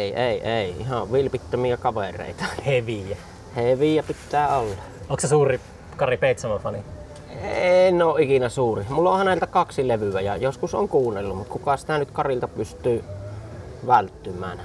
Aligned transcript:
Ei, 0.00 0.14
ei, 0.14 0.40
ei. 0.42 0.76
Ihan 0.80 1.12
vilpittömiä 1.12 1.76
kavereita. 1.76 2.44
Heviä. 2.66 3.16
Heviä 3.56 4.02
pitää 4.02 4.58
olla. 4.58 4.74
Onko 5.08 5.20
se 5.20 5.28
suuri 5.28 5.60
Kari 5.96 6.16
Peitsamon 6.16 6.60
fani? 6.60 6.78
En 7.54 8.02
ole 8.02 8.22
ikinä 8.22 8.48
suuri. 8.48 8.84
Mulla 8.88 9.12
on 9.12 9.18
häneltä 9.18 9.46
kaksi 9.46 9.88
levyä 9.88 10.20
ja 10.20 10.36
joskus 10.36 10.74
on 10.74 10.88
kuunnellut, 10.88 11.36
mutta 11.36 11.52
kuka 11.52 11.76
sitä 11.76 11.98
nyt 11.98 12.10
Karilta 12.10 12.48
pystyy 12.48 13.04
välttymään? 13.86 14.60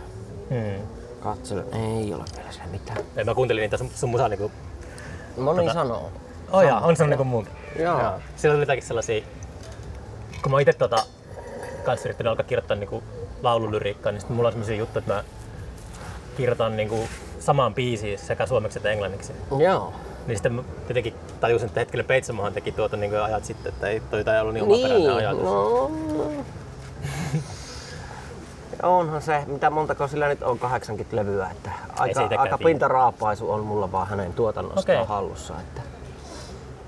Hmm. 0.50 0.88
Katselen, 1.20 1.66
ei 1.74 2.14
ole 2.14 2.24
vielä 2.38 2.52
se 2.52 2.60
mitään. 2.72 2.98
Ei, 3.18 3.24
mä 3.24 3.36
kuuntelin 3.36 3.62
niitä 3.62 3.78
sun, 3.78 3.90
sun 3.96 4.10
musaa 4.10 4.30
niinku... 4.30 4.52
Moni 5.38 5.68
Tota- 5.68 5.74
sanoo. 5.74 6.12
Oh 6.52 6.62
jaa, 6.62 6.80
on 6.80 6.96
se 6.96 7.08
niinku 7.08 7.24
muunkin. 7.24 7.54
Joo. 7.80 8.00
Siellä 8.36 8.56
oli 8.56 8.62
jotakin 8.62 8.84
sellaisia... 8.84 9.22
Kun 10.42 10.52
mä 10.52 10.56
oon 10.56 10.62
ite 10.62 10.74
tota, 10.74 10.98
kans 11.84 12.06
yrittänyt 12.06 12.30
alkaa 12.30 12.46
kirjoittaa 12.46 12.78
niinku 12.78 13.04
laululyriikkaa, 13.46 14.12
niin 14.12 14.22
sit 14.22 14.30
mulla 14.30 14.48
on 14.48 14.54
sellaisia 14.54 14.76
juttuja, 14.78 15.00
että 15.00 15.14
mä 15.14 15.24
kirjoitan 16.38 16.78
niinku 16.78 17.00
samaan 17.40 17.74
biisiin 17.74 18.20
sekä 18.20 18.46
suomeksi 18.46 18.80
että 18.80 18.92
englanniksi. 18.92 19.34
Joo. 19.58 19.94
Niin 20.28 20.38
sitten 20.38 20.54
mä 20.54 20.64
jotenkin 20.88 21.14
tajusin, 21.40 21.68
että 21.68 21.80
hetkinen 21.80 22.06
Peitsamohan 22.06 22.54
teki 22.54 22.72
tuota 22.72 22.98
niin 22.98 23.22
ajat 23.22 23.46
sitten, 23.46 23.74
että 23.74 23.88
ei 23.88 24.00
toi 24.00 24.24
ei 24.36 24.42
ollut 24.42 24.54
niin 24.54 24.64
omaperäinen 24.64 24.98
Niin, 25.00 25.12
ajatus. 25.12 25.44
no. 25.44 25.92
Onhan 28.84 29.22
se, 29.22 29.44
mitä 29.48 29.70
montako 29.70 30.08
sillä 30.08 30.28
nyt 30.28 30.44
on 30.44 30.60
80 30.60 31.16
levyä, 31.16 31.50
että 31.52 31.72
aika, 31.98 32.28
aika 32.38 32.58
pintaraapaisu 32.58 33.52
on 33.52 33.64
mulla 33.64 33.92
vaan 33.92 34.08
hänen 34.08 34.34
tuotannostaan 34.34 34.98
Okei. 34.98 35.08
hallussa. 35.08 35.54
Että. 35.60 35.82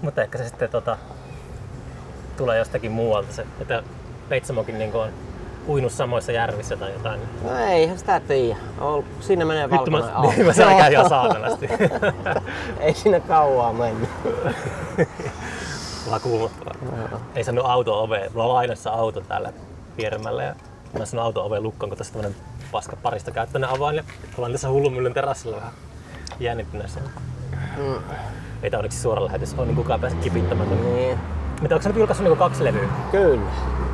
Mutta 0.02 0.22
ehkä 0.22 0.38
se 0.38 0.48
sitten 0.48 0.70
tota, 0.70 0.98
tulee 2.38 2.58
jostakin 2.58 2.92
muualta 2.92 3.34
se, 3.34 3.46
että 3.62 3.84
Peitsamokin 4.30 4.80
niin 4.80 4.96
on 4.96 5.10
uinut 5.68 5.92
samoissa 5.92 6.32
järvissä 6.32 6.78
tai 6.78 6.94
jotain. 6.94 7.20
No 7.44 7.58
eihän 7.58 7.98
sitä 7.98 8.20
tiedä. 8.20 8.58
Siinä 9.20 9.46
menee 9.46 9.70
valkoinen 9.70 10.04
auto. 10.16 10.30
niin, 10.32 10.46
mä 10.46 10.54
säikään 10.54 10.92
ihan 10.92 11.10
saatanasti. 11.16 11.70
Ei 12.80 12.94
siinä 12.94 13.20
kauaa 13.20 13.74
mennyt. 13.74 14.10
Vähän 16.06 16.22
kuumottavaa. 16.22 17.20
Ei 17.36 17.44
saanut 17.44 17.66
auto 17.66 18.04
oveen. 18.04 18.32
Mulla 18.34 18.46
on 18.46 18.54
lainassa 18.54 18.90
auto 18.90 19.22
täällä 19.22 19.54
vieremällä 19.98 20.44
ja 20.44 20.56
mä 21.00 21.06
sanon 21.06 21.26
auto 21.26 21.46
oveen 21.46 21.64
lukkoon, 21.64 21.90
kun 21.90 21.98
tässä 21.98 22.14
tämmönen 22.14 22.36
paska 22.72 22.96
parista 22.96 23.32
käyttöinen 23.32 23.70
avain 23.70 23.96
ja 23.96 24.04
ollaan 24.38 24.52
tässä 24.52 24.70
hullumyllyn 24.70 25.14
terassilla 25.14 25.56
vähän 25.58 25.72
jännittyneessä. 26.40 27.00
Mm. 27.78 27.96
Ei 28.64 28.70
tää 28.72 28.78
onneksi 28.78 29.00
suora 29.02 29.26
lähetys, 29.26 29.56
on 29.58 29.68
niin 29.68 29.76
kukaan 29.76 30.00
pääse 30.00 30.16
kipittämään. 30.16 30.70
Niin, 30.70 31.20
Mitä 31.62 31.76
onko 31.76 31.84
sä 31.84 31.90
nyt 31.90 31.98
julkaissut 31.98 32.28
niin 32.28 32.38
kaksi 32.38 32.64
levyä? 32.64 32.88
kyllä. 33.12 33.42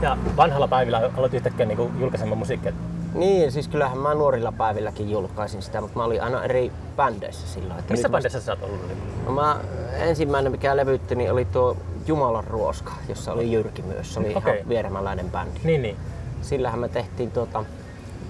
Ja 0.02 0.18
vanhalla 0.38 0.68
päivillä 0.68 1.10
aloit 1.18 1.34
yhtäkkiä 1.34 1.66
niin 1.66 2.00
julkaisemaan 2.00 2.38
musiikkia. 2.38 2.72
Niin, 3.14 3.52
siis 3.52 3.68
kyllähän 3.68 3.98
mä 3.98 4.14
nuorilla 4.14 4.52
päivilläkin 4.52 5.12
julkaisin 5.12 5.62
sitä, 5.62 5.82
mutta 5.82 6.00
mä 6.00 6.04
olin 6.06 6.24
aina 6.24 6.44
eri 6.44 6.72
bändeissä 6.98 7.48
silloin. 7.48 7.80
Että 7.80 7.94
Missä 7.94 8.08
nyt 8.08 8.12
mä- 8.12 8.16
bändissä 8.18 8.42
sä 8.42 8.52
oot 8.52 8.64
ollut? 8.64 8.82
No 9.26 9.32
mä, 9.32 9.58
ensimmäinen 9.98 10.52
mikä 10.52 10.78
levytti 10.78 11.16
niin 11.16 11.32
oli 11.32 11.46
tuo 11.46 11.78
Jumalan 12.08 12.44
ruoska, 12.44 12.92
jossa 13.10 13.34
oli 13.34 13.52
Jyrki 13.52 13.82
myös. 13.82 14.14
Se 14.14 14.20
oli 14.20 14.36
Okei. 14.36 14.56
ihan 14.56 14.70
vieremäläinen 14.70 15.30
bändi. 15.32 15.60
Niin, 15.64 15.82
niin. 15.82 15.96
Sillähän 16.42 16.80
me 16.80 16.90
tehtiin 16.90 17.32
tuota, 17.32 17.66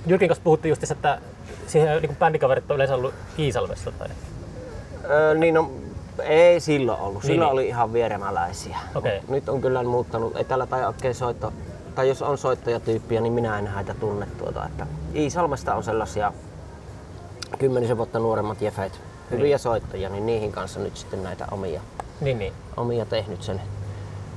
Jyrkin 0.07 0.27
kanssa 0.29 0.43
puhuttiin 0.43 0.69
just, 0.69 0.91
että 0.91 1.19
siihen 1.67 2.01
niin 2.01 2.15
bändikaverit 2.15 2.71
on 2.71 2.75
yleensä 2.75 2.95
ollut 2.95 3.13
Iisalmessa 3.39 3.91
tai... 3.91 4.07
öö, 5.09 5.33
niin 5.35 5.53
no, 5.53 5.71
ei 6.19 6.59
silloin 6.59 6.99
ollut. 7.01 7.21
Silloin 7.23 7.39
Niin, 7.39 7.39
niin. 7.39 7.51
oli 7.53 7.67
ihan 7.67 7.93
vieremäläisiä. 7.93 8.77
Mut 8.93 9.03
Nyt 9.29 9.49
on 9.49 9.61
kyllä 9.61 9.83
muuttanut, 9.83 10.35
ei 10.37 10.43
täällä 10.43 10.65
tai 10.65 10.85
oikein 10.85 11.15
soitto, 11.15 11.53
tai 11.95 12.07
jos 12.07 12.21
on 12.21 12.37
soittajatyyppiä, 12.37 13.21
niin 13.21 13.33
minä 13.33 13.59
en 13.59 13.67
häitä 13.67 13.93
tunne 13.93 14.27
tuota. 14.37 14.65
Että 14.65 14.87
Iisalmesta 15.15 15.75
on 15.75 15.83
sellaisia 15.83 16.33
kymmenisen 17.59 17.97
vuotta 17.97 18.19
nuoremmat 18.19 18.61
jefet, 18.61 18.99
hyviä 19.31 19.43
Niin. 19.45 19.59
soittajia, 19.59 20.09
niin 20.09 20.25
niihin 20.25 20.51
kanssa 20.51 20.79
nyt 20.79 20.97
sitten 20.97 21.23
näitä 21.23 21.45
omia, 21.51 21.81
Niin, 22.21 22.39
niin. 22.39 22.53
omia 22.77 23.05
tehnyt 23.05 23.43
sen. 23.43 23.61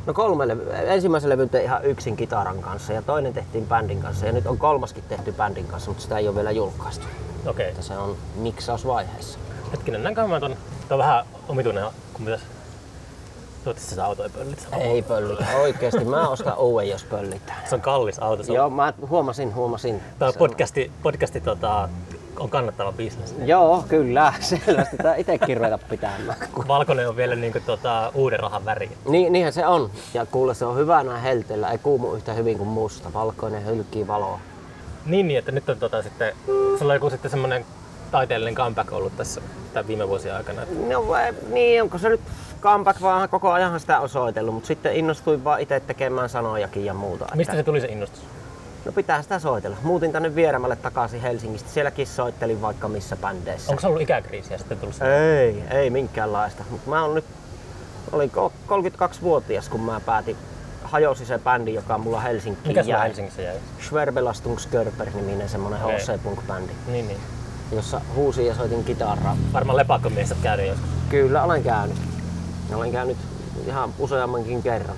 No 0.06 0.15
kolme 0.15 0.48
levy. 0.48 0.72
Ensimmäisen 0.72 1.31
levyn 1.31 1.48
tein 1.48 1.65
ihan 1.65 1.84
yksin 1.84 2.16
kitaran 2.16 2.59
kanssa 2.60 2.92
ja 2.92 3.03
toinen 3.03 3.32
tehtiin 3.34 3.66
bändin 3.66 4.00
kanssa 4.03 4.26
ja 4.26 4.32
nyt 4.32 4.47
on 4.47 4.59
kolmaskin 4.59 5.04
tehty 5.09 5.32
bändin 5.32 5.66
kanssa, 5.66 5.91
mutta 5.91 6.03
sitä 6.03 6.19
ei 6.19 6.28
ole 6.28 6.36
vielä 6.36 6.50
julkaistu. 6.50 7.06
Okei. 7.47 7.69
Että 7.69 7.82
se 7.82 7.98
on 7.98 8.16
miksausvaiheessa. 8.36 9.38
Hetkinen, 9.72 10.03
näinkö 10.03 10.26
mä 10.26 10.41
ton... 10.41 10.56
Tää 10.88 10.94
on 10.94 10.98
vähän 10.98 11.24
omituinen, 11.48 11.84
kun 12.12 12.24
pitäis... 12.24 12.42
Toivottavasti 13.64 13.94
sä 13.94 14.04
auto 14.04 14.22
ei 14.24 14.30
pöllitä. 14.30 14.76
Ei 14.76 15.02
pöllitä. 15.02 15.44
Oikeesti. 15.56 16.04
Mä 16.04 16.28
ostan 16.28 16.58
uuden, 16.58 16.88
jos 16.88 17.04
pöllitään. 17.04 17.58
Se 17.69 17.74
on 17.74 17.80
kallis 17.80 18.19
auto. 18.19 18.42
Se 18.42 18.52
on, 18.52 18.56
Joo, 18.56 18.70
mä 18.70 18.92
huomasin, 19.08 19.54
huomasin. 19.54 20.00
On- 20.20 20.34
podcasti, 20.38 20.92
podcasti 21.02 21.41
tota, 21.41 21.88
on 22.38 22.50
kannattava 22.50 22.92
bisnes. 22.92 23.34
Joo, 23.44 23.84
kyllä. 23.88 24.32
Selvästi 24.41 24.97
tää 24.97 25.16
itekin 25.16 25.56
ruveta 25.56 25.78
pitämään. 25.78 26.38
Valkoinen 26.69 27.08
on 27.08 27.16
vielä 27.16 27.34
niinku 27.34 27.60
tota, 27.66 28.12
uuden 28.14 28.41
rahan 28.41 28.64
väri. 28.64 28.91
Niin, 29.08 29.32
niinhän 29.32 29.53
se 29.53 29.66
on. 29.66 29.91
Ja 30.14 30.26
kuule, 30.26 30.54
se 30.54 30.64
on 30.64 30.76
hyvä 30.76 31.03
näin 31.03 31.22
helteellä. 31.22 31.70
Ei 31.70 31.78
kuumu 31.78 32.12
yhtä 32.12 32.32
hyvin 32.32 32.58
kuin 32.58 32.68
musta. 32.68 33.12
Valkoinen 33.12 33.66
hylkii 33.66 34.06
valoa. 34.06 34.41
Niin, 35.06 35.28
niin, 35.28 35.38
että 35.38 35.53
nyt 35.53 35.68
on 35.68 35.78
tota, 35.78 36.03
sitten, 36.03 36.32
sulla 36.78 36.92
on 36.92 36.97
joku 36.97 37.10
sitten 37.10 37.30
semmonen 37.30 37.64
taiteellinen 38.10 38.54
comeback 38.54 38.92
ollut 38.92 39.16
tässä 39.16 39.40
tämän 39.72 39.86
viime 39.88 40.08
vuosien 40.08 40.34
aikana. 40.36 40.62
No 40.88 41.08
vai- 41.08 41.34
niin, 41.48 41.82
onko 41.82 41.98
se 41.98 42.08
nyt 42.08 42.20
comeback 42.60 43.00
vaan 43.00 43.28
koko 43.28 43.52
ajan 43.52 43.80
sitä 43.80 44.00
on 44.00 44.08
soitellut, 44.08 44.54
mutta 44.54 44.66
sitten 44.66 44.94
innostuin 44.96 45.44
vaan 45.44 45.60
itse 45.60 45.80
tekemään 45.80 46.28
sanojakin 46.28 46.84
ja 46.84 46.94
muuta. 46.94 47.24
Mistä 47.34 47.52
että, 47.52 47.60
se 47.60 47.64
tuli 47.64 47.80
se 47.80 47.86
innostus? 47.86 48.22
No 48.84 48.92
pitää 48.92 49.22
sitä 49.22 49.38
soitella. 49.38 49.76
Muutin 49.82 50.12
tänne 50.12 50.34
Vieremälle 50.34 50.76
takaisin 50.76 51.20
Helsingistä. 51.20 51.70
Sielläkin 51.70 52.06
soittelin 52.06 52.62
vaikka 52.62 52.88
missä 52.88 53.16
bändeissä. 53.16 53.70
Onko 53.70 53.80
se 53.80 53.86
ollut 53.86 54.00
ikäkriisiä 54.02 54.58
sitten 54.58 54.78
tullut? 54.78 54.96
Ei, 55.02 55.62
ei 55.70 55.90
minkäänlaista. 55.90 56.64
Mutta 56.70 56.90
mä 56.90 57.02
oon 57.04 57.14
nyt, 57.14 57.24
olin 58.12 58.30
ko- 58.36 58.52
32-vuotias, 58.68 59.68
kun 59.68 59.80
mä 59.80 60.00
päätin, 60.00 60.36
hajosi 60.84 61.26
se 61.26 61.38
bändi, 61.38 61.74
joka 61.74 61.98
mulla 61.98 62.20
Helsinkiin 62.20 62.68
Mikä 62.68 62.80
jäi. 62.80 63.02
Helsingissä 63.08 63.42
jäi? 63.42 63.56
Schwerbelastungskörper-niminen 63.80 65.48
semmonen 65.48 65.82
Okei. 65.82 65.96
OC-punk-bändi, 65.96 66.72
Niin, 66.86 67.08
niin. 67.08 67.18
Jossa 67.72 68.00
huusin 68.15 68.47
ja 68.47 68.54
soitin 68.54 68.84
kitaraa. 68.84 69.37
Varmaan 69.53 69.77
lepakkomies 69.77 70.32
oot 70.32 70.41
käynyt 70.43 70.66
joskus. 70.66 70.88
Kyllä 71.09 71.43
olen 71.43 71.62
käynyt. 71.62 71.97
Olen 72.75 72.93
käynyt 72.93 73.16
ihan 73.66 73.94
useammankin 73.99 74.62
kerran. 74.62 74.97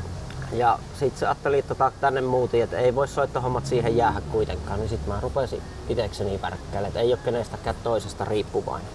Ja 0.52 0.78
sitten 0.98 1.18
se 1.18 1.26
ajattelin, 1.26 1.58
että 1.58 1.74
tota, 1.74 1.92
tänne 2.00 2.20
muutin, 2.20 2.62
että 2.62 2.78
ei 2.78 2.94
voi 2.94 3.08
soittohommat 3.08 3.66
siihen 3.66 3.96
jäädä 3.96 4.20
kuitenkaan. 4.32 4.80
Niin 4.80 4.88
sitten 4.88 5.14
mä 5.14 5.20
rupesin 5.20 5.62
itekseni 5.88 6.42
värkkäille, 6.42 6.88
että 6.88 7.00
ei 7.00 7.12
ole 7.12 7.18
kenestäkään 7.24 7.76
toisesta 7.84 8.24
riippuvainen. 8.24 8.88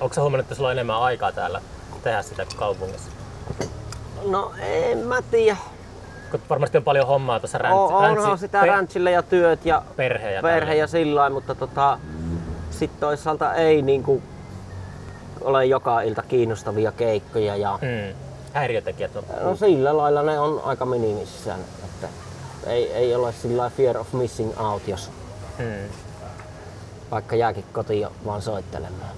Onko 0.00 0.14
sä 0.14 0.20
huomannut, 0.20 0.44
että 0.44 0.54
sulla 0.54 0.68
on 0.68 0.72
enemmän 0.72 1.02
aikaa 1.02 1.32
täällä 1.32 1.60
tehdä 2.02 2.22
sitä 2.22 2.44
kuin 2.44 2.56
kaupungissa? 2.56 3.10
No 4.26 4.52
en 4.60 4.98
mä 4.98 5.22
tiedä. 5.30 5.56
Kun 6.30 6.40
varmasti 6.50 6.78
on 6.78 6.84
paljon 6.84 7.06
hommaa 7.06 7.40
tuossa 7.40 7.58
On, 7.58 7.62
räntsi, 7.62 8.20
onhan 8.20 8.38
sitä 8.38 8.66
ja 9.12 9.22
työt 9.22 9.66
ja 9.66 9.82
perhe 9.96 10.30
ja 10.30 10.42
perhe 10.42 10.74
ja 10.74 10.86
sillä 10.86 11.20
lailla, 11.20 11.34
mutta 11.34 11.54
tota, 11.54 11.98
sitten 12.72 13.00
toisaalta 13.00 13.54
ei 13.54 13.82
niinku 13.82 14.22
ole 15.40 15.66
joka 15.66 16.00
ilta 16.00 16.22
kiinnostavia 16.22 16.92
keikkoja 16.92 17.56
ja 17.56 17.78
Mm. 17.82 18.14
Häiriötekijät 18.52 19.16
on. 19.16 19.24
no 19.42 19.56
sillä 19.56 19.96
lailla 19.96 20.22
ne 20.22 20.38
on 20.40 20.60
aika 20.64 20.84
minimissään, 20.86 21.60
että 21.84 22.08
ei, 22.66 22.92
ei 22.92 23.14
ole 23.14 23.32
sillä 23.32 23.70
fear 23.76 23.96
of 23.98 24.12
missing 24.12 24.60
out, 24.60 24.88
jos 24.88 25.10
Mm. 25.58 25.88
vaikka 27.10 27.36
jääkin 27.36 27.64
kotiin 27.72 28.08
vaan 28.26 28.42
soittelemaan. 28.42 29.10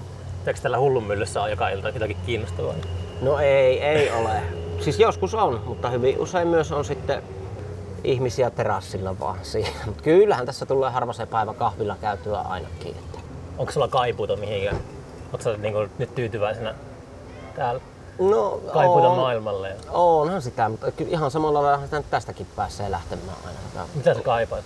Eikö 0.47 0.59
tällä 0.61 0.79
hullunmyllyssä 0.79 1.41
on 1.41 1.49
joka 1.49 1.69
ilta 1.69 1.89
jotakin 1.89 2.17
kiinnostavaa? 2.25 2.73
No 3.21 3.39
ei, 3.39 3.81
ei 3.83 4.11
ole. 4.11 4.41
Siis 4.79 4.99
joskus 4.99 5.33
on, 5.33 5.61
mutta 5.67 5.89
hyvin 5.89 6.19
usein 6.19 6.47
myös 6.47 6.71
on 6.71 6.85
sitten 6.85 7.23
ihmisiä 8.03 8.49
terassilla 8.49 9.19
vaan 9.19 9.39
siinä. 9.41 9.69
Mutta 9.85 10.03
kyllähän 10.03 10.45
tässä 10.45 10.65
tulee 10.65 10.89
harva 10.89 11.13
se 11.13 11.25
päivä 11.25 11.53
kahvilla 11.53 11.95
käytyä 12.01 12.39
ainakin. 12.39 12.95
Että. 12.95 13.19
Onko 13.57 13.71
sulla 13.71 13.87
kaipuuta 13.87 14.35
mihinkään? 14.35 14.77
Sä 15.39 15.57
niinku 15.57 15.79
nyt 15.97 16.15
tyytyväisenä 16.15 16.75
täällä? 17.55 17.81
No, 18.19 18.59
Kaipuuta 18.73 19.09
on, 19.09 19.17
maailmalle? 19.17 19.69
Ja... 19.69 19.75
onhan 19.91 20.41
sitä, 20.41 20.69
mutta 20.69 20.91
kyllä 20.91 21.11
ihan 21.11 21.31
samalla 21.31 21.63
lailla 21.63 21.85
sitä 21.85 21.97
nyt 21.97 22.09
tästäkin 22.09 22.47
pääsee 22.55 22.91
lähtemään 22.91 23.37
aina. 23.45 23.87
Mitä 23.95 24.13
sä 24.13 24.21
kaipaat? 24.21 24.63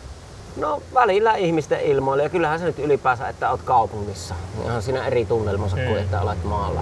No 0.58 0.82
välillä 0.94 1.36
ihmisten 1.36 1.82
ilmoille 1.82 2.24
ja 2.24 2.30
kyllähän 2.30 2.60
se 2.60 2.66
nyt 2.66 2.80
ylipäänsä, 2.80 3.30
että 3.30 3.50
oot 3.52 3.62
kaupungissa. 3.62 4.36
Ihan 4.66 4.82
siinä 4.82 5.08
eri 5.08 5.26
tunnelmassa 5.26 5.78
Mm. 5.78 5.84
kuin 5.84 5.98
että 5.98 6.22
olet 6.22 6.44
maalla. 6.44 6.82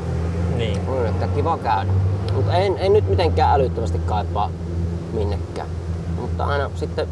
Niin. 0.56 0.90
On 0.90 1.06
että 1.08 1.28
kiva 1.28 1.58
käydä. 1.58 1.92
Mutta 2.34 2.54
en, 2.54 2.78
en 2.78 2.94
nyt 2.94 3.10
mitenkään 3.10 3.56
älyttömästi 3.56 4.00
kaipaa 4.00 4.50
minnekään. 5.14 5.68
Mutta 6.22 6.46
aina 6.46 6.72
sitten 6.76 7.08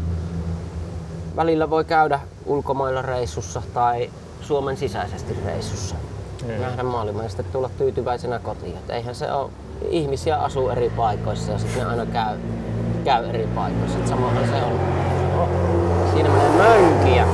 välillä 1.36 1.70
voi 1.70 1.86
käydä 1.86 2.20
ulkomailla 2.46 3.02
reissussa 3.02 3.62
tai 3.74 4.10
Suomen 4.48 4.78
sisäisesti 4.78 5.38
reissussa. 5.46 5.96
Mm. 6.44 6.62
Nähdä 6.62 6.84
maailmaa 6.84 7.24
ja 7.24 7.30
sitten 7.30 7.46
tulla 7.52 7.70
tyytyväisenä 7.70 8.40
kotiin. 8.40 8.78
Et 8.78 8.90
eihän 8.90 9.16
se 9.16 9.32
ole, 9.32 9.50
ihmisiä 9.90 10.38
asuu 10.38 10.70
eri 10.70 10.90
paikoissa 10.90 11.52
ja 11.52 11.58
sitten 11.60 11.84
ne 11.84 11.90
aina 11.90 12.06
käy, 12.06 12.38
käy 13.04 13.30
eri 13.30 13.48
paikoissa. 13.56 14.00
Et 14.00 14.08
samahan 14.08 14.48
se 14.48 14.56
on. 14.56 14.80
Siinä 16.14 16.30
menee 16.30 16.50
mönkiä. 16.50 17.28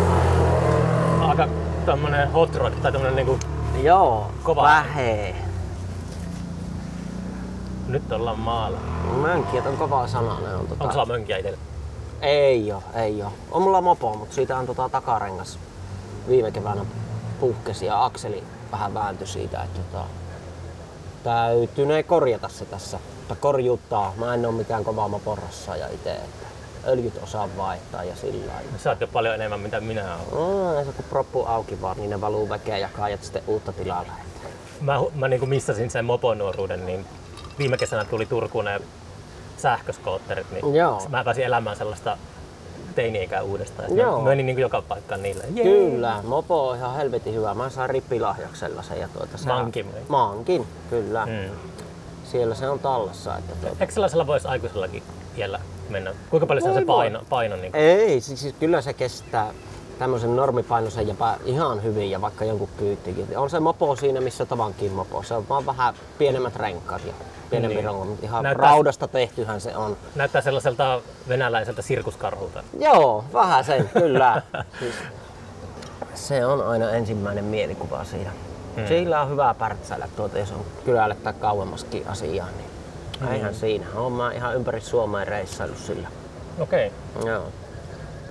Aika 1.21 1.47
tämmönen 1.85 2.31
hot 2.31 2.55
rod 2.55 2.73
tai 2.81 2.91
tämmönen 2.91 3.15
niinku, 3.15 3.39
Joo, 3.83 4.31
Kova. 4.43 4.63
vähee. 4.63 5.35
nyt 7.87 8.11
ollaan 8.11 8.39
maalla. 8.39 8.77
Mönkijät 9.21 9.65
on 9.65 9.77
kova 9.77 10.07
sana. 10.07 10.39
Ne 10.39 10.55
on 10.55 10.67
tota... 10.67 10.83
Onko 10.83 10.93
sulla 10.93 11.05
mönkiä 11.05 11.37
itsellä? 11.37 11.57
Ei 12.21 12.71
oo, 12.71 12.83
ei 12.95 13.21
oo. 13.23 13.33
On 13.51 13.61
mulla 13.61 13.81
mopo, 13.81 14.15
mutta 14.15 14.35
siitä 14.35 14.57
on 14.57 14.65
tota 14.65 14.89
takarengas 14.89 15.59
viime 16.31 16.51
keväänä 16.51 16.85
puhkesi 17.39 17.85
ja 17.85 18.05
akseli 18.05 18.43
vähän 18.71 18.93
vääntyi 18.93 19.27
siitä, 19.27 19.63
että 19.63 19.79
tota, 19.79 20.05
täytyy 21.23 21.85
ne 21.85 22.03
korjata 22.03 22.49
se 22.49 22.65
tässä. 22.65 22.99
Tai 23.27 23.37
korjuuttaa. 23.39 24.13
Mä 24.17 24.33
en 24.33 24.45
oo 24.45 24.51
mikään 24.51 24.83
kova 24.83 25.07
moporassa 25.07 25.75
ja 25.75 25.87
itse, 25.87 26.11
että 26.11 26.47
öljyt 26.87 27.23
osaa 27.23 27.49
vaihtaa 27.57 28.03
ja 28.03 28.15
sillä 28.15 28.53
lailla. 28.53 28.71
Sä 28.77 28.89
oot 28.89 29.01
jo 29.01 29.07
paljon 29.07 29.35
enemmän 29.35 29.59
mitä 29.59 29.79
minä 29.79 30.17
oon. 30.31 30.79
Mm, 30.79 30.85
se 30.85 30.91
kun 30.91 31.05
proppu 31.09 31.45
auki 31.45 31.81
vaan, 31.81 31.97
niin 31.97 32.09
ne 32.09 32.21
valuu 32.21 32.49
väkeä 32.49 32.77
ja 32.77 32.89
kaajat 32.93 33.23
sitten 33.23 33.43
uutta 33.47 33.73
tilalle. 33.73 34.11
Mä, 34.81 34.99
mä 35.15 35.27
niinku 35.27 35.45
missasin 35.45 35.89
sen 35.89 36.05
moponuoruuden, 36.05 36.85
niin 36.85 37.05
viime 37.57 37.77
kesänä 37.77 38.05
tuli 38.05 38.25
Turkuun 38.25 38.65
ne 38.65 38.81
sähköskootterit, 39.57 40.51
niin 40.51 40.75
Joo. 40.75 41.07
mä 41.09 41.23
pääsin 41.23 41.43
elämään 41.43 41.77
sellaista 41.77 42.17
teini-ikää 42.93 43.41
uudestaan. 43.41 43.97
Joo. 43.97 44.21
Mä 44.21 44.29
menin 44.29 44.45
niinku 44.45 44.61
joka 44.61 44.81
paikkaan 44.81 45.23
niille. 45.23 45.43
Jee. 45.55 45.63
Kyllä, 45.63 46.19
mopo 46.23 46.69
on 46.69 46.77
ihan 46.77 46.95
helvetin 46.95 47.33
hyvä. 47.33 47.53
Mä 47.53 47.69
sain 47.69 47.89
rippilahjaksi 47.89 48.59
sellaisen. 48.59 48.99
Ja 48.99 49.07
tuota, 49.07 49.37
se 49.37 49.47
Mankin? 49.47 49.85
Mankin, 50.07 50.67
kyllä. 50.89 51.25
Mm. 51.25 51.55
Siellä 52.23 52.55
se 52.55 52.69
on 52.69 52.79
tallessa. 52.79 53.37
Että 53.37 53.55
tuota. 53.61 53.75
Eikö 53.79 53.93
sellaisella 53.93 54.27
voisi 54.27 54.47
aikuisellakin 54.47 55.03
iällä 55.37 55.59
mennä? 55.89 56.13
Kuinka 56.29 56.45
paljon 56.47 56.63
se 56.63 56.69
Voi 56.69 56.79
se 56.79 56.85
paino? 56.85 57.21
paino 57.29 57.55
niin 57.55 57.75
Ei, 57.75 58.21
siis, 58.21 58.41
siis 58.41 58.55
kyllä 58.59 58.81
se 58.81 58.93
kestää 58.93 59.53
tämmöisen 60.01 60.35
normipainoisen 60.35 61.07
jopa 61.07 61.35
ihan 61.45 61.83
hyvin 61.83 62.11
ja 62.11 62.21
vaikka 62.21 62.45
jonkun 62.45 62.69
kyyttikin. 62.77 63.37
On 63.37 63.49
se 63.49 63.59
mopo 63.59 63.95
siinä, 63.95 64.21
missä 64.21 64.45
tavankin 64.45 64.91
mopo. 64.91 65.23
Se 65.23 65.33
on 65.33 65.49
vaan 65.49 65.65
vähän 65.65 65.93
pienemmät 66.17 66.55
renkaat 66.55 67.01
ja 67.05 67.13
pienempi 67.49 67.75
Niin. 67.75 67.85
ronko, 67.85 68.05
mutta 68.05 68.25
ihan 68.25 68.43
Näyttää- 68.43 68.69
raudasta 68.69 69.07
tehtyhän 69.07 69.61
se 69.61 69.75
on. 69.77 69.97
näyttää 70.15 70.41
sellaiselta 70.41 71.01
venäläiseltä 71.29 71.81
sirkuskarhulta. 71.81 72.63
Joo, 72.79 73.23
vähän 73.33 73.63
sen, 73.65 73.89
kyllä. 73.99 74.41
siis, 74.79 74.93
se 76.15 76.45
on 76.45 76.67
aina 76.67 76.91
ensimmäinen 76.91 77.45
mielikuva 77.45 78.03
siinä. 78.03 78.31
Hmm. 78.75 78.87
Sillä 78.87 79.21
on 79.21 79.29
hyvä 79.29 79.55
pärtsäillä 79.59 80.07
tuota, 80.15 80.39
jos 80.39 80.51
on 80.51 80.65
kylälle 80.85 81.15
tai 81.15 81.33
kauemmaskin 81.33 82.07
asiaa, 82.07 82.47
niin 82.57 82.69
hmm. 83.19 83.31
eihän 83.33 83.55
siinä. 83.55 83.85
Olen 83.95 84.13
mä 84.13 84.31
ihan 84.31 84.55
ympäri 84.55 84.81
Suomea 84.81 85.25
reissailu 85.25 85.75
sillä. 85.75 86.07
Okei. 86.59 86.91
Joo. 87.25 87.43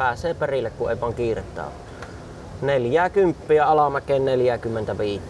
Pääsee 0.01 0.35
perille, 0.35 0.71
kun 0.71 0.91
ei 0.91 1.01
vaan 1.01 1.15
kiirettä 1.15 1.63
ole. 1.65 1.73
40 2.63 3.55
ja 3.55 3.67
alamäkeen 3.71 4.25
45. 4.25 5.23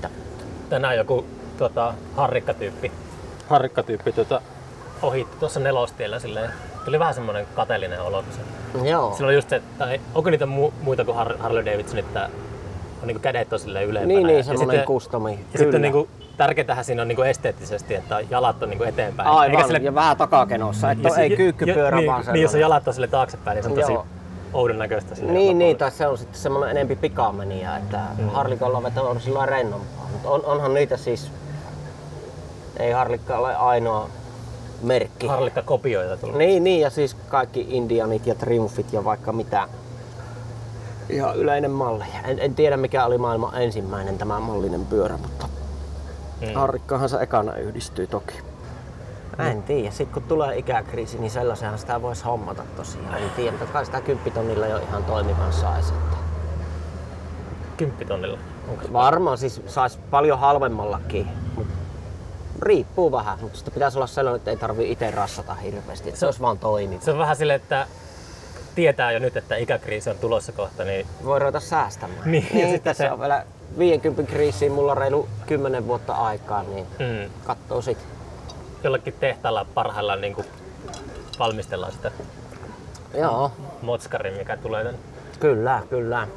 Tänään 0.69 0.97
joku 0.97 1.25
tota, 1.59 1.95
harrikkatyyppi 2.17 2.93
Harrikkatyyppi 3.49 4.13
tota, 4.13 4.41
ohitti 5.03 5.37
tuossa 5.41 5.61
nelostiellä 5.61 6.19
silleen. 6.19 6.51
Tuli 6.85 6.99
vähän 6.99 7.15
semmoinen 7.15 7.47
kateellinen 7.55 8.03
olo. 8.03 8.23
kun 8.23 8.33
se- 8.83 8.89
Joo. 8.89 9.15
Sillä 9.17 9.29
on 9.29 9.35
just 9.35 9.49
se, 9.49 9.63
tai 9.79 10.01
onko 10.15 10.31
niitä 10.31 10.45
mu- 10.45 10.73
muita 10.83 11.05
kuin 11.05 11.17
Har- 11.17 11.37
Harley 11.39 11.65
Davidson, 11.65 11.99
että 11.99 12.29
on 13.03 13.07
niinku 13.07 13.23
kädet 13.23 13.53
on 13.53 13.59
silleen 13.59 13.87
ylempänä. 13.87 14.15
Niin, 14.15 14.27
niin, 14.27 14.37
Ja 14.39 14.45
semmoinen 14.45 14.71
sitten- 14.71 14.87
kustomi. 14.87 15.31
Ja 15.33 15.37
Kyllä. 15.37 15.49
sitten 15.59 15.83
niinku, 15.83 16.09
tärkeintähän 16.37 16.85
siinä 16.85 17.03
on 17.03 17.09
niinku 17.09 17.23
esteettisesti, 17.23 17.95
että 17.95 18.21
jalat 18.31 18.63
on 18.63 18.69
niinku 18.71 18.85
eteenpäin. 18.85 19.29
Aivan, 19.29 19.65
sille- 19.65 19.79
ja 19.83 19.95
vähän 19.95 20.17
takakenossa, 20.17 20.91
että 20.91 21.09
ei 21.09 21.31
jo- 21.31 21.77
vaan 22.07 22.21
niin, 22.23 22.33
niin, 22.33 22.43
jos 22.43 22.55
jalat 22.55 22.89
on 22.89 22.95
sille 22.95 23.09
taaksepäin, 23.09 23.55
niin 23.55 23.63
se 23.65 23.69
on 23.71 23.75
tosi 23.77 23.93
Joo. 23.93 24.07
Oudon 24.53 24.79
näköistä. 24.79 25.15
Niin, 25.15 25.33
niin, 25.33 25.59
lopulla. 25.59 25.79
tai 25.79 25.91
se 25.91 26.07
on 26.07 26.19
sitten 26.19 26.41
semmoinen 26.41 26.71
enempi 26.71 26.97
pikamenia, 26.97 27.77
että 27.77 28.01
mm. 28.19 28.29
harlikolla 28.29 28.83
veto 28.83 29.11
on 29.11 29.21
sillä 29.21 29.47
rennompaa. 29.47 30.09
Mutta 30.13 30.29
on, 30.29 30.45
onhan 30.45 30.75
niitä 30.75 30.97
siis, 30.97 31.31
ei 32.77 32.93
harlikka 32.93 33.39
ole 33.39 33.57
ainoa 33.57 34.09
merkki. 34.83 35.27
Harlikka 35.27 35.63
kopioita 35.63 36.17
tullut. 36.17 36.39
Niin, 36.39 36.65
niin, 36.65 36.81
ja 36.81 36.91
siis 36.91 37.15
kaikki 37.15 37.67
Indianit 37.69 38.27
ja 38.27 38.35
Triumphit 38.35 38.93
ja 38.93 39.05
vaikka 39.05 39.33
mitä. 39.33 39.69
Ihan 41.09 41.37
yleinen 41.37 41.71
malli. 41.71 42.05
En, 42.25 42.39
en 42.39 42.55
tiedä 42.55 42.77
mikä 42.77 43.05
oli 43.05 43.19
maailman 43.19 43.63
ensimmäinen 43.63 44.19
tämä 44.19 44.41
mallinen 44.41 44.87
pyörä, 44.87 45.17
mutta 45.17 45.49
mm. 46.41 46.55
harrikkahan 46.55 47.09
se 47.09 47.17
ekana 47.17 47.55
yhdistyy 47.55 48.07
toki. 48.07 48.50
En 49.39 49.63
tiedä, 49.63 49.91
sitten 49.91 50.15
kun 50.15 50.23
tulee 50.23 50.59
ikäkriisi, 50.59 51.19
niin 51.19 51.31
sellaisenhan 51.31 51.79
sitä 51.79 52.03
voisi 52.03 52.25
hommata 52.25 52.63
tosiaan. 52.77 53.15
En 53.23 53.31
tiedä, 53.31 53.51
mutta 53.51 53.73
kai 53.73 53.85
sitä 53.87 54.01
kymppitonnilla 54.01 54.67
jo 54.67 54.79
ihan 54.79 55.05
toimivan 55.05 55.53
saisi. 55.53 55.93
Että 55.95 56.17
Kymppitonnilla. 57.77 58.39
Onko 58.69 58.83
se? 58.83 58.93
varmaan 58.93 59.39
siis 59.39 59.63
saisi 59.67 59.99
paljon 60.11 60.39
halvemmallakin, 60.39 61.29
riippuu 62.63 63.13
vähän. 63.13 63.39
Mutta 63.41 63.57
sitten 63.59 63.75
pitäisi 63.75 63.99
olla 63.99 64.07
sellainen, 64.07 64.37
että 64.37 64.51
ei 64.51 64.57
tarvii 64.57 64.93
itse 64.93 65.11
rassata 65.11 65.55
hirveästi. 65.55 66.09
Että 66.09 66.21
se 66.21 66.27
olisi 66.27 66.41
vaan 66.41 66.59
toimiva. 66.59 67.01
Se 67.01 67.11
on 67.11 67.19
vähän 67.19 67.37
silleen, 67.37 67.61
että 67.61 67.87
tietää 68.75 69.13
jo 69.13 69.19
nyt, 69.19 69.37
että 69.37 69.57
ikäkriisi 69.57 70.11
on 70.11 70.19
tulossa 70.19 70.53
kohta, 70.53 70.85
niin 70.85 71.07
voi 71.25 71.39
ruveta 71.39 71.61
säästämään. 71.61 72.31
Niin, 72.31 72.47
ja 72.51 72.55
niin 72.55 72.71
sitten 72.71 72.95
sitten 72.95 72.95
se- 72.95 73.05
se 73.05 73.13
on 73.13 73.21
vielä 73.21 73.45
50 73.79 74.33
kriisiin 74.33 74.73
mulla 74.73 74.93
on 74.93 74.99
reilu 74.99 75.29
10 75.47 75.87
vuotta 75.87 76.13
aikaa, 76.15 76.63
niin 76.63 76.87
mm, 76.99 77.31
katsoo 77.47 77.83
sit. 77.83 77.99
Jollakin 78.85 79.15
tehtaalla 79.21 79.67
parhaillaan 79.75 80.21
niin 80.21 80.35
kuin 80.35 80.47
valmistellaan 81.39 81.93
sitä 81.93 82.11
Joo, 83.15 83.53
motskaria, 83.83 84.39
mikä 84.39 84.57
tulee 84.57 84.85
tänne. 84.85 84.99
kyllä, 85.41 85.83
kyllä. 85.91 86.29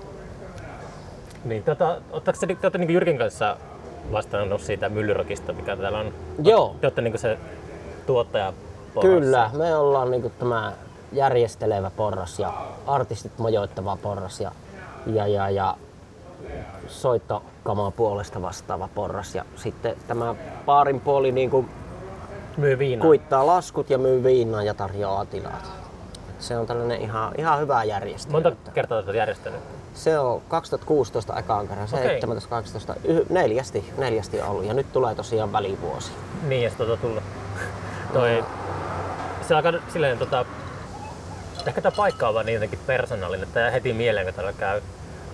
Niin, 1.45 1.63
tota, 1.63 1.97
ootteko 2.11 2.37
te, 2.39 2.47
te 2.47 2.57
olette 2.63 2.77
niin 2.77 2.93
Jyrkin 2.93 3.17
kanssa 3.17 3.57
vastannut 4.11 4.61
siitä 4.61 4.89
myllyrokista, 4.89 5.53
mikä 5.53 5.75
täällä 5.77 5.99
on? 5.99 6.13
Joo, 6.43 6.75
Te 6.81 6.87
olette 6.87 7.01
niin 7.01 7.19
se 7.19 7.37
tuottaja 8.05 8.53
porrassa. 8.93 9.19
kyllä. 9.19 9.49
Me 9.53 9.75
ollaan 9.75 10.11
niinku 10.11 10.29
tämä 10.39 10.73
järjestelevä 11.11 11.89
porras 11.89 12.39
ja 12.39 12.53
artistit 12.87 13.37
majoittava 13.37 13.97
porras 14.01 14.39
ja, 14.41 14.51
ja, 15.05 15.27
ja, 15.27 15.49
ja 15.49 15.77
soittokamaa 16.87 17.91
puolesta 17.91 18.41
vastaava 18.41 18.89
porras. 18.95 19.35
Ja 19.35 19.45
sitten 19.55 19.95
tämä 20.07 20.35
baarin 20.65 20.99
puoli 20.99 21.31
niinku 21.31 21.65
Myy 22.57 22.79
viinaa. 22.79 23.01
kuittaa 23.05 23.45
laskut 23.47 23.89
ja 23.89 23.97
myy 23.97 24.23
viinaa 24.23 24.63
ja 24.63 24.73
tarjoaa 24.73 25.25
tilat. 25.25 25.71
Se 26.39 26.57
on 26.57 26.65
tällainen 26.67 27.01
ihan, 27.01 27.31
ihan 27.37 27.59
hyvä 27.59 27.83
järjestelmä. 27.83 28.41
Monta 28.41 28.71
kertaa 28.73 28.97
olette 28.97 29.17
järjestänyt? 29.17 29.59
Se 29.93 30.19
on 30.19 30.41
2016 30.47 31.39
ekaan 31.39 31.67
kerran, 31.67 31.87
Okei. 31.93 32.03
17, 32.03 32.49
18, 32.49 32.95
yh- 33.03 33.29
neljästi, 33.29 33.93
neljästi 33.97 34.41
on 34.41 34.47
ollut 34.49 34.65
ja 34.65 34.73
nyt 34.73 34.93
tulee 34.93 35.15
tosiaan 35.15 35.51
välivuosi. 35.51 36.11
Niin, 36.47 36.63
ja 36.63 36.69
sitten 36.69 36.87
tota 36.87 37.01
tullut. 37.01 37.23
Toi, 38.13 38.43
se 39.47 39.55
alkaa 39.55 39.71
silleen 39.93 40.17
tota, 40.17 40.45
ehkä 41.65 41.81
tämä 41.81 41.95
paikka 41.97 42.27
on 42.27 42.33
vaan 42.33 42.45
niin 42.45 42.53
jotenkin 42.53 42.79
persoonallinen, 42.87 43.47
että 43.47 43.71
heti 43.71 43.93
mieleen, 43.93 44.25
kun 44.25 44.33
täällä 44.33 44.53
käy 44.53 44.81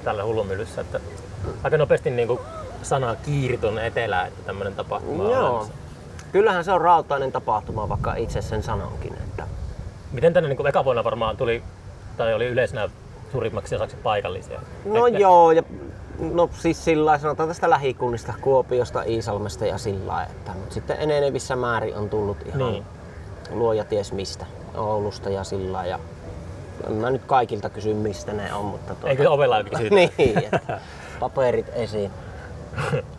tällä 0.04 0.24
hullumyllyssä, 0.24 0.82
että 0.82 1.00
aika 1.64 1.78
nopeasti 1.78 2.10
niin 2.10 2.28
kuin 2.28 2.40
sana 2.84 3.16
kiiriton 3.16 3.80
etelään, 3.80 4.28
että 4.28 4.44
tämmöinen 4.46 4.76
tapahtuma 4.76 5.24
on 5.24 5.32
Joo. 5.32 5.50
olemassa. 5.50 5.74
Kyllähän 6.32 6.64
se 6.64 6.72
on 6.72 6.82
rautainen 6.82 7.32
tapahtuma, 7.32 7.90
vaikka 7.90 8.16
itse 8.16 8.42
sen 8.42 8.64
sanonkin. 8.64 9.14
Että 9.14 9.44
Miten 10.12 10.34
tänne 10.34 10.50
niin 10.50 10.68
eka 10.68 10.86
vuonna 10.86 11.04
varmaan 11.04 11.38
tuli, 11.38 11.64
tai 12.18 12.34
oli 12.34 12.46
yleisenä 12.46 12.90
suurimmaksi 13.32 13.76
osaksi 13.76 13.96
paikallisia? 14.04 14.60
no 14.86 15.08
Ehkä- 15.08 15.20
joo, 15.20 15.52
ja 15.52 15.64
no 16.20 16.50
siis 16.54 16.86
sillä 16.86 17.18
sanotaan 17.18 17.50
tästä 17.50 17.70
lähikunnista, 17.70 18.34
Kuopiosta, 18.42 19.04
Iisalmesta 19.04 19.66
ja 19.66 19.78
sillä 19.78 20.24
että, 20.24 20.52
mutta 20.52 20.74
sitten 20.74 20.98
enenevissä 21.00 21.56
määrin 21.56 21.96
on 21.96 22.10
tullut 22.10 22.38
ihan 22.46 22.60
Niin. 22.72 22.86
luoja 23.52 23.84
ties 23.84 24.12
mistä, 24.14 24.46
Oulusta 24.78 25.30
ja 25.30 25.44
sillä 25.44 25.86
ja 25.86 26.00
en 26.88 26.94
mä 26.94 27.10
nyt 27.10 27.22
kaikilta 27.26 27.70
kysy 27.70 27.94
mistä 27.94 28.34
ne 28.34 28.54
on, 28.54 28.66
mutta 28.66 28.96
tuota, 28.96 29.10
Eikö 29.10 29.32
ovella 29.32 29.56
ole 29.56 29.64
kysytty? 29.64 29.96
niin, 29.96 30.38
että 30.54 30.80
paperit 31.20 31.70
esiin. 31.74 32.12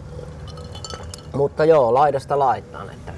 Mutta 1.33 1.65
joo, 1.65 1.95
laidasta 1.95 2.39
laittaan. 2.39 2.91
Että 2.91 3.13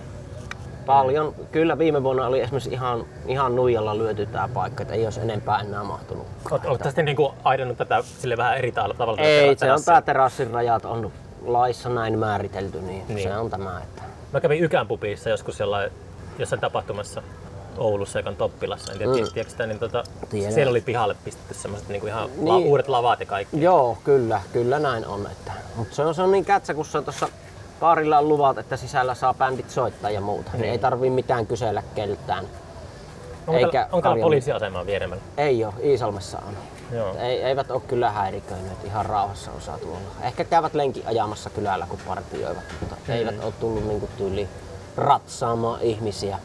paljon, 0.87 1.35
kyllä 1.53 1.79
viime 1.79 2.03
vuonna 2.03 2.27
oli 2.27 2.41
esimerkiksi 2.41 2.71
ihan, 2.71 3.05
ihan 3.27 3.57
nuijalla 3.57 3.99
lyöty 3.99 4.27
tämä 4.27 4.49
paikka, 4.55 4.83
että 4.83 4.95
ei 4.95 5.05
olisi 5.05 5.21
enempää 5.21 5.61
enää 5.61 5.85
mahtunut. 5.85 6.27
Oletko 6.51 6.79
tästä 6.79 7.03
niin 7.03 7.17
kuin 7.17 7.33
aidannut 7.45 7.79
tätä 7.79 8.03
sille 8.19 8.37
vähän 8.37 8.59
eri 8.59 8.73
tavalla? 8.73 9.21
Ei, 9.23 9.57
se 9.57 9.73
on 9.73 9.85
tämä 9.85 10.03
terassin 10.03 10.51
rajat 10.51 10.85
on 10.85 11.13
laissa 11.45 11.89
näin 11.89 12.19
määritelty, 12.19 12.81
niin, 12.81 13.05
Niin. 13.09 13.23
se 13.23 13.37
on 13.37 13.51
tämä. 13.51 13.81
Että 13.83 14.03
Mä 14.33 14.41
kävin 14.41 14.63
Ykän 14.65 14.87
pubissa 14.89 15.31
joskus 15.31 15.61
jollain, 15.61 15.91
jossain 16.39 16.61
tapahtumassa 16.61 17.23
Oulussa, 17.79 18.19
joka 18.19 18.31
on 18.31 18.37
Toppilassa. 18.37 18.93
En 18.93 18.99
tiedä, 18.99 19.13
mm. 19.13 19.19
tiedätkö 19.19 19.51
sitä, 19.51 19.67
niin 19.67 19.79
tota, 19.79 20.05
Tiedän. 20.31 20.53
siellä 20.53 20.71
oli 20.71 20.81
pihalle 20.81 21.17
pistetty 21.25 21.55
semmoiset 21.55 21.89
niin 21.89 22.07
ihan 22.09 22.29
niin. 22.37 22.67
Uudet 22.67 22.89
lavat 22.89 23.21
ja 23.21 23.27
kaikki. 23.27 23.61
Joo, 23.63 23.99
kyllä, 24.05 24.41
kyllä 24.53 24.79
näin 24.79 25.07
on. 25.07 25.27
Että, 25.33 25.53
mutta 25.77 25.95
se 25.95 26.03
on, 26.03 26.15
se 26.15 26.23
on 26.23 26.33
niin 26.33 26.45
kätsä, 26.45 26.75
kun 26.75 26.85
se 26.85 26.99
on 26.99 27.05
tuossa 27.05 27.29
baarilla 27.83 28.19
on 28.19 28.29
luvat, 28.29 28.59
että 28.59 28.77
sisällä 28.77 29.15
saa 29.15 29.35
bändit 29.35 29.71
soittaa 29.71 30.11
ja 30.11 30.21
muuta. 30.21 30.51
Niin. 30.53 30.65
ei 30.65 30.79
tarvii 30.79 31.11
mitään 31.11 31.47
kysellä 31.47 31.83
keltään. 31.95 32.45
Onko, 33.47 33.59
Eikä 33.59 33.71
täällä, 33.71 33.89
onko 33.93 34.03
täällä 34.03 34.23
poliisiasemaa 34.23 34.87
vieremmällä? 34.87 35.25
Ei 35.37 35.65
ole, 35.65 35.75
Iisalmessa 35.85 36.39
on. 36.49 36.57
Joo. 36.93 37.17
Ei, 37.19 37.43
eivät 37.43 37.71
ole 37.71 37.83
kyllä 37.89 38.11
häiriköineet, 38.11 38.85
ihan 38.85 39.07
rauhassa 39.07 39.51
on 39.51 39.61
saatu 39.61 39.89
olla. 39.89 40.27
Ehkä 40.27 40.45
käyvät 40.45 40.75
lenki 40.75 41.03
ajamassa 41.07 41.51
kylällä, 41.51 41.87
kun 41.89 41.99
partioivat, 42.07 42.65
mutta 42.81 42.97
mm. 43.09 43.15
eivät 43.15 43.45
ole 43.45 43.53
tullut 43.61 43.87
niinku 43.87 44.09
tyyli 44.17 44.49
ratsaamaan 44.97 45.81
ihmisiä. 45.81 46.39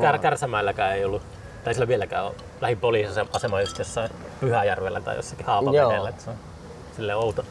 Kär. 0.00 0.18
Kärsämäelläkään 0.18 0.96
ei 0.96 1.04
ollut, 1.04 1.22
tai 1.64 1.74
sillä 1.74 1.88
vieläkään 1.88 2.24
ole 2.24 2.34
lähipoliisiasema 2.60 3.60
just 3.60 3.78
jossain 3.78 4.10
Pyhäjärvellä 4.40 5.00
tai 5.00 5.16
jossakin 5.16 5.46
Haapavedellä. 5.46 6.12
Se 6.18 6.30
on 6.30 6.36
silleen 6.96 7.18
outo, 7.18 7.44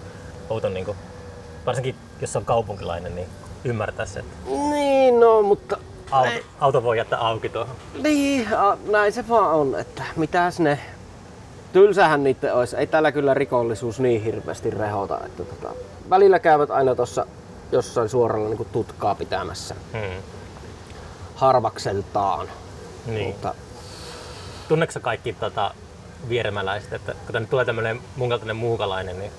outo 0.49 0.69
niin 0.69 0.85
kuin, 0.85 0.97
varsinkin 1.65 1.95
jos 2.21 2.35
on 2.35 2.45
kaupunkilainen, 2.45 3.15
niin 3.15 3.27
ymmärtää 3.63 4.05
se, 4.05 4.19
että 4.19 4.35
Niin, 4.45 5.19
no, 5.19 5.41
mutta 5.41 5.77
auto, 6.11 6.31
auto 6.59 6.83
voi 6.83 6.97
jättää 6.97 7.19
auki 7.19 7.49
tuohon. 7.49 7.75
Niin, 8.03 8.47
a, 8.57 8.77
näin 8.87 9.13
se 9.13 9.27
vaan 9.29 9.55
on, 9.55 9.79
että 9.79 10.03
mitäs 10.15 10.59
ne... 10.59 10.79
Tylsähän 11.73 12.23
niitä 12.23 12.53
olisi. 12.53 12.75
Ei 12.77 12.87
täällä 12.87 13.11
kyllä 13.11 13.33
rikollisuus 13.33 13.99
niin 13.99 14.23
hirveästi 14.23 14.69
rehota. 14.69 15.19
Että 15.25 15.43
tota, 15.43 15.73
välillä 16.09 16.39
käyvät 16.39 16.71
aina 16.71 16.95
tuossa 16.95 17.25
jossain 17.71 18.09
suoralla 18.09 18.49
niin 18.49 18.67
tutkaa 18.71 19.15
pitämässä 19.15 19.75
Hmm. 19.93 20.21
harvakseltaan. 21.35 22.47
Niin. 23.05 23.27
Mutta 23.27 23.55
Tunneeko 24.67 24.93
kaikki 25.01 25.33
tota, 25.33 25.73
vieremäläiset, 26.29 26.93
että 26.93 27.13
kun 27.13 27.33
tänne 27.33 27.47
tulee 27.47 27.65
tämmönen 27.65 28.01
mun 28.15 28.29
kaltainen 28.29 28.55
muukalainen, 28.55 29.19
niin 29.19 29.31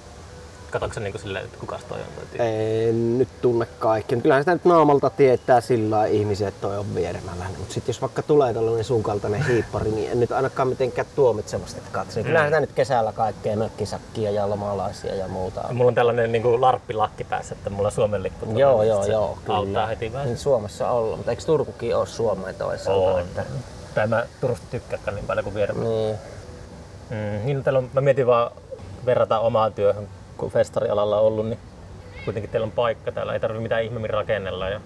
katsotko 0.72 0.94
sä 0.94 1.00
niin 1.00 1.18
silleen, 1.18 1.44
että 1.44 1.58
kukas 1.58 1.84
toi 1.84 1.98
on 1.98 2.06
toi 2.36 2.46
en 2.46 3.18
nyt 3.18 3.28
tunne 3.42 3.66
kaikki. 3.78 4.16
Kyllähän 4.16 4.42
sitä 4.42 4.52
nyt 4.52 4.64
naamalta 4.64 5.10
tietää 5.10 5.60
sillä 5.60 5.96
lailla 5.96 6.14
ihmisiä, 6.16 6.48
että 6.48 6.60
toi 6.60 6.78
on 6.78 6.94
vieremäläinen. 6.94 7.58
Mutta 7.58 7.74
sitten 7.74 7.92
jos 7.92 8.00
vaikka 8.00 8.22
tulee 8.22 8.54
tällainen 8.54 8.84
sun 8.84 9.02
kaltainen 9.02 9.46
hiippari, 9.46 9.90
niin 9.90 10.10
en 10.12 10.20
nyt 10.20 10.32
ainakaan 10.32 10.68
mitenkään 10.68 11.06
tuomitsevasti 11.16 11.80
katso. 11.92 12.18
Niin 12.18 12.26
Kyllähän 12.26 12.48
sitä 12.48 12.60
nyt 12.60 12.72
kesällä 12.72 13.12
kaikkea 13.12 13.56
mökkisakkia 13.56 14.30
ja 14.30 14.50
lomalaisia 14.50 15.14
ja 15.14 15.28
muuta 15.28 15.60
on. 15.60 15.76
Mulla 15.76 15.88
on 15.88 15.94
tällainen 15.94 16.32
niin 16.32 16.42
kuin 16.42 16.60
larppilakki 16.60 17.24
päässä, 17.24 17.54
että 17.54 17.70
mulla 17.70 17.88
on 17.88 17.92
Suomen 17.92 18.22
lippu. 18.22 18.58
Joo, 18.58 18.82
joo, 18.82 19.06
joo, 19.06 19.24
Auttaa 19.26 19.64
kyllä. 19.64 19.86
heti 19.86 20.12
vähän. 20.12 20.26
Niin 20.26 20.38
Suomessa 20.38 20.90
olla, 20.90 21.16
mutta 21.16 21.30
eikö 21.30 21.42
Turkukin 21.42 21.96
ole 21.96 22.06
Suomeen 22.06 22.54
toisaalta? 22.54 23.10
On. 23.10 23.20
Että, 23.20 23.44
Tai 23.94 24.06
mä 24.06 24.26
Turusta 24.40 24.66
tykkääkään 24.70 25.14
niin 25.14 25.26
paljon 25.26 25.44
kuin 25.44 25.54
vieremä. 25.54 25.84
niin. 25.84 26.16
Mm, 27.10 27.46
niin 27.46 27.76
on, 27.76 27.90
mä 27.92 28.00
mietin 28.00 28.26
vaan 28.26 28.50
verrata 29.06 29.40
omaan 29.40 29.72
työhön, 29.72 30.08
kun 30.42 30.50
festarialalla 30.50 31.20
ollut, 31.20 31.46
niin 31.46 31.58
kuitenkin 32.24 32.50
teillä 32.50 32.64
on 32.64 32.70
paikka 32.70 33.12
täällä, 33.12 33.32
ei 33.32 33.40
tarvitse 33.40 33.62
mitään 33.62 33.82
ihmeemmin 33.82 34.10
rakennella. 34.10 34.68
Ja 34.68 34.80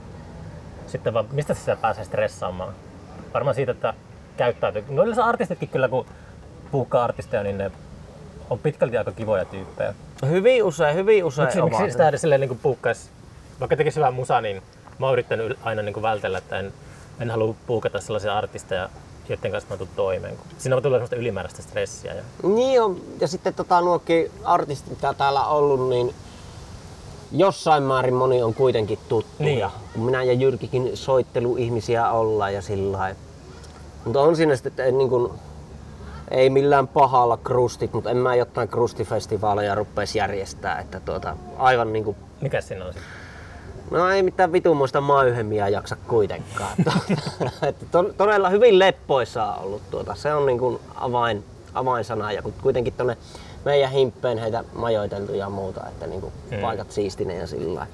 sitten 0.86 1.14
vaan, 1.14 1.26
mistä 1.32 1.54
sä 1.54 1.76
pääsee 1.76 2.04
stressaamaan? 2.04 2.75
Varmaan 3.34 3.54
siitä, 3.54 3.72
että 3.72 3.94
käyttäytyy. 4.36 4.84
No 4.88 5.02
yleensä 5.02 5.25
artistitkin 5.25 5.68
kyllä, 5.68 5.88
kun 5.88 6.06
puhukkaa 6.70 7.04
artisteja, 7.04 7.42
niin 7.42 7.58
ne 7.58 7.70
on 8.50 8.58
pitkälti 8.58 8.98
aika 8.98 9.12
kivoja 9.12 9.44
tyyppejä. 9.44 9.94
Hyvin 10.28 10.64
usein, 10.64 10.94
hyvin 10.94 11.25
usein 11.25 11.46
Miksi, 11.46 11.62
miksi 11.62 11.90
sitä 11.90 12.08
edes 12.08 12.20
silleen 12.20 12.40
niin 12.40 12.58
puukkaisi, 12.62 13.10
vaikka 13.60 13.76
tekisi 13.76 13.96
hyvää 13.96 14.10
musaa, 14.10 14.40
niin 14.40 14.62
mä 14.98 15.06
oon 15.06 15.12
yrittänyt 15.12 15.58
aina 15.62 15.82
niin 15.82 16.02
vältellä, 16.02 16.38
että 16.38 16.58
en, 16.58 16.72
en 17.20 17.30
halua 17.30 17.54
puukata 17.66 18.00
sellaisia 18.00 18.38
artisteja, 18.38 18.88
joiden 19.28 19.52
kanssa 19.52 19.71
mä 19.71 19.76
tulen 19.76 19.92
toimeen. 19.97 20.38
Siinä 20.59 20.80
tulee 20.80 20.97
sellaista 20.97 21.16
ylimääräistä 21.16 21.62
stressiä. 21.62 22.14
Ja... 22.14 22.23
Niin 22.42 22.83
on. 22.83 23.00
Ja 23.21 23.28
sitten 23.28 23.54
tota, 23.54 23.80
nuokin 23.80 24.30
artistit, 24.45 24.90
mitä 24.90 25.14
täällä 25.14 25.47
on 25.47 25.56
ollut, 25.56 25.88
niin 25.88 26.14
jossain 27.33 27.83
määrin 27.83 28.14
moni 28.14 28.42
on 28.42 28.54
kuitenkin 28.54 28.99
tuttuja. 29.09 29.66
Niin. 29.68 29.92
Kun 29.92 30.02
minä 30.02 30.23
ja 30.23 30.33
Jyrkikin 30.33 30.97
soitteluihmisiä 30.97 32.11
ollaan 32.11 32.54
ja 32.54 32.62
sillä 32.62 32.99
lailla. 32.99 33.18
Mutta 34.04 34.21
on 34.21 34.37
siinä 34.37 34.56
sitten, 34.56 34.71
että 34.71 34.85
ei, 34.85 34.92
niin 34.92 35.09
kuin, 35.09 35.33
ei 36.30 36.50
millään 36.50 36.88
pahalla 36.88 37.37
krustit, 37.37 37.92
mutta 37.92 38.11
en 38.11 38.16
mä 38.16 38.35
jotain 38.35 38.68
krustifestivaaleja 38.68 39.75
rupeisi 39.75 40.18
järjestää. 40.18 40.80
Että 40.80 41.00
tuota, 41.00 41.37
aivan 41.59 41.92
niin 41.92 42.04
kuin, 42.04 42.16
Mikä 42.40 42.61
siinä 42.61 42.85
on 42.85 42.92
sitten? 42.92 43.25
No 43.90 44.11
ei 44.11 44.23
mitään 44.23 44.52
vitumoista 44.52 45.00
mayhemia 45.00 45.69
jaksa 45.69 45.97
kuitenkaan. 46.09 46.76
todella 48.16 48.49
hyvin 48.50 48.78
leppoisaa 48.78 49.57
ollut 49.57 49.83
tuota. 49.90 50.14
Se 50.14 50.35
on 50.35 50.47
niin 50.47 50.59
kuin 50.59 50.78
avain, 50.95 51.45
avainsana 51.75 52.33
ja 52.33 52.43
kun 52.43 52.52
kuitenkin 52.62 52.93
tonne 52.93 53.16
meidän 53.64 53.90
himppeen 53.90 54.38
heitä 54.38 54.64
majoiteltu 54.75 55.35
ja 55.35 55.50
muuta, 55.50 55.87
että 55.88 56.07
niin 56.07 56.21
kuin 56.21 56.33
Mm. 56.50 56.59
paikat 56.61 56.90
siistineen 56.93 57.40
ja 57.40 57.47
sillä. 57.47 57.87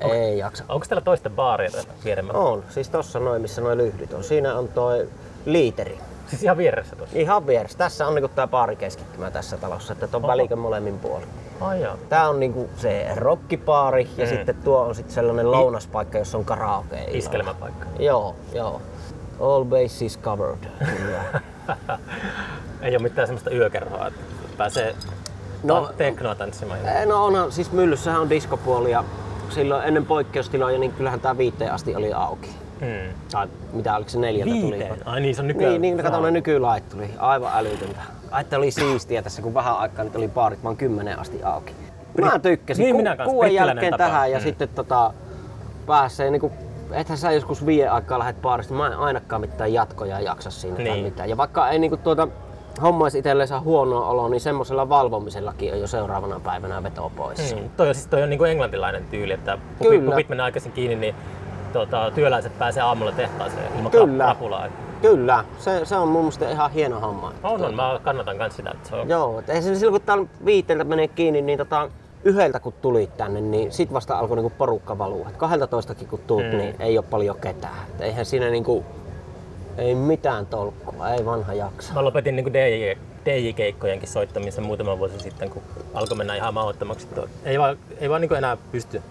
Ei 0.00 0.38
jaksa. 0.38 0.64
Onko 0.68 0.86
täällä 0.88 1.04
toisten 1.04 1.32
baaria 1.32 1.70
vieremmällä? 2.04 2.40
On, 2.40 2.64
siis 2.68 2.88
tossa 2.88 3.18
noin, 3.20 3.42
missä 3.42 3.60
noin 3.60 3.78
lyhdyt 3.78 4.12
on. 4.12 4.24
Siinä 4.24 4.54
on 4.54 4.68
toi 4.68 5.08
liiteri. 5.46 5.98
Siis 6.26 6.42
ihan 6.42 6.56
vieressä 6.56 6.96
tuossa? 6.96 7.18
Ihan 7.18 7.46
vieressä. 7.46 7.78
Tässä 7.78 8.06
on 8.06 8.14
niinku 8.14 8.28
tää 8.34 8.46
baarikeskittymä 8.46 9.30
tässä 9.30 9.56
talossa, 9.56 9.92
että 9.92 10.16
on 10.16 10.22
välikön 10.26 10.58
molemmin 10.58 10.98
puolin. 10.98 11.28
Ai 11.60 11.82
joo. 11.82 11.96
Tää 12.08 12.28
on 12.28 12.40
niinku 12.40 12.70
se 12.76 13.06
rockipaari 13.16 14.08
ja 14.16 14.24
Mm. 14.24 14.30
sitten 14.30 14.54
tuo 14.64 14.78
on 14.80 14.94
sitten 14.94 15.14
sellainen 15.14 15.50
lounaspaikka, 15.50 16.18
jossa 16.18 16.38
on 16.38 16.44
karaoke. 16.44 16.96
illalla. 16.96 17.18
Iskelmäpaikka. 17.18 17.86
Joo, 17.98 18.36
joo. 18.52 18.82
All 19.40 19.64
bases 19.64 20.18
covered. 20.22 20.58
Ei 22.82 22.96
ole 22.96 23.02
mitään 23.02 23.26
semmoista 23.28 23.50
yökerhoa, 23.50 24.06
että 24.06 24.20
pääsee 24.58 24.94
No- 25.62 25.80
no, 25.80 25.86
teknoa 25.96 26.34
tanssimaan. 26.34 26.88
Eh, 26.88 27.06
no 27.06 27.24
onhan, 27.24 27.52
siis 27.52 27.72
myllyssähän 27.72 28.20
on 28.20 28.30
diskopuoli 28.30 28.90
ja 28.90 29.04
silloin 29.50 29.84
ennen 29.84 30.06
poikkeustiloja, 30.06 30.78
niin 30.78 30.92
kyllähän 30.92 31.20
tää 31.20 31.38
viiteen 31.38 31.72
asti 31.72 31.94
oli 31.96 32.12
auki. 32.12 32.50
Hmm. 32.82 33.12
Tai 33.32 33.48
mitä 33.72 33.96
oliko 33.96 34.10
se 34.10 34.18
neljältä 34.18 34.54
tuli? 34.54 34.62
Viiteen? 34.70 34.96
Ai 35.04 35.20
niin, 35.20 35.34
se 35.34 35.40
on 35.42 35.48
nykyään. 35.48 35.72
Niin, 35.72 35.82
niin 35.96 36.04
kato 36.04 36.20
ne 36.20 36.30
nykylait 36.30 36.88
tuli. 36.88 37.10
Aivan 37.18 37.50
älytöntä. 37.54 38.00
Että 38.40 38.56
oli 38.58 38.70
siistiä 38.70 39.22
tässä, 39.22 39.42
kun 39.42 39.54
vähän 39.54 39.76
aikaa 39.78 40.04
nyt 40.04 40.16
oli 40.16 40.28
baarit 40.28 40.64
vaan 40.64 40.76
kymmenen 40.76 41.18
asti 41.18 41.42
auki. 41.44 41.72
Mä 42.20 42.38
tykkäsin. 42.38 42.82
Niin, 42.82 42.92
Ku- 42.94 42.98
minä 42.98 43.16
kanssa. 43.16 43.30
Kuuden 43.32 43.48
Brittiläinen 43.48 43.74
jälkeen 43.76 43.90
tapa. 43.92 44.04
tähän 44.04 44.30
ja 44.30 44.38
Mm. 44.38 44.42
sitten 44.42 44.68
tota, 44.68 45.12
pääsee 45.86 46.30
niinku 46.30 46.52
ethän 46.92 47.18
sä 47.18 47.32
joskus 47.32 47.66
viiden 47.66 47.92
aikaa 47.92 48.18
lähdet 48.18 48.42
baarista, 48.42 48.74
mä 48.74 48.86
en 48.86 48.94
ainakaan 48.98 49.40
mitään 49.40 49.72
jatkoja 49.72 50.20
jaksa 50.20 50.50
siinä 50.50 50.76
tai 50.76 50.84
Niin. 50.84 51.04
mitään. 51.04 51.28
Ja 51.28 51.36
vaikka 51.36 51.70
ei 51.70 51.78
niinku 51.78 51.96
tuota 51.96 52.28
hommaisi 52.82 53.18
itselleensä 53.18 53.60
huonoa 53.60 54.06
oloa, 54.08 54.28
niin 54.28 54.40
semmoisella 54.40 54.88
valvomisellakin 54.88 55.72
on 55.72 55.80
jo 55.80 55.86
seuraavana 55.86 56.40
päivänä 56.40 56.82
veto 56.82 57.12
pois. 57.16 57.54
Hmm. 57.54 57.70
Toi 57.76 57.88
on, 57.88 57.94
siis 57.94 58.06
toi 58.06 58.22
on 58.22 58.30
niinku 58.30 58.44
englantilainen 58.44 59.04
tyyli, 59.10 59.32
että 59.32 59.58
pupit, 59.78 60.04
pupit 60.04 60.28
menee 60.28 60.44
aikaisin 60.44 60.72
kiinni, 60.72 60.96
niin 60.96 61.14
tota, 61.72 62.10
työläiset 62.14 62.58
pääsee 62.58 62.82
aamulla 62.82 63.12
tehtaaseen 63.12 63.72
ilman 63.76 63.90
Kyllä. 63.90 64.26
rapulaa. 64.26 64.66
Kyllä, 65.02 65.44
se, 65.58 65.84
se 65.84 65.96
on 65.96 66.08
mun 66.08 66.20
mielestä 66.20 66.50
ihan 66.50 66.70
hieno 66.70 67.00
homma. 67.00 67.32
On, 67.42 67.64
on. 67.64 67.74
Mä 67.74 68.00
kannatan 68.02 68.38
kans 68.38 68.56
sitä. 68.56 68.70
Että 68.70 68.88
se 68.88 68.94
on... 68.96 69.08
Joo, 69.08 69.38
et 69.38 69.48
ei 69.48 69.62
se 69.62 69.74
silloin 69.74 70.00
kun 70.00 70.06
täällä 70.06 70.26
viiteltä 70.44 70.84
menee 70.84 71.08
kiinni, 71.08 71.42
niin 71.42 71.58
tota, 71.58 71.88
yhdeltä 72.24 72.60
kun 72.60 72.72
tulit 72.82 73.16
tänne, 73.16 73.40
niin 73.40 73.72
sit 73.72 73.92
vasta 73.92 74.18
alkoi 74.18 74.36
niinku 74.36 74.52
porukka 74.58 74.98
valua. 74.98 75.28
Et 75.28 75.36
12 75.36 75.94
kun 75.94 76.18
tuut, 76.26 76.42
Mm. 76.52 76.56
niin 76.58 76.76
ei 76.80 76.98
ole 76.98 77.06
paljon 77.10 77.36
ketään. 77.40 77.74
Et 77.94 78.00
eihän 78.00 78.24
siinä 78.26 78.50
niinku, 78.50 78.84
ei 79.78 79.94
mitään 79.94 80.46
tolkkua, 80.46 81.08
ei 81.10 81.24
vanha 81.24 81.54
jaksa. 81.54 81.94
Mä 81.94 82.04
lopetin 82.04 82.36
niin 82.36 82.52
DJ, 82.52 82.92
DJ-keikkojenkin 83.24 84.08
soittamisen 84.08 84.64
muutama 84.64 84.98
vuosi 84.98 85.18
sitten, 85.20 85.50
kun 85.50 85.62
alkoi 85.94 86.16
mennä 86.16 86.34
ihan 86.36 86.54
mahdottomaksi. 86.54 87.08
Ei 87.44 87.58
vaan, 87.58 87.76
ei 88.00 88.10
vaan 88.10 88.20
niin 88.20 88.34
enää 88.34 88.56
pysty 88.72 89.02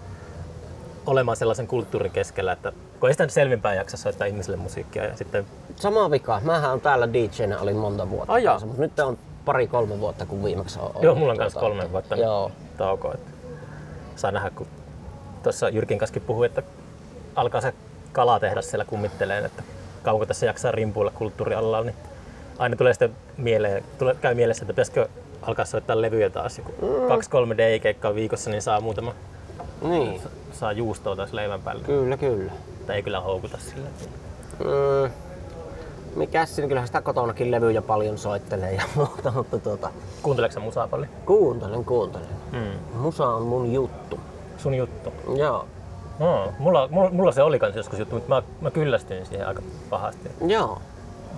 olemaan 1.06 1.36
sellaisen 1.36 1.66
kulttuurin 1.66 2.12
keskellä, 2.12 2.52
että 2.52 2.72
kun 3.00 3.08
ei 3.08 3.14
sitä 3.14 3.24
nyt 3.24 3.30
selvinpäin 3.32 3.76
jaksa 3.78 3.96
soittaa 3.96 4.26
ihmisille 4.26 4.56
musiikkia. 4.56 5.04
Ja 5.04 5.16
sitten, 5.16 5.46
Sama 5.76 6.10
vika, 6.10 6.40
mähän 6.44 6.72
on 6.72 6.80
täällä 6.80 7.12
DJnä 7.12 7.58
olin 7.60 7.76
monta 7.76 8.10
vuotta. 8.10 8.32
Ai 8.32 8.44
jaa. 8.44 8.52
kanssa, 8.52 8.66
mutta 8.66 8.82
nyt 8.82 8.98
on 9.00 9.18
pari-kolme 9.44 10.00
vuotta, 10.00 10.26
kun 10.26 10.44
viimeksi 10.44 10.78
on 10.78 10.84
ollut. 10.88 11.02
joo, 11.02 11.14
mulla 11.14 11.32
on 11.32 11.38
tuota, 11.38 11.60
kolme 11.60 11.92
vuotta 11.92 12.16
Joo. 12.16 12.50
taukoa. 12.76 13.14
Että 13.14 13.30
saa 14.16 14.30
nähdä, 14.30 14.50
kun 14.50 14.66
tuossa 15.42 15.68
Jyrkin 15.68 15.98
kanssa 15.98 16.20
puhui, 16.20 16.46
että 16.46 16.62
alkaa 17.36 17.60
se 17.60 17.74
kalatehdas 18.12 18.70
siellä 18.70 18.84
kummitteleen, 18.84 19.44
että 19.44 19.62
kauanko 20.02 20.26
tässä 20.26 20.46
jaksaa 20.46 20.72
rimpuilla 20.72 21.10
kulttuurialalla, 21.14 21.80
niin 21.82 21.94
aina 22.58 22.76
tulee 22.76 22.92
sitten 22.92 23.16
mieleen, 23.36 23.84
tulee, 23.98 24.14
käy 24.20 24.34
mielessä, 24.34 24.62
että 24.64 24.72
pitäisikö 24.72 25.08
alkaa 25.42 25.64
soittaa 25.64 26.00
levyjä 26.00 26.30
taas. 26.30 26.58
Joku 26.58 26.72
Mm. 26.72 27.08
kaksi-kolme 27.08 27.56
DJ-keikkaa 27.56 28.14
viikossa, 28.14 28.50
niin 28.50 28.62
saa 28.62 28.80
muutama 28.80 29.14
Niin, 29.82 30.20
saa 30.52 30.72
juustoa 30.72 31.16
taas 31.16 31.32
leivän 31.32 31.62
päälle. 31.62 31.82
kyllä, 31.84 32.16
kyllä. 32.16 32.52
Tai 32.86 32.96
ei 32.96 33.02
kyllä 33.02 33.20
houkuta 33.20 33.58
sillä. 33.58 33.88
Mm, 34.58 35.12
mikäs 36.16 36.54
siinä, 36.54 36.68
kyllähän 36.68 36.88
sitä 36.88 37.00
kotonakin 37.00 37.50
levyjä 37.50 37.82
paljon 37.82 38.18
soittelee 38.18 38.72
ja 38.74 38.82
muuta, 38.94 39.30
mutta 39.30 39.58
tuota, 39.58 39.90
Kuunteleeko 40.22 40.60
musaa 40.60 40.88
paljon? 40.88 41.08
kuuntelen, 41.26 41.84
kuuntelen. 41.84 42.28
Mm. 42.52 42.98
Musa 43.00 43.26
on 43.28 43.42
mun 43.42 43.72
juttu. 43.72 44.20
Sun 44.58 44.74
juttu. 44.74 45.12
Joo. 45.36 45.66
No, 46.18 46.52
mulla, 46.58 46.88
mulla, 46.90 47.10
mulla, 47.10 47.32
se 47.32 47.42
oli 47.42 47.58
kans 47.58 47.76
joskus 47.76 47.98
juttu, 47.98 48.14
mutta 48.14 48.28
mä, 48.34 48.42
mä 48.60 48.70
kyllästyin 48.70 49.26
siihen 49.26 49.46
aika 49.48 49.62
pahasti. 49.90 50.30
Joo. 50.46 50.82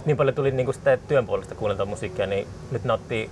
Niin 0.07 0.17
paljon 0.17 0.35
tuli 0.35 0.51
niinku 0.51 0.73
sitä 0.73 0.97
työn 0.97 1.27
puolesta 1.27 1.55
kuunneltua 1.55 1.87
musiikkia, 1.87 2.27
niin 2.27 2.49
nyt 2.71 2.85
nauttii 2.85 3.31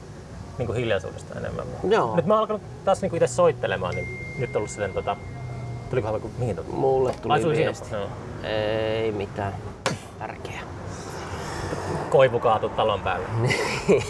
niinku 0.62 0.72
hiljaisuudesta 0.72 1.38
enemmän. 1.38 1.66
Joo. 1.88 2.16
Nyt 2.16 2.26
mä 2.26 2.34
oon 2.34 2.40
alkanut 2.40 2.62
taas 2.84 3.00
niinku 3.00 3.16
itse 3.16 3.26
soittelemaan, 3.26 3.94
niin 3.94 4.08
nyt 4.38 4.50
on 4.50 4.56
ollut 4.56 4.70
silleen 4.70 4.92
tota... 4.92 5.16
Tulikohan 5.90 6.14
joku, 6.14 6.30
mihin 6.38 6.56
tuli? 6.56 6.66
Mulle 6.70 7.14
tuli 7.22 7.32
Ai, 7.32 7.44
oli 7.44 7.54
siinä. 7.54 7.68
viesti. 7.68 7.94
Joo. 7.94 8.08
Ei 8.42 9.12
mitään. 9.12 9.52
Tärkeä. 10.18 10.60
Koivu 12.10 12.40
kaatu 12.40 12.68
talon 12.68 13.00
päälle. 13.00 13.26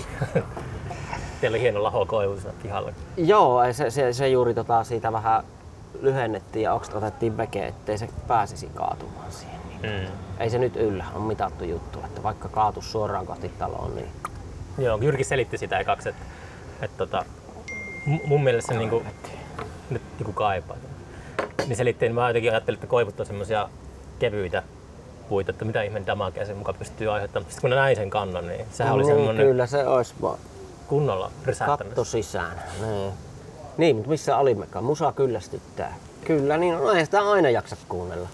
Teillä 1.41 1.55
oli 1.55 1.61
hieno 1.61 1.83
laho 1.83 2.07
koivu 2.07 2.37
siinä 2.37 2.53
pihalla. 2.63 2.93
Joo, 3.17 3.73
se, 3.73 3.91
se, 3.91 4.13
se 4.13 4.29
juuri 4.29 4.55
tota, 4.55 4.85
siitä 4.85 5.13
vähän 5.13 5.45
lyhennettiin 6.01 6.63
ja 6.63 6.75
oksat 6.75 6.95
otettiin 6.95 7.37
veke, 7.37 7.67
ettei 7.67 7.99
se 7.99 8.09
pääsisi 8.29 8.71
kaatumaan 8.75 9.33
siihen. 9.33 9.61
Niin. 9.83 10.01
Mm. 10.01 10.07
Ei 10.39 10.51
se 10.51 10.59
nyt 10.59 10.77
yllä, 10.77 11.05
on 11.15 11.23
mitattu 11.23 11.65
juttu, 11.65 11.99
että 12.05 12.23
vaikka 12.23 12.49
kaatus 12.49 12.93
suoraan 12.93 13.27
kohti 13.27 13.49
taloon, 13.49 13.97
niin 13.97 14.09
Joo, 14.79 14.99
Jyrki 14.99 15.25
selitti 15.25 15.59
sitä 15.59 15.79
ekaksi, 15.79 16.09
että, 16.09 16.23
että 16.83 16.97
tota, 16.99 17.25
mu- 18.07 18.27
mun 18.27 18.45
mielestä 18.45 18.73
se 18.73 18.79
niinku, 18.79 19.03
nyt 19.91 20.03
joku 20.19 20.33
kaipaa. 20.33 20.77
Niin 21.67 21.77
selitti, 21.77 22.05
niin 22.05 22.15
mä 22.15 22.29
jotenkin 22.29 22.51
ajattelin, 22.51 22.77
että 22.77 22.87
koivut 22.87 23.21
on 23.21 23.27
semmosia 23.27 23.69
kevyitä 24.19 24.63
puita, 25.29 25.51
että 25.51 25.65
mitä 25.65 25.83
ihmeen 25.83 26.07
damakea 26.07 26.47
se 26.47 26.55
mukaan 26.55 26.79
pystyy 26.79 27.13
aiheuttamaan. 27.13 27.51
Sitten 27.51 27.61
kun 27.61 27.71
mä 27.71 27.77
näin 27.77 27.97
sen 27.97 28.11
kannon, 28.11 28.49
niin 28.49 28.67
sehän 28.73 28.95
oli 28.95 29.03
niin, 29.03 29.15
semmonen 29.15 29.47
kyllä 29.47 29.67
se 29.67 29.87
olisi 29.87 30.15
vaan 30.23 30.39
kunnolla 30.89 31.31
rysähtänyt. 31.45 31.79
katto 31.79 32.05
sisään. 32.05 32.63
Niin. 32.81 33.13
niin, 33.77 33.97
mutta 33.97 34.11
missä 34.11 34.37
olimmekaan? 34.37 34.85
Musa 34.85 35.13
kyllästyttää. 35.13 35.95
Kyllä, 36.25 36.57
niin 36.57 36.77
on, 36.77 36.97
ei 36.97 37.05
sitä 37.05 37.31
aina 37.31 37.51
jaksa 37.51 37.77
kuunnella. 37.89 38.29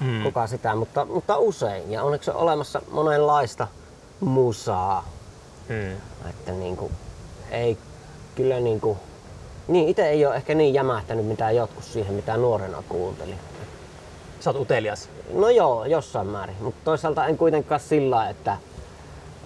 Mm. 0.00 0.22
Kuka 0.22 0.46
sitä, 0.46 0.74
mutta, 0.74 1.04
mutta 1.04 1.38
usein. 1.38 1.92
Ja 1.92 2.02
onneksi 2.02 2.30
on 2.30 2.36
olemassa 2.36 2.82
monenlaista 2.90 3.68
musaa. 4.20 5.08
Mm. 5.68 5.92
Että 6.30 6.52
niinku, 6.52 6.90
ei 7.50 7.78
kyllä 8.34 8.60
niinku, 8.60 8.96
niin 9.68 9.88
itse 9.88 10.08
ei 10.08 10.26
ole 10.26 10.36
ehkä 10.36 10.54
niin 10.54 10.74
jämähtänyt 10.74 11.26
mitä 11.26 11.50
jotkut 11.50 11.84
siihen, 11.84 12.14
mitä 12.14 12.36
nuorena 12.36 12.82
kuuntelin. 12.88 13.38
Sä 14.40 14.50
oot 14.50 14.60
utelias. 14.60 15.08
No 15.32 15.50
joo, 15.50 15.84
jossain 15.84 16.26
määrin, 16.26 16.56
mutta 16.60 16.80
toisaalta 16.84 17.26
en 17.26 17.36
kuitenkaan 17.36 17.80
sillä, 17.80 18.28
että 18.28 18.56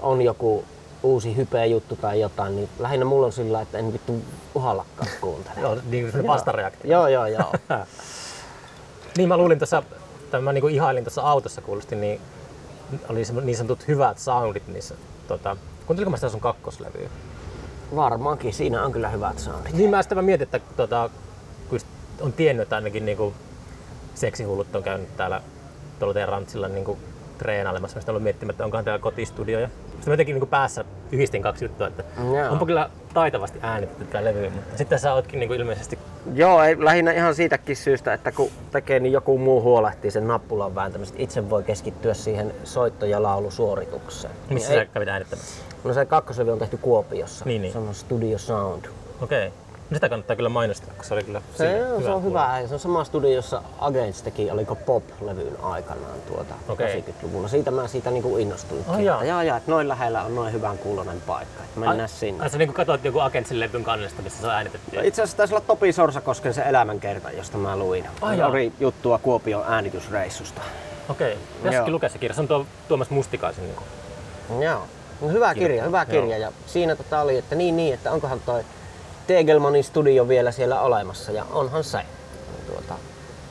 on 0.02 0.22
joku 0.22 0.64
uusi 1.02 1.36
hypeä 1.36 1.64
juttu 1.64 1.96
tai 1.96 2.20
jotain, 2.20 2.56
niin 2.56 2.68
lähinnä 2.78 3.04
mulla 3.04 3.26
on 3.26 3.32
sillä, 3.32 3.60
että 3.60 3.78
en 3.78 3.92
vittu 3.92 4.22
uhallakaan 4.54 5.08
kuuntele. 5.20 5.60
Joo, 5.62 5.78
niin 5.90 6.12
kuin 6.12 6.26
vastareaktio. 6.26 6.90
joo, 6.90 7.08
joo, 7.08 7.26
joo. 7.26 7.52
Niin 9.16 9.28
mä 9.28 9.36
luulin 9.36 9.58
tuossa, 9.58 9.82
tai 10.30 10.40
mä 10.40 10.52
niinku 10.52 10.68
ihailin 10.68 11.04
tuossa 11.04 11.22
autossa 11.22 11.60
kuulosti, 11.60 11.96
niin 11.96 12.20
oli 13.08 13.22
niin 13.42 13.56
sanotut 13.56 13.88
hyvät 13.88 14.18
soundit 14.18 14.68
niissä. 14.68 14.94
Tota, 15.28 15.56
kuunteliko 15.86 16.10
mä 16.10 16.16
sitä 16.16 16.28
sun 16.28 16.40
kakkoslevyä? 16.40 17.08
Varmaankin, 17.96 18.52
siinä 18.52 18.84
on 18.84 18.92
kyllä 18.92 19.08
hyvät 19.08 19.38
soundit. 19.38 19.72
Niin 19.72 19.90
mä 19.90 20.02
sitä 20.02 20.14
mä 20.14 20.22
mietin, 20.22 20.44
että 20.44 20.60
tota, 20.76 21.10
kun 21.68 21.78
on 22.20 22.32
tiennyt, 22.32 22.62
että 22.62 22.76
ainakin 22.76 23.06
niinku 23.06 23.34
seksihullut 24.14 24.76
on 24.76 24.82
käynyt 24.82 25.16
täällä 25.16 25.42
tuolla 25.98 26.14
teidän 26.14 26.28
rantsilla 26.28 26.68
niinku 26.68 26.98
treenailemassa. 27.38 27.96
Mä 27.96 28.00
sitten 28.00 28.12
ollut 28.12 28.22
miettimään, 28.22 28.50
että 28.50 28.64
onkohan 28.64 28.84
täällä 28.84 29.02
kotistudio. 29.02 29.60
Ja 29.60 29.68
sitten 29.68 30.06
mä 30.06 30.12
jotenkin 30.12 30.34
niinku 30.34 30.46
päässä 30.46 30.84
yhdistin 31.12 31.42
kaksi 31.42 31.64
juttua, 31.64 31.86
että 31.86 32.04
Joo. 32.18 32.52
onpa 32.52 32.66
kyllä 32.66 32.90
taitavasti 33.14 33.58
äänitetty 33.62 34.04
tää 34.04 34.24
levy, 34.24 34.50
mutta 34.50 34.78
sitten 34.78 34.98
sä 34.98 35.14
ootkin 35.14 35.40
niinku 35.40 35.54
ilmeisesti 35.54 35.98
Joo, 36.34 36.62
ei, 36.62 36.84
lähinnä 36.84 37.12
ihan 37.12 37.34
siitäkin 37.34 37.76
syystä, 37.76 38.14
että 38.14 38.32
kun 38.32 38.50
tekee, 38.70 39.00
niin 39.00 39.12
joku 39.12 39.38
muu 39.38 39.62
huolehtii 39.62 40.10
sen 40.10 40.28
nappulan 40.28 40.74
vääntämistä. 40.74 41.16
Itse 41.20 41.50
voi 41.50 41.62
keskittyä 41.62 42.14
siihen 42.14 42.54
soitto- 42.64 43.06
ja 43.06 43.22
laulusuoritukseen. 43.22 44.34
missä 44.50 44.74
sä 44.74 44.84
kävit 44.84 45.08
äänittämässä. 45.08 45.73
No 45.84 45.94
se 45.94 46.04
kakkoslevy 46.06 46.50
on 46.52 46.58
tehty 46.58 46.76
Kuopiossa. 46.76 47.44
Niin, 47.44 47.62
niin. 47.62 47.72
Se 47.72 47.78
on 47.78 47.94
Studio 47.94 48.38
Sound. 48.38 48.84
Okei. 49.22 49.52
No 49.90 49.94
sitä 49.94 50.08
kannattaa 50.08 50.36
kyllä 50.36 50.48
mainostaa, 50.48 50.88
koska 50.88 51.04
se 51.04 51.14
oli 51.14 51.22
kyllä 51.24 51.42
Se, 51.54 51.56
siinä 51.56 51.94
on, 51.94 52.02
se 52.02 52.10
on 52.10 52.24
hyvä. 52.24 52.60
Ja 52.60 52.68
Se 52.68 52.74
on 52.74 52.80
sama 52.80 53.04
studio, 53.04 53.30
jossa 53.30 53.62
Agents 53.78 54.22
teki, 54.22 54.50
oliko 54.50 54.74
Pop-levyyn 54.74 55.56
aikanaan 55.62 56.20
tuota 56.28 56.54
Okei. 56.68 57.04
80-luvulla. 57.22 57.48
Siitä 57.48 57.70
mä 57.70 57.88
siitä 57.88 58.10
niinku 58.10 58.36
innostuin. 58.38 58.84
Ai 58.88 59.04
jaa. 59.04 59.24
jaa, 59.24 59.44
jaa, 59.44 59.56
että 59.56 59.70
noin 59.70 59.88
lähellä 59.88 60.22
on 60.22 60.34
noin 60.34 60.52
hyvän 60.52 60.78
kuulonen 60.78 61.20
paikka. 61.20 61.64
Että 61.64 61.80
mennään 61.80 62.00
Ai- 62.00 62.08
sinne. 62.08 62.42
Ai 62.44 62.50
sä 62.50 62.58
niinku 62.58 62.74
katsoit 62.74 63.04
joku 63.04 63.18
Agentsin 63.20 63.60
levyn 63.60 63.84
kannesta, 63.84 64.22
missä 64.22 64.40
se 64.40 64.46
on 64.46 64.52
äänitetty. 64.52 64.96
No 64.96 65.02
Itse 65.02 65.22
asiassa 65.22 65.36
taisi 65.36 65.54
olla 65.54 65.64
Topi 65.66 65.92
Sorsakosken 65.92 66.54
se 66.54 66.62
elämänkerta, 66.62 67.30
josta 67.30 67.58
mä 67.58 67.76
luin. 67.76 68.04
Ai 68.20 68.42
oli 68.42 68.72
juttua 68.80 69.18
Kuopion 69.18 69.64
äänitysreissusta. 69.68 70.60
Okei. 71.08 71.38
Pitäisikin 71.56 71.92
lukea 71.92 72.08
se 72.08 72.18
kirja. 72.18 72.34
Se 72.34 72.40
on 72.40 72.48
tuo 72.48 72.66
Tuomas 72.88 73.10
Mustikaisen. 73.10 73.64
Niinku. 73.64 73.82
Joo. 74.60 74.82
No, 75.26 75.32
hyvä 75.32 75.54
kirja, 75.54 75.84
hyvä 75.84 76.06
Joo. 76.08 76.22
kirja. 76.22 76.38
Ja 76.38 76.52
siinä 76.66 76.96
tota 76.96 77.20
oli, 77.20 77.38
että 77.38 77.54
niin 77.54 77.76
niin, 77.76 77.94
että 77.94 78.12
onkohan 78.12 78.40
toi 78.46 78.64
Tegelmanin 79.26 79.84
studio 79.84 80.28
vielä 80.28 80.52
siellä 80.52 80.80
olemassa. 80.80 81.32
Ja 81.32 81.44
onhan 81.52 81.84
se. 81.84 81.98
Tuota. 82.66 82.94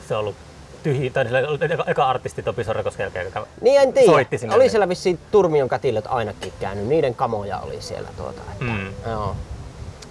Se 0.08 0.14
on 0.14 0.20
ollut 0.20 0.34
tyhji, 0.82 1.10
tai 1.10 1.24
sillä 1.24 1.38
oli 1.38 1.58
eka, 1.72 1.84
eka 1.86 2.08
artisti 2.08 2.42
Topi 2.42 2.64
Sorrakosken 2.64 3.04
jälkeen, 3.04 3.24
joka 3.24 3.46
Niin 3.60 3.80
en 3.80 3.92
tiedä. 3.92 4.06
Soitti 4.06 4.38
sinne. 4.38 4.54
Oli 4.54 4.68
siellä 4.70 4.88
vissiin 4.88 5.18
Turmion 5.30 5.68
kätilöt 5.68 6.04
ainakin 6.08 6.52
käynyt. 6.60 6.86
Niiden 6.86 7.14
kamoja 7.14 7.58
oli 7.58 7.82
siellä. 7.82 8.08
Tuota, 8.16 8.40
että, 8.52 8.64
Mm. 8.64 8.92
Joo. 9.10 9.36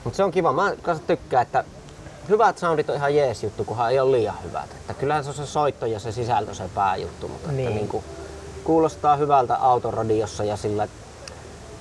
Mutta 0.03 0.17
se 0.17 0.23
on 0.23 0.31
kiva. 0.31 0.53
Mä 0.53 0.73
kanssa 0.81 1.03
tykkään, 1.07 1.41
että 1.41 1.63
hyvät 2.29 2.57
soundit 2.57 2.89
on 2.89 2.95
ihan 2.95 3.15
jees 3.15 3.43
juttu, 3.43 3.63
kunhan 3.63 3.91
ei 3.91 3.99
ole 3.99 4.11
liian 4.11 4.35
hyvät. 4.43 4.71
Että 4.71 4.93
kyllähän 4.93 5.23
se 5.23 5.29
on 5.29 5.35
se 5.35 5.45
soitto 5.45 5.85
ja 5.85 5.99
se 5.99 6.11
sisältö 6.11 6.53
se 6.53 6.63
pääjuttu, 6.75 7.27
mutta 7.27 7.51
Niin. 7.51 7.67
että 7.67 7.79
niinku, 7.79 8.03
kuulostaa 8.63 9.15
hyvältä 9.15 9.55
autoradiossa 9.55 10.43
ja 10.43 10.57
sillä 10.57 10.83
että 10.83 10.95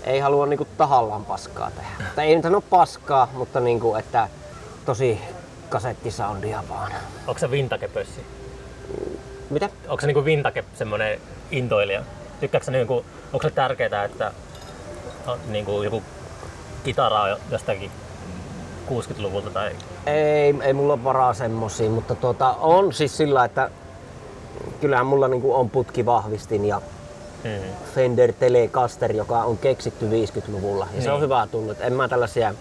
ei 0.04 0.20
halua 0.20 0.46
niinku 0.46 0.66
tahallaan 0.78 1.24
paskaa 1.24 1.70
tehdä. 1.70 2.10
Tai 2.16 2.26
ei 2.26 2.36
nyt 2.36 2.44
ole 2.44 2.62
paskaa, 2.70 3.28
mutta 3.32 3.60
niinku, 3.60 3.94
että 3.94 4.28
tosi 4.84 5.20
kasettisoundia 5.68 6.64
vaan. 6.68 6.92
Onko 7.26 7.38
se 7.38 7.50
vintage-pössi? 7.50 8.20
Mitä? 9.50 9.68
Onko 9.88 10.00
se 10.00 10.06
niinku 10.06 10.24
vintage 10.24 10.64
semmonen 10.74 11.20
intoilija? 11.50 12.02
Tykkäätkö 12.40 12.64
sä 12.64 12.72
niinku, 12.72 13.04
onko 13.32 13.48
se 13.48 13.54
tärkeää, 13.54 14.04
että 14.04 14.32
on 15.26 15.38
niinku 15.48 15.82
joku 15.82 16.02
kitara 16.84 17.22
on 17.22 17.36
jostakin 17.50 17.90
60-luvulta 18.88 19.50
tai 19.50 19.76
Ei, 20.06 20.54
ei 20.62 20.72
mulla 20.72 20.92
ole 20.92 21.04
varaa 21.04 21.34
semmosiin, 21.34 21.92
mutta 21.92 22.14
tuota, 22.14 22.50
on 22.60 22.92
siis 22.92 23.16
sillä, 23.16 23.44
että 23.44 23.70
kyllähän 24.80 25.06
mulla 25.06 25.28
niinku 25.28 25.54
on 25.54 25.70
putkivahvistin 25.70 26.64
ja 26.64 26.80
mm. 27.44 27.50
Fender 27.94 28.32
Telecaster, 28.32 29.12
joka 29.12 29.38
on 29.44 29.58
keksitty 29.58 30.06
50-luvulla. 30.10 30.88
Ja 30.96 31.02
se 31.02 31.10
on 31.10 31.14
Niin. 31.14 31.22
hyvä 31.24 31.48
tullut. 31.50 31.76
En 31.80 31.92
mä 31.92 32.08
tällaisia 32.08 32.54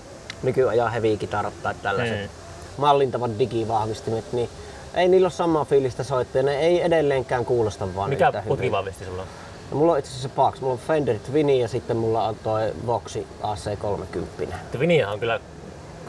nykyajan 0.44 0.92
heavy-kitarat 0.92 1.54
tai 1.64 1.74
tällaiset 1.84 2.20
Mm. 2.22 2.30
mallintavat 2.78 3.32
digivahvistimet, 3.40 4.26
niin 4.34 4.50
ei 4.94 5.08
niillä 5.08 5.26
ole 5.26 5.32
samaa 5.32 5.66
fiilistä 5.66 6.04
soittaa. 6.04 6.42
Ne 6.42 6.60
ei 6.60 6.82
edelleenkään 6.82 7.46
kuulosta 7.46 7.96
vaan 7.96 8.10
mikä 8.10 8.34
putkivahvisti 8.48 9.06
sulla 9.06 9.22
on? 9.22 9.28
Ja 9.70 9.76
mulla 9.78 9.92
on 9.92 10.00
itse 10.00 10.10
asiassa 10.12 10.30
Pax. 10.30 10.62
Mulla 10.62 10.74
on 10.74 10.80
Fender 10.80 11.20
Twini 11.20 11.60
ja 11.60 11.68
sitten 11.68 11.98
mulla 11.98 12.24
on 12.28 12.36
toi 12.44 12.72
Voxi 12.86 13.28
AC30. 13.44 14.54
Twiniä 14.72 15.10
on 15.10 15.20
kyllä 15.20 15.40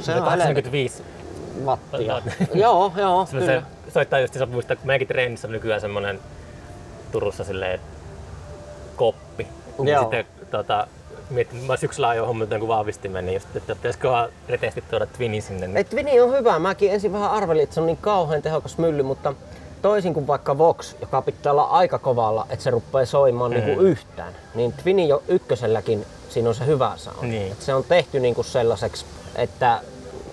Se 0.00 0.14
on 0.14 0.22
85 0.22 1.02
Wattia. 1.64 2.14
Watt. 2.14 2.26
joo, 2.54 2.92
joo, 2.96 3.26
Se, 3.30 3.46
se 3.46 3.62
soittaa 3.94 4.20
just, 4.20 4.34
sä 4.34 4.46
muistaa, 4.46 4.76
kun 4.76 4.86
meidänkin 4.86 5.08
treenissä 5.08 5.48
on 5.48 5.52
nykyään 5.52 5.80
semmonen 5.80 6.20
Turussa 7.12 7.44
silleen 7.44 7.80
koppi. 8.96 9.46
Niin 9.78 9.88
Joo. 9.88 10.02
sitten 10.02 10.26
tota, 10.50 10.86
mietin, 11.30 11.64
mä 11.64 11.76
syksyllä 11.76 12.08
ajoin 12.08 12.26
hommata 12.26 12.54
jonkun 12.54 12.68
vahvistimen, 12.68 13.26
niin 13.26 13.34
just, 13.34 13.56
että 13.56 13.74
pitäisikö 13.74 14.10
vaan 14.10 14.28
retesti 14.48 14.84
tuoda 14.90 15.06
Twinin 15.06 15.42
sinne. 15.42 15.66
Niin. 15.66 15.76
Et 15.76 15.90
Twini 15.90 16.20
on 16.20 16.32
hyvä. 16.32 16.58
Mäkin 16.58 16.92
ensin 16.92 17.12
vähän 17.12 17.30
arvelin, 17.30 17.62
että 17.62 17.74
se 17.74 17.80
on 17.80 17.86
niin 17.86 17.96
kauhean 17.96 18.42
tehokas 18.42 18.78
mylly, 18.78 19.02
mutta 19.02 19.34
toisin 19.82 20.14
kuin 20.14 20.26
vaikka 20.26 20.58
Vox, 20.58 20.94
joka 21.00 21.22
pitää 21.22 21.52
olla 21.52 21.64
aika 21.64 21.98
kovalla, 21.98 22.46
että 22.50 22.62
se 22.62 22.70
rupeaa 22.70 23.06
soimaan 23.06 23.50
mm. 23.50 23.56
niinku 23.56 23.80
yhtään, 23.80 24.34
niin 24.54 24.72
Twini 24.72 25.08
jo 25.08 25.22
ykköselläkin 25.28 26.06
siinä 26.28 26.48
on 26.48 26.54
se 26.54 26.66
hyvä 26.66 26.92
sound. 26.96 27.28
Niin. 27.28 27.52
Et 27.52 27.62
se 27.62 27.74
on 27.74 27.84
tehty 27.84 28.20
niinku 28.20 28.42
sellaiseksi, 28.42 29.04
että 29.36 29.80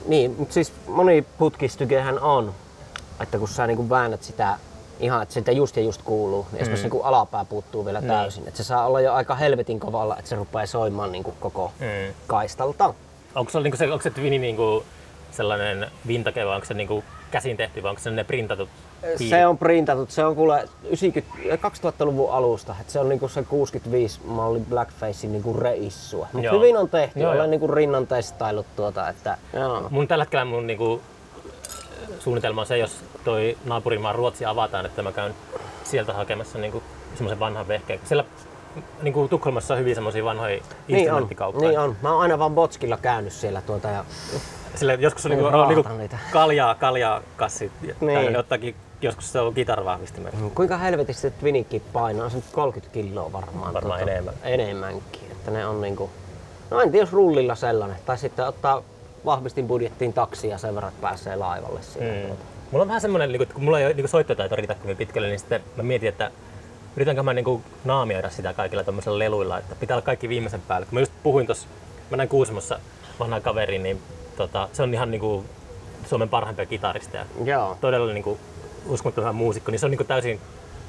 niin, 0.08 0.36
mutta 0.38 0.54
siis 0.54 0.74
moni 0.88 1.26
putkistykehän 1.38 2.20
on, 2.20 2.54
että 3.22 3.38
kun 3.38 3.48
sä 3.48 3.68
niinku 3.68 3.90
väännät 3.90 4.24
sitä 4.24 4.58
ihan, 5.00 5.22
että 5.24 5.34
sitä 5.34 5.52
just 5.52 5.78
ja 5.78 5.84
just 5.84 6.02
kuuluu, 6.02 6.48
niin 6.52 6.62
esimerkiksi 6.62 6.84
niinku 6.86 7.02
alapää 7.02 7.46
puuttuu 7.46 7.86
vielä 7.86 8.02
täysin. 8.02 8.48
Että 8.48 8.58
se 8.58 8.64
saa 8.64 8.86
olla 8.86 9.02
jo 9.02 9.14
aika 9.14 9.36
helvetin 9.36 9.80
kovalla, 9.80 10.18
että 10.18 10.30
se 10.30 10.36
rupeaa 10.36 10.66
soimaan 10.66 11.12
niinku 11.12 11.34
koko 11.40 11.72
Mm. 11.80 12.14
kaistalta. 12.28 12.94
Onko, 13.36 13.52
se, 13.52 13.60
niinku 13.60 13.78
se, 13.78 13.92
onko 13.92 14.04
se 14.04 14.10
Twini 14.10 14.40
niinku 14.40 14.84
sellainen 15.32 15.88
vintage 16.08 16.46
vai 16.46 16.56
onko 16.56 16.66
se 16.66 16.74
niinku 16.74 17.04
käsin 17.32 17.58
tehty 17.58 17.84
vai 17.84 17.90
onko 17.90 18.02
se 18.02 18.12
ne 18.12 18.24
printatut? 18.24 18.70
Se 19.30 19.46
on 19.48 19.58
printattu, 19.58 20.06
se 20.10 20.26
on 20.26 20.36
kuule 20.36 20.70
90, 20.84 21.70
2000-luvun 21.70 22.32
alusta, 22.32 22.76
että 22.82 22.94
se 22.94 23.00
on 23.00 23.10
niinku 23.10 23.28
se 23.28 23.44
65 23.44 24.20
malli 24.26 24.60
blackfacein 24.70 25.32
niinku 25.32 25.54
reissua. 25.54 26.28
Mut 26.34 26.44
Joo. 26.44 26.56
hyvin 26.56 26.78
on 26.78 26.90
tehty, 26.90 27.20
Joo, 27.20 27.30
olen 27.30 27.38
joo. 27.38 27.48
niinku 27.48 27.68
rinnan 27.68 28.08
testailut 28.08 28.66
tuota, 28.76 29.10
että 29.10 29.38
joo. 29.54 29.88
Mun 29.90 30.08
tällä 30.08 30.24
hetkellä 30.24 30.46
mun 30.46 30.68
niinku, 30.68 31.02
suunnitelma 32.20 32.62
on 32.62 32.68
se, 32.68 32.78
jos 32.78 33.04
toi 33.24 33.58
naapurimaa 33.66 34.14
Ruotsi 34.14 34.46
avataan, 34.46 34.86
että 34.86 35.02
mä 35.02 35.12
käyn 35.12 35.36
sieltä 35.84 36.14
hakemassa 36.14 36.58
niinku, 36.58 36.84
semmoisen 37.16 37.40
vanhan 37.40 37.68
vehkeen. 37.68 38.00
Siellä 38.04 38.24
niinku, 39.02 39.28
Tukholmassa 39.28 39.74
on 39.74 39.80
hyvin 39.80 39.96
semmoisia 39.96 40.24
vanhoja 40.24 40.50
Niin 40.56 40.64
on, 40.90 40.98
instrumenttikauppoja. 41.00 41.70
niin 41.70 41.80
on. 41.80 41.96
Mä 42.02 42.12
oon 42.12 42.22
aina 42.22 42.40
vaan 42.40 42.56
Botskilla 42.56 42.98
käynyt 42.98 43.34
siellä 43.34 43.62
tuota 43.62 43.88
ja 43.88 44.06
Sillä 44.76 44.94
joskus 44.94 45.26
on 45.26 45.30
Niin, 45.32 45.44
niinku, 45.44 45.58
on 45.58 45.68
niinku 45.68 45.84
raahata 45.84 46.02
niitä. 46.02 46.18
kaljaa, 46.32 46.76
kaljaa 46.76 47.22
kassit. 47.36 47.72
Niin. 47.82 47.96
Niin. 48.02 48.38
Ottaakin, 48.38 48.76
joskus 49.02 49.32
se 49.32 49.40
on 49.40 49.54
kitaravahvistimen. 49.54 50.34
kuinka 50.56 50.78
helvetisti 50.78 51.22
se 51.22 51.30
Twinikin 51.30 51.82
painaa, 51.94 52.26
on 52.26 52.32
se 52.32 52.38
nyt 52.38 52.46
30 52.52 52.94
kiloa 52.94 53.32
varmaan. 53.32 53.74
Varmaan 53.74 54.02
enemmän. 54.02 54.34
Enemmänkin, 54.44 55.32
että 55.32 55.52
ne 55.52 55.66
on 55.66 55.82
niinku 55.82 56.10
No 56.72 56.82
en 56.82 56.92
tiedä, 56.92 57.04
jos 57.04 57.14
rullilla 57.14 57.56
sellainen. 57.56 57.98
Tai 58.06 58.18
sitten 58.18 58.48
ottaa 58.48 58.82
vahvistin 59.26 59.68
budjettiin 59.68 60.14
taksia 60.14 60.58
sen 60.58 60.76
verran, 60.76 60.92
että 60.92 61.02
pääsee 61.02 61.36
laivalle 61.36 61.82
siihen. 61.82 62.22
Mm. 62.22 62.28
Tuota. 62.28 62.44
Mulla 62.72 62.82
on 62.82 62.88
vähän 62.88 63.02
semmoinen, 63.02 63.32
niin 63.32 63.48
kun 63.54 63.64
mulla 63.64 63.80
ei 63.80 63.86
ole 63.86 63.94
niin 63.94 64.08
soittotaito 64.08 64.56
riitä 64.56 64.76
kovin 64.76 64.98
pitkälle, 64.98 65.28
niin 65.28 65.40
sitten 65.40 65.64
mä 65.76 65.84
mietin, 65.84 66.10
että 66.10 66.32
yritänkö 66.96 67.24
mä 67.24 67.34
niin 67.34 67.64
naamioida 67.86 68.30
sitä 68.30 68.54
kaikilla 68.54 68.84
tämmöisillä 68.84 69.20
leluilla, 69.20 69.58
että 69.58 69.76
pitää 69.76 69.96
olla 69.96 70.06
kaikki 70.06 70.30
viimeisen 70.30 70.62
päälle. 70.62 70.86
Kun 70.86 70.94
mä 70.94 71.00
just 71.00 71.12
puhuin 71.24 71.46
tuossa, 71.46 71.68
mä 72.10 72.18
näin 72.18 72.30
Kuusamossa 72.30 72.80
vanhan 73.20 73.42
kaverin, 73.42 73.84
niin 73.84 74.02
tota, 74.38 74.70
se 74.74 74.84
on 74.84 74.94
ihan 74.94 75.12
niin 75.12 75.22
kuin 75.22 75.46
Suomen 76.06 76.30
parhaimpia 76.30 76.66
kitaristeja. 76.66 77.26
Joo. 77.44 77.78
Todella 77.82 78.14
niin 78.14 78.24
kuin 78.24 78.40
uskomattoman 78.86 79.26
hyvä 79.26 79.34
muusikko, 79.34 79.72
niin 79.72 79.80
se 79.80 79.86
on 79.86 79.92
niin 79.92 79.98
kuin 79.98 80.08
täysin 80.08 80.40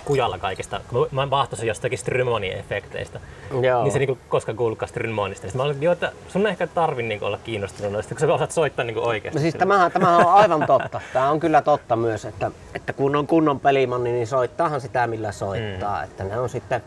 kujalla 0.04 0.38
kaikesta. 0.38 0.80
Kun 0.88 1.08
mä- 1.10 1.30
vahtosin 1.30 1.68
jostakin 1.68 1.98
Strymmonin 1.98 2.52
efekteistä, 2.52 3.20
Joo. 3.62 3.82
niin 3.82 3.92
se 3.92 3.98
niinku 3.98 4.18
koskaan 4.28 4.56
kuullutkaan 4.56 4.88
Strymmonista. 4.88 5.44
Niin 5.44 5.50
sit 5.50 5.56
mä 5.56 5.62
olin, 5.62 5.72
että 5.74 5.84
joo, 5.84 5.92
että 5.92 6.12
sun 6.28 6.46
ehkä 6.46 6.66
tarvi 6.66 7.02
niinku 7.02 7.24
olla 7.24 7.38
kiinnostunut 7.44 7.92
noista, 7.92 8.14
kun 8.14 8.20
sä 8.20 8.34
osaat 8.34 8.50
soittaa 8.50 8.84
niinku 8.84 9.00
oikeasti. 9.00 9.38
No 9.38 9.42
siis 9.42 9.54
tämähän, 9.54 9.92
tämähän 9.92 10.26
on 10.26 10.34
aivan 10.34 10.66
totta. 10.66 11.00
Tämä 11.12 11.30
on 11.30 11.40
kyllä 11.40 11.62
totta 11.62 11.96
myös, 11.96 12.24
että, 12.24 12.50
että 12.74 12.92
kun 12.92 13.16
on 13.16 13.26
kunnon 13.26 13.60
pelimanni, 13.60 14.12
niin 14.12 14.26
soittaahan 14.26 14.80
sitä 14.80 15.06
millä 15.06 15.32
soittaa. 15.32 15.98
Mm. 15.98 16.04
Että 16.04 16.24
ne 16.24 16.38
on 16.38 16.48
sitten, 16.48 16.82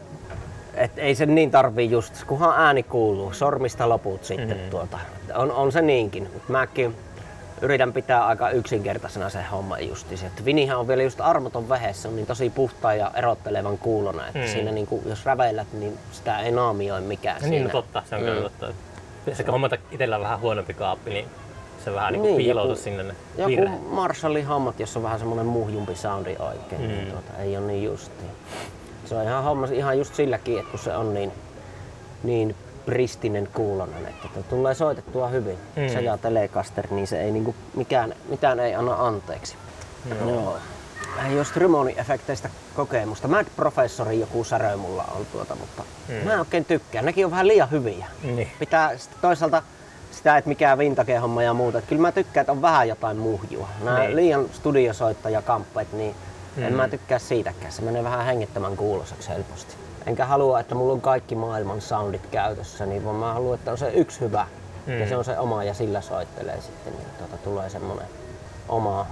että 0.75 1.01
ei 1.01 1.15
sen 1.15 1.35
niin 1.35 1.51
tarvii 1.51 1.91
just, 1.91 2.23
kunhan 2.27 2.53
ääni 2.57 2.83
kuuluu, 2.83 3.33
sormista 3.33 3.89
loput 3.89 4.23
sitten 4.23 4.57
mm. 4.57 4.69
tuota. 4.69 4.99
On, 5.35 5.51
on 5.51 5.71
se 5.71 5.81
niinkin. 5.81 6.29
Mut 6.33 6.49
mäkin 6.49 6.95
yritän 7.63 7.93
pitää 7.93 8.25
aika 8.27 8.49
yksinkertaisena 8.49 9.29
se 9.29 9.41
homma 9.51 9.79
justiinsa. 9.79 10.25
Että 10.25 10.45
Vinihän 10.45 10.79
on 10.79 10.87
vielä 10.87 11.03
just 11.03 11.21
armoton 11.21 11.69
vehe, 11.69 11.93
se 11.93 12.07
on 12.07 12.15
niin 12.15 12.25
tosi 12.25 12.49
puhtaan 12.49 12.97
ja 12.97 13.11
erottelevan 13.15 13.77
kuulona, 13.77 14.27
että 14.27 14.39
mm. 14.39 14.47
siinä 14.47 14.71
niin 14.71 14.87
kuin, 14.87 15.01
jos 15.05 15.25
räveillät, 15.25 15.67
niin 15.73 15.97
sitä 16.11 16.39
ei 16.39 16.51
naamioi 16.51 17.01
mikään 17.01 17.41
niin, 17.41 17.63
no 17.63 17.69
totta, 17.69 18.03
se 18.09 18.15
on 18.15 18.21
mm. 18.21 18.27
kyllä 18.27 18.41
totta. 18.41 18.67
Sekä 19.33 19.51
hommata 19.51 19.77
itsellä 19.91 20.19
vähän 20.19 20.39
huonompi 20.39 20.73
kaappi, 20.73 21.09
niin 21.09 21.25
se 21.85 21.93
vähän 21.93 22.13
niinku 22.13 22.27
Niin, 22.27 22.37
piiloutuu 22.37 22.71
joku- 22.71 22.83
sinne 22.83 23.03
ne 23.03 23.15
Joku 23.37 23.49
virheet. 23.51 23.89
Marshallin 23.91 24.45
hommat, 24.45 24.79
jossa 24.79 24.99
on 24.99 25.03
vähän 25.03 25.19
semmonen 25.19 25.45
muhjumpi 25.45 25.95
soundi 25.95 26.35
oikein, 26.39 26.81
mm. 26.81 26.87
niin 26.87 27.07
tuota, 27.11 27.37
ei 27.37 27.57
ole 27.57 27.67
niin 27.67 27.83
justiin. 27.83 28.31
Se 29.05 29.15
on 29.15 29.23
ihan 29.23 29.43
homma 29.43 29.67
ihan 29.71 29.97
just 29.97 30.15
silläkin, 30.15 30.59
että 30.59 30.71
kun 30.71 30.79
se 30.79 30.95
on 30.95 31.13
niin, 31.13 31.31
niin 32.23 32.55
pristinen 32.85 33.49
kuulonen, 33.53 34.05
että 34.05 34.27
tulee 34.49 34.73
soitettua 34.73 35.27
hyvin. 35.27 35.57
Mm. 35.75 35.89
Se 35.89 36.01
ja 36.01 36.17
Telecaster, 36.17 36.87
niin 36.91 37.07
se 37.07 37.21
ei 37.21 37.31
niinku 37.31 37.55
mikään, 37.75 38.13
mitään 38.29 38.59
ei 38.59 38.75
anna 38.75 38.95
anteeksi. 39.07 39.55
Joo. 40.19 40.57
Ei 41.29 41.35
ole 41.37 41.45
Strymoni 41.45 41.95
efekteistä 41.97 42.49
kokemusta. 42.75 43.27
Mad 43.27 43.45
Professorin 43.55 44.19
joku 44.19 44.43
särö 44.43 44.77
mulla 44.77 45.05
on 45.15 45.25
tuota, 45.31 45.55
mutta 45.55 45.83
mm. 46.07 46.13
mä 46.15 46.33
en 46.33 46.39
oikein 46.39 46.65
tykkää. 46.65 47.01
Nekin 47.01 47.25
on 47.25 47.31
vähän 47.31 47.47
liian 47.47 47.71
hyviä. 47.71 48.05
Niin. 48.23 48.51
Pitää 48.59 48.97
sitten 48.97 49.17
toisaalta 49.21 49.63
sitä, 50.11 50.37
että 50.37 50.47
mikään 50.47 50.77
vintage-homma 50.77 51.43
ja 51.43 51.53
muuta. 51.53 51.77
Että 51.77 51.89
kyllä 51.89 52.01
mä 52.01 52.11
tykkään, 52.11 52.41
että 52.41 52.51
on 52.51 52.61
vähän 52.61 52.87
jotain 52.87 53.17
muhjua. 53.17 53.67
Nämä 53.83 53.99
Niin. 53.99 54.15
liian 54.15 54.45
studiosoittajakamppeet, 54.53 55.93
niin 55.93 56.15
mm. 56.55 56.63
en 56.63 56.73
mä 56.73 56.87
tykkää 56.87 57.19
siitäkään. 57.19 57.71
Se 57.71 57.81
menee 57.81 58.03
vähän 58.03 58.25
hengittämän 58.25 58.77
kuuloseksi 58.77 59.29
helposti. 59.29 59.75
Enkä 60.07 60.25
halua, 60.25 60.59
että 60.59 60.75
mulla 60.75 60.93
on 60.93 61.01
kaikki 61.01 61.35
maailman 61.35 61.81
soundit 61.81 62.27
käytössä, 62.31 62.85
niin 62.85 63.05
vaan 63.05 63.15
mä 63.15 63.33
haluan, 63.33 63.55
että 63.55 63.71
on 63.71 63.77
se 63.77 63.91
yksi 63.93 64.19
hyvä. 64.19 64.47
Mm. 64.87 64.99
Ja 64.99 65.07
se 65.09 65.17
on 65.17 65.25
se 65.25 65.39
oma 65.39 65.63
ja 65.63 65.73
sillä 65.73 66.01
soittelee 66.01 66.61
sitten, 66.61 66.93
niin 66.93 67.07
tuota, 67.17 67.37
tulee 67.37 67.69
semmonen 67.69 68.07
oma 68.69 69.05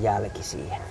jälki 0.00 0.42
siihen. 0.42 0.82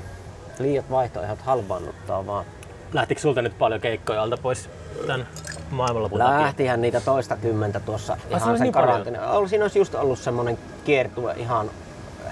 Liiat 0.59 0.91
vaihtoehdot 0.91 1.41
halvaannuttaa 1.41 2.27
vaan. 2.27 2.45
Lähtikö 2.93 3.21
sulta 3.21 3.41
nyt 3.41 3.57
paljon 3.57 3.81
keikkoja 3.81 4.23
alta 4.23 4.37
pois 4.37 4.69
tämän 5.07 5.27
maailmanlopun 5.71 6.19
takia? 6.19 6.41
Lähtihän 6.41 6.81
niitä 6.81 7.01
toista 7.01 7.37
kymmentä 7.37 7.79
tuossa 7.79 8.17
se 8.29 8.35
ihan 8.35 8.49
oli 8.49 8.57
sen 8.57 8.71
niin. 9.05 9.19
Oli, 9.19 9.49
siinä 9.49 9.65
olisi 9.65 9.79
just 9.79 9.95
ollut 9.95 10.19
semmonen 10.19 10.57
kiertue 10.83 11.33
ihan 11.37 11.69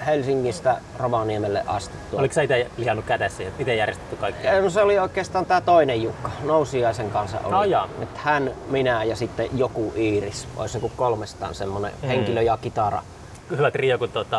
Helsingistä 0.06 0.76
Rovaniemelle 0.98 1.62
asti. 1.66 1.94
tuolta. 1.96 2.16
Oliko 2.20 2.34
sä 2.34 2.42
itse 2.42 2.66
lihannut 2.76 3.04
kädessä 3.04 3.42
ja 3.42 3.50
itse 3.58 3.74
järjestetty 3.74 4.16
kaikkea? 4.16 4.54
Ja 4.54 4.62
No 4.62 4.70
se 4.70 4.82
oli 4.82 4.98
oikeastaan 4.98 5.46
tämä 5.46 5.60
toinen 5.60 6.02
Jukka, 6.02 6.30
Nousiaisen 6.44 7.10
kanssa 7.10 7.38
oli. 7.44 7.70
Jaa. 7.70 7.88
Et 8.02 8.16
hän, 8.18 8.50
minä 8.70 9.04
ja 9.04 9.16
sitten 9.16 9.48
joku 9.54 9.92
Iiris. 9.96 10.48
Olisi 10.56 10.78
niinku 10.78 10.92
kolmestaan 10.96 11.54
semmonen 11.54 11.92
Mm. 12.02 12.08
henkilö 12.08 12.42
ja 12.42 12.56
kitara. 12.56 13.02
Hyvä 13.50 13.70
trio, 13.70 13.98
kun 13.98 14.08
tota, 14.08 14.38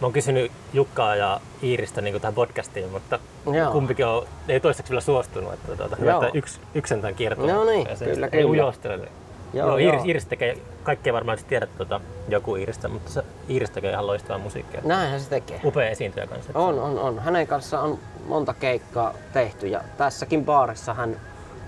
mä 0.00 0.06
oon 0.06 0.12
kysynyt 0.12 0.52
Jukkaa 0.72 1.16
ja 1.16 1.40
Iiristä 1.62 2.00
niin 2.00 2.20
tähän 2.20 2.34
podcastiin, 2.34 2.90
mutta 2.90 3.18
Joo. 3.52 3.72
kumpikin 3.72 4.06
on, 4.06 4.26
ei 4.48 4.60
toistaiseksi 4.60 4.90
vielä 4.90 5.00
suostunut. 5.00 5.52
Että, 5.52 5.76
tota, 5.76 5.96
hyvä, 5.96 6.12
että 6.14 6.30
yksi, 6.34 6.60
yksi 6.74 6.88
sentään 6.88 7.14
kiertoo. 7.14 7.46
No 7.46 7.64
niin, 7.64 7.86
Ja 7.90 7.96
se 7.96 8.04
kyllä, 8.04 8.26
Ei 8.26 8.30
kyllä. 8.30 8.50
ujostele. 8.50 9.08
Joo, 9.54 9.66
Joo, 9.68 9.76
Iiris, 9.76 9.94
joo. 9.98 10.04
Iiris 10.06 10.26
tekee, 10.26 10.56
kaikkea 10.82 11.12
varmaan 11.12 11.38
tiedät 11.48 11.68
tota, 11.78 12.00
joku 12.28 12.56
Iiristä, 12.56 12.88
mutta 12.88 13.10
se 13.10 13.22
Iiris 13.50 13.70
tekee 13.70 13.90
ihan 13.90 14.06
loistavaa 14.06 14.38
musiikkia. 14.38 14.80
Näinhän 14.84 15.20
se 15.20 15.28
tekee. 15.30 15.60
Upea 15.64 15.88
esiintyjä 15.90 16.26
kanssa. 16.26 16.52
On, 16.54 16.78
on, 16.78 16.98
on. 16.98 17.18
Hänen 17.18 17.46
kanssaan 17.46 17.84
on 17.84 17.98
monta 18.26 18.54
keikkaa 18.54 19.14
tehty 19.32 19.66
ja 19.66 19.80
tässäkin 19.96 20.44
baarissa 20.44 20.94
hän 20.94 21.16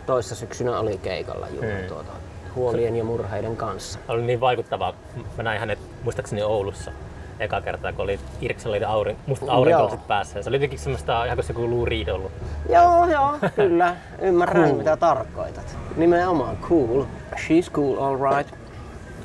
toissa 0.07 0.35
syksynä 0.35 0.81
oli 0.81 0.99
keikalla 0.99 1.49
juuri 1.49 1.79
Hmm. 1.79 1.89
tuota, 1.89 2.13
huolien 2.55 2.97
ja 2.97 3.05
murheiden 3.05 3.57
kanssa. 3.57 3.99
Oli 4.09 4.23
niin 4.23 4.41
vaikuttavaa. 4.41 4.95
Mä 5.37 5.43
näin 5.43 5.61
hänet 5.61 5.79
muistaakseni 6.03 6.43
Oulussa 6.43 6.93
eka 7.41 7.61
kertaa, 7.61 7.93
kun 7.93 8.05
oli 8.05 8.21
Irksen 8.41 8.71
oli 8.71 8.85
aurin, 8.85 9.17
mustat 9.27 9.49
aurinkolaiset 9.49 10.07
päässä. 10.07 10.43
Se 10.43 10.49
oli 10.49 10.57
jotenkin 10.57 10.79
semmoista, 10.79 11.25
ihan 11.25 11.37
kuin 11.37 11.45
se 11.45 11.53
joku 11.53 11.71
Lou 11.71 11.85
Reed 11.85 12.09
ollut. 12.09 12.33
Joo, 12.69 13.07
joo, 13.07 13.39
kyllä. 13.57 13.97
Ymmärrän 14.19 14.65
cool. 14.65 14.77
mitä 14.77 14.97
tarkoitat. 14.97 15.77
Nimenomaan 15.97 16.57
cool. 16.57 17.05
She's 17.37 17.71
cool, 17.73 17.99
all 17.99 18.37
right. 18.37 18.55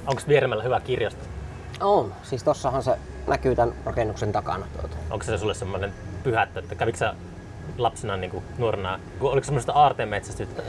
Onko 0.08 0.22
Vieremällä 0.28 0.63
hyvä 0.63 0.80
kirjasto? 0.80 1.26
On. 1.80 2.13
Siis 2.24 2.43
tossahan 2.43 2.84
se 2.84 2.98
näkyy 3.28 3.56
tämän 3.56 3.76
rakennuksen 3.86 4.32
takana. 4.32 4.65
Tuota. 4.80 4.98
Onko 5.10 5.26
se 5.26 5.38
sulle 5.38 5.54
semmoinen 5.54 5.93
pyhättö, 6.24 6.60
että 6.60 6.76
kävikö 6.76 6.98
sä 6.98 7.13
lapsena 7.78 8.18
niin 8.18 8.32
kuin 8.32 8.44
nuorena, 8.58 9.00
oliko 9.22 9.46
semmoista 9.46 9.74
aarteen 9.74 10.10
metsästystä? 10.10 10.62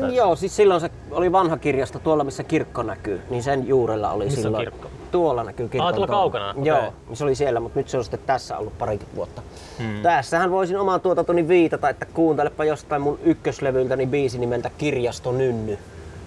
Mm, 0.00 0.10
joo, 0.10 0.36
siis 0.36 0.56
silloin 0.56 0.80
se 0.80 0.90
oli 1.10 1.32
vanha 1.32 1.56
kirjasto 1.56 1.98
tuolla, 1.98 2.24
missä 2.24 2.44
kirkko 2.44 2.82
näkyy. 2.82 3.22
Niin 3.30 3.42
sen 3.42 3.68
juurella 3.68 4.10
oli 4.10 4.24
Missä 4.24 4.42
silloin. 4.42 4.64
kirkko? 4.64 4.88
Tuolla 5.10 5.44
näkyy 5.44 5.68
kirkko. 5.68 5.86
Aa, 5.86 5.92
tuolla 5.92 6.06
kaukana, 6.06 6.50
okei. 6.50 6.64
Joo, 6.64 6.92
niin 7.08 7.16
se 7.16 7.24
oli 7.24 7.34
siellä, 7.34 7.60
mutta 7.60 7.78
nyt 7.78 7.88
se 7.88 7.98
on 7.98 8.04
sitten 8.04 8.20
tässä 8.26 8.58
ollut 8.58 8.78
parikymmentä 8.78 9.16
vuotta. 9.16 9.42
Hmm. 9.78 10.02
Tässähän 10.02 10.50
voisin 10.50 10.78
omaan 10.78 11.00
tuotantoni 11.00 11.48
viitata, 11.48 11.88
että 11.88 12.06
kuuntelepa 12.14 12.64
jostain 12.64 13.02
mun 13.02 13.18
ykköslevyltäni 13.24 14.06
biisi 14.06 14.38
nimeltä 14.38 14.70
Kirjasto 14.78 15.32
Nynny. 15.32 15.78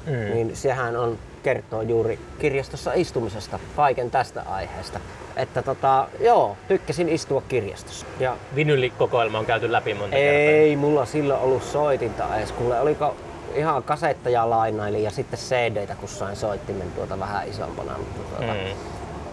Mm. 0.06 0.34
Niin 0.34 0.56
sehän 0.56 0.98
on 0.98 1.18
kertoo 1.44 1.82
juuri 1.82 2.20
kirjastossa 2.40 2.94
istumisesta, 2.94 3.60
kaiken 3.76 4.12
tästä 4.12 4.44
aiheesta. 4.50 5.00
Että 5.36 5.62
tota, 5.62 6.08
joo, 6.20 6.58
tykkäsin 6.68 7.10
istua 7.10 7.42
kirjastossa. 7.48 8.06
Ja 8.20 8.38
Vinylikokoelma 8.56 9.40
on 9.40 9.46
käyty 9.46 9.72
läpi 9.72 9.94
monta 9.94 10.16
kertaa. 10.16 10.40
ei 10.52 10.76
mulla 10.76 11.06
silloin 11.06 11.42
ollut 11.42 11.64
soitinta 11.64 12.38
edes, 12.38 12.52
kuule 12.52 12.80
oliko 12.80 13.16
ihan 13.56 13.84
kasetteja 13.84 14.50
lainaili 14.50 15.04
ja 15.04 15.12
sitten 15.12 15.40
CD-tä, 15.40 15.96
kun 15.96 16.10
sain 16.10 16.36
soittimen 16.36 16.92
tuota 16.92 17.20
vähän 17.20 17.48
isompana. 17.48 17.98
Mutta 17.98 18.20
tuota, 18.38 18.54
Mm. 18.54 18.60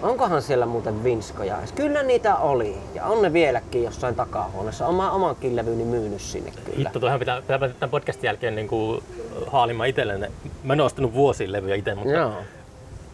Onkohan 0.03 0.43
siellä 0.43 0.67
muuten 0.67 1.05
vinskoja? 1.05 1.57
Kyllä 1.75 2.03
niitä 2.03 2.37
oli. 2.37 2.77
Ja 2.95 3.05
on 3.05 3.23
ne 3.23 3.33
vieläkin 3.33 3.83
jossain 3.83 4.15
takahuoneessa. 4.15 4.87
Oma, 4.87 5.11
omankin 5.11 5.57
levyni 5.57 5.85
myynyt 5.85 6.21
sinne 6.21 6.51
kyllä. 6.65 6.79
Hitto, 6.79 7.01
tuohon 7.01 7.19
pitää, 7.19 7.41
pitää 7.41 7.59
tämän 7.59 7.91
podcastin 7.91 8.29
jälkeen 8.29 8.55
niin 8.55 8.69
kuin 8.69 9.03
haalimaan 9.47 9.89
itselleni. 9.89 10.27
Mä 10.63 10.73
en 10.73 10.81
ostanut 10.81 11.15
vuosiin 11.15 11.53
levyjä 11.53 11.75
itse, 11.75 11.95
mutta, 11.95 12.13
Joo. 12.13 12.33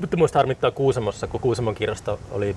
mutta 0.01 0.17
muista 0.17 0.39
harmittaa 0.39 0.71
Kuusamossa, 0.71 1.27
kun 1.27 1.41
Kuusamon 1.41 1.75
kirjasto 1.75 2.19
oli 2.31 2.57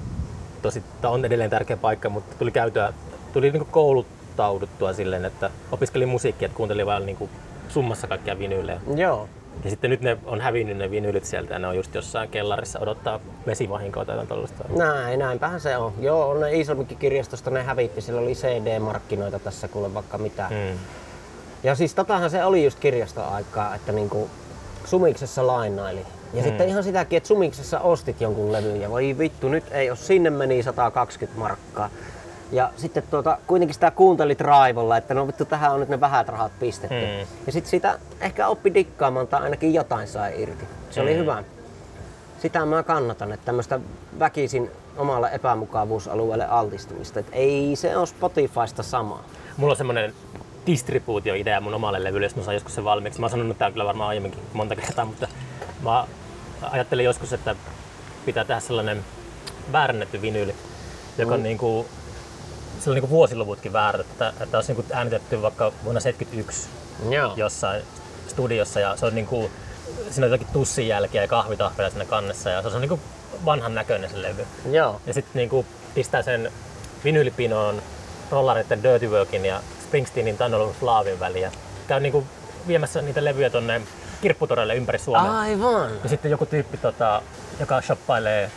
tosi, 0.61 0.83
on 1.03 1.25
edelleen 1.25 1.49
tärkeä 1.49 1.77
paikka, 1.77 2.09
mutta 2.09 2.35
tuli 2.39 2.51
käytyä, 2.51 2.93
tuli 3.33 3.51
niin 3.51 3.61
kuin 3.61 3.71
kouluttauduttua 3.71 4.93
silleen, 4.93 5.25
että 5.25 5.49
opiskelin 5.71 6.09
musiikkia, 6.09 6.45
että 6.45 6.57
kuuntelin 6.57 6.85
vain 6.85 7.05
niin 7.05 7.17
kuin 7.17 7.29
summassa 7.69 8.07
kaikkia 8.07 8.39
vinyylejä. 8.39 8.81
Joo. 8.95 9.29
Ja 9.63 9.69
sitten 9.69 9.89
nyt 9.89 10.01
ne 10.01 10.17
on 10.25 10.41
hävinnyt 10.41 10.77
ne 10.77 10.91
vinyylit 10.91 11.25
sieltä 11.25 11.53
ja 11.53 11.59
ne 11.59 11.67
on 11.67 11.75
just 11.75 11.95
jossain 11.95 12.29
kellarissa 12.29 12.79
odottaa 12.79 13.19
vesivahinkoa 13.47 14.05
tai 14.05 14.13
jotain 14.13 14.27
tollaista. 14.27 14.63
Näin, 14.69 15.19
näinpähän 15.19 15.59
se 15.59 15.77
on. 15.77 15.93
Joo, 15.99 16.29
on 16.29 16.39
ne 16.39 16.51
Iisalmikin 16.51 16.97
kirjastosta 16.97 17.51
ne 17.51 17.63
hävitti. 17.63 18.01
Sillä 18.01 18.21
oli 18.21 18.33
CD-markkinoita 18.33 19.39
tässä 19.39 19.67
kuule 19.67 19.93
vaikka 19.93 20.17
mitä. 20.17 20.47
Mm. 20.49 20.79
Ja 21.63 21.75
siis 21.75 21.95
totahan 21.95 22.29
se 22.29 22.43
oli 22.43 22.63
just 22.63 22.79
kirjastoaikaa, 22.79 23.75
että 23.75 23.91
niinku 23.91 24.29
Sumiksessa 24.85 25.47
lainaili. 25.47 26.05
Ja 26.33 26.43
sitten 26.43 26.69
ihan 26.69 26.83
sitäkin, 26.83 27.17
että 27.17 27.27
Sumiksessa 27.27 27.79
ostit 27.79 28.21
jonkun 28.21 28.51
levyn 28.51 28.81
ja 28.81 28.89
voi 28.89 29.15
vittu, 29.17 29.49
nyt 29.49 29.63
ei 29.71 29.89
ole, 29.89 29.97
sinne 29.97 30.29
meni 30.29 30.63
120 30.63 31.39
markkaa. 31.39 31.89
Ja 32.51 32.69
sitten 32.77 33.03
tuota, 33.11 33.37
kuitenkin 33.47 33.73
sitä 33.73 33.91
kuuntelit 33.91 34.41
raivolla, 34.41 34.97
että 34.97 35.13
no 35.13 35.27
vittu, 35.27 35.45
tähän 35.45 35.71
on 35.71 35.79
nyt 35.79 35.89
ne 35.89 35.99
vähät 36.01 36.27
rahat 36.29 36.51
pistetty. 36.59 36.95
Mm. 37.05 37.27
Ja 37.45 37.51
sitten 37.51 37.69
sitä 37.71 37.99
ehkä 38.21 38.47
oppi 38.47 38.73
dikkaamaan 38.73 39.27
tai 39.27 39.41
ainakin 39.41 39.73
jotain 39.73 40.07
sai 40.07 40.41
irti. 40.41 40.65
Se 40.91 41.01
oli 41.01 41.13
Mm. 41.13 41.19
hyvä. 41.19 41.43
Sitä 42.41 42.65
mä 42.65 42.83
kannatan, 42.83 43.31
että 43.31 43.45
tämmöistä 43.45 43.79
väkisin 44.19 44.71
omalle 44.97 45.29
epämukavuusalueelle 45.33 46.45
altistumista. 46.45 47.19
Että 47.19 47.35
ei 47.35 47.75
se 47.75 47.97
ole 47.97 48.05
Spotifysta 48.05 48.83
sama. 48.83 49.23
Mulla 49.57 49.71
on 49.73 49.77
semmonen 49.77 50.13
distribuutioidea 50.65 51.61
mun 51.61 51.73
omalle 51.73 52.03
levylle, 52.03 52.25
jos 52.25 52.35
mä 52.35 52.43
saan 52.43 52.55
joskus 52.55 52.75
sen 52.75 52.83
valmiiksi. 52.83 53.19
Mä 53.19 53.23
oon 53.25 53.31
sanonut 53.31 53.57
tää 53.57 53.71
kyllä 53.71 53.85
varmaan 53.85 54.09
aiemminkin 54.09 54.39
monta 54.53 54.75
kertaa, 54.75 55.05
mutta 55.05 55.27
mä 55.83 56.05
ajattelin 56.61 57.05
joskus, 57.05 57.33
että 57.33 57.55
pitää 58.25 58.45
tehdä 58.45 58.59
sellainen 58.59 59.05
väärännetty 59.71 60.21
vinyyli, 60.21 60.55
joka 61.17 61.33
on 61.33 61.43
niinku, 61.43 61.85
sillä 62.79 62.91
on 62.91 62.95
niinku 62.95 63.09
vuosiluvutkin 63.09 63.73
väärät, 63.73 64.05
että, 64.11 64.33
että 64.39 64.57
olisi 64.57 64.73
niinku 64.73 64.93
äänitetty 64.93 65.41
vaikka 65.41 65.71
vuonna 65.83 65.99
71 66.01 66.69
Joo. 67.09 67.33
jossain 67.35 67.81
studiossa 68.27 68.79
ja 68.79 68.95
se 68.97 69.05
on 69.05 69.15
niinku, 69.15 69.51
siinä 70.09 70.25
on 70.25 70.31
jotakin 70.31 70.53
tussin 70.53 70.87
jälkiä 70.87 71.21
ja 71.21 71.27
kahvitahveja 71.27 71.89
siinä 71.89 72.05
kannessa 72.05 72.49
ja 72.49 72.61
se 72.61 72.67
on 72.67 72.81
niinku 72.81 72.99
vanhan 73.45 73.75
näköinen 73.75 74.09
se 74.09 74.21
levy. 74.21 74.45
Joo. 74.71 75.01
Ja 75.05 75.13
sitten 75.13 75.33
niinku 75.35 75.65
pistää 75.93 76.21
sen 76.21 76.51
vinyylipinoon 77.03 77.81
rollareiden 78.31 78.83
Dirty 78.83 79.07
Workin 79.07 79.45
ja 79.45 79.61
Springsteenin 79.83 80.37
Tunnel 80.37 80.61
of 80.61 80.83
Lovein 80.83 81.19
väliä. 81.19 81.51
Käy 81.87 81.99
niinku 81.99 82.23
viemässä 82.67 83.01
niitä 83.01 83.25
levyjä 83.25 83.49
tonne 83.49 83.81
kirpputorille 84.21 84.75
ympäri 84.75 84.99
Suomea. 84.99 85.39
Aivan. 85.39 85.91
Ja 86.03 86.09
sitten 86.09 86.31
joku 86.31 86.45
tyyppi, 86.45 86.77
tota, 86.77 87.21
joka 87.59 87.81
shoppailee 87.81 88.51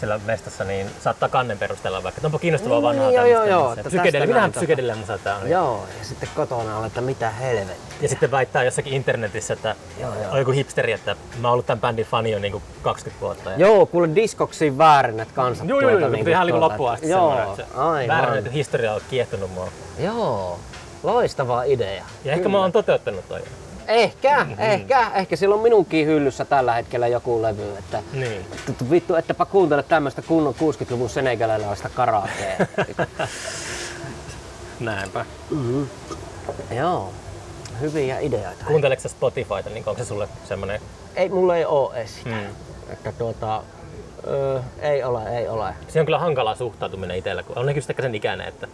siellä 0.00 0.20
mestassa, 0.26 0.64
niin 0.64 0.90
saattaa 1.00 1.28
kannen 1.28 1.58
perusteella 1.58 2.02
vaikka, 2.02 2.18
että 2.18 2.28
onpa 2.28 2.38
kiinnostavaa 2.38 2.80
No 2.80 2.82
vanhaa 2.82 3.10
niin, 3.10 3.14
joo, 3.16 3.24
tämmöistä, 3.24 3.50
joo, 3.50 3.68
niin 3.68 3.78
että 3.78 3.90
se 3.90 3.96
psykedeli, 3.96 4.12
tästä 4.12 4.26
minähän 4.26 4.52
psykedelia 4.52 4.96
musa 4.96 5.18
tää 5.18 5.36
on. 5.36 5.50
Joo, 5.50 5.86
ja 5.98 6.04
sitten 6.04 6.28
kotona 6.34 6.76
on, 6.76 6.86
että 6.86 7.00
mitä 7.00 7.30
helvettiä. 7.30 7.98
Ja 8.00 8.08
sitten 8.08 8.30
väittää 8.30 8.62
jossakin 8.62 8.92
internetissä, 8.92 9.54
että 9.54 9.76
Joo, 10.00 10.14
joo. 10.14 10.32
on 10.32 10.38
joku 10.38 10.50
hipsteri, 10.50 10.92
että 10.92 11.16
mä 11.38 11.48
oon 11.48 11.52
ollut 11.52 11.66
tämän 11.66 11.80
bändin 11.80 12.06
fani 12.06 12.30
jo 12.30 12.38
niinku 12.38 12.62
20 12.82 13.20
vuotta. 13.20 13.50
Ja 13.50 13.56
Joo, 13.58 13.86
kuule 13.86 14.08
diskoksiin 14.14 14.78
väärennät 14.78 15.32
kansat 15.32 15.68
Joo, 15.68 15.80
joo, 15.80 15.90
joo, 15.90 16.10
mutta 16.10 16.30
ihan 16.30 16.48
tuota, 16.48 16.60
loppuun 16.60 16.90
asti 16.90 17.08
Joo, 17.08 17.36
semmoinen, 17.36 18.00
että 18.00 18.14
väärännetty 18.14 18.52
historia 18.52 18.94
on 18.94 19.00
kiehtonut 19.10 19.50
mua. 19.54 19.68
Joo, 19.98 20.58
loistava 21.02 21.62
idea. 21.62 22.04
Ja 22.24 22.32
ehkä 22.32 22.48
mä 22.48 22.58
oon 22.58 22.72
toteuttanut 22.72 23.28
toi. 23.28 23.40
Ehkä, 23.90 24.44
Mm-hmm. 24.44 24.54
ehkä, 24.58 25.10
ehkä 25.14 25.36
siellä 25.36 25.54
on 25.54 25.60
minunkin 25.62 26.06
hyllyssä 26.06 26.44
tällä 26.44 26.72
hetkellä 26.74 27.06
joku 27.06 27.42
levy, 27.42 27.76
että 27.78 28.02
Niin. 28.12 28.46
Tuttu 28.66 28.90
vittu, 28.90 29.14
ettepä 29.14 29.44
kuuntele 29.44 29.82
tämmöistä 29.82 30.22
kunnon 30.22 30.54
60-luvun 30.54 31.10
senegalilaista 31.10 31.88
karakea. 31.88 32.56
Näinpä. 34.80 35.24
Joo, 36.76 37.10
hyviä 37.80 38.18
ideoita. 38.18 38.64
Kuunteleeko 38.66 39.08
Spotifyta, 39.08 39.70
niin 39.70 39.84
onko 39.86 39.98
se 40.02 40.04
sulle 40.04 40.28
semmonen... 40.48 40.80
Ei, 41.16 41.28
mulla 41.28 41.56
ei 41.56 41.64
oo 41.64 41.92
edes 41.92 42.14
sitä. 42.14 42.30
Mm. 42.30 42.92
Että 42.92 43.12
tuota, 43.12 43.62
öö, 44.26 44.60
ei 44.80 45.02
ole, 45.04 45.38
ei 45.38 45.48
ole. 45.48 45.74
Se 45.88 46.00
on 46.00 46.06
kyllä 46.06 46.18
hankalaa 46.18 46.54
suhtautuminen 46.54 47.16
itsellä, 47.16 47.42
kun 47.42 47.58
on 47.58 47.66
nekin 47.66 47.82
ehkä 47.90 48.02
sen 48.02 48.14
ikäinen, 48.14 48.48
että 48.48 48.68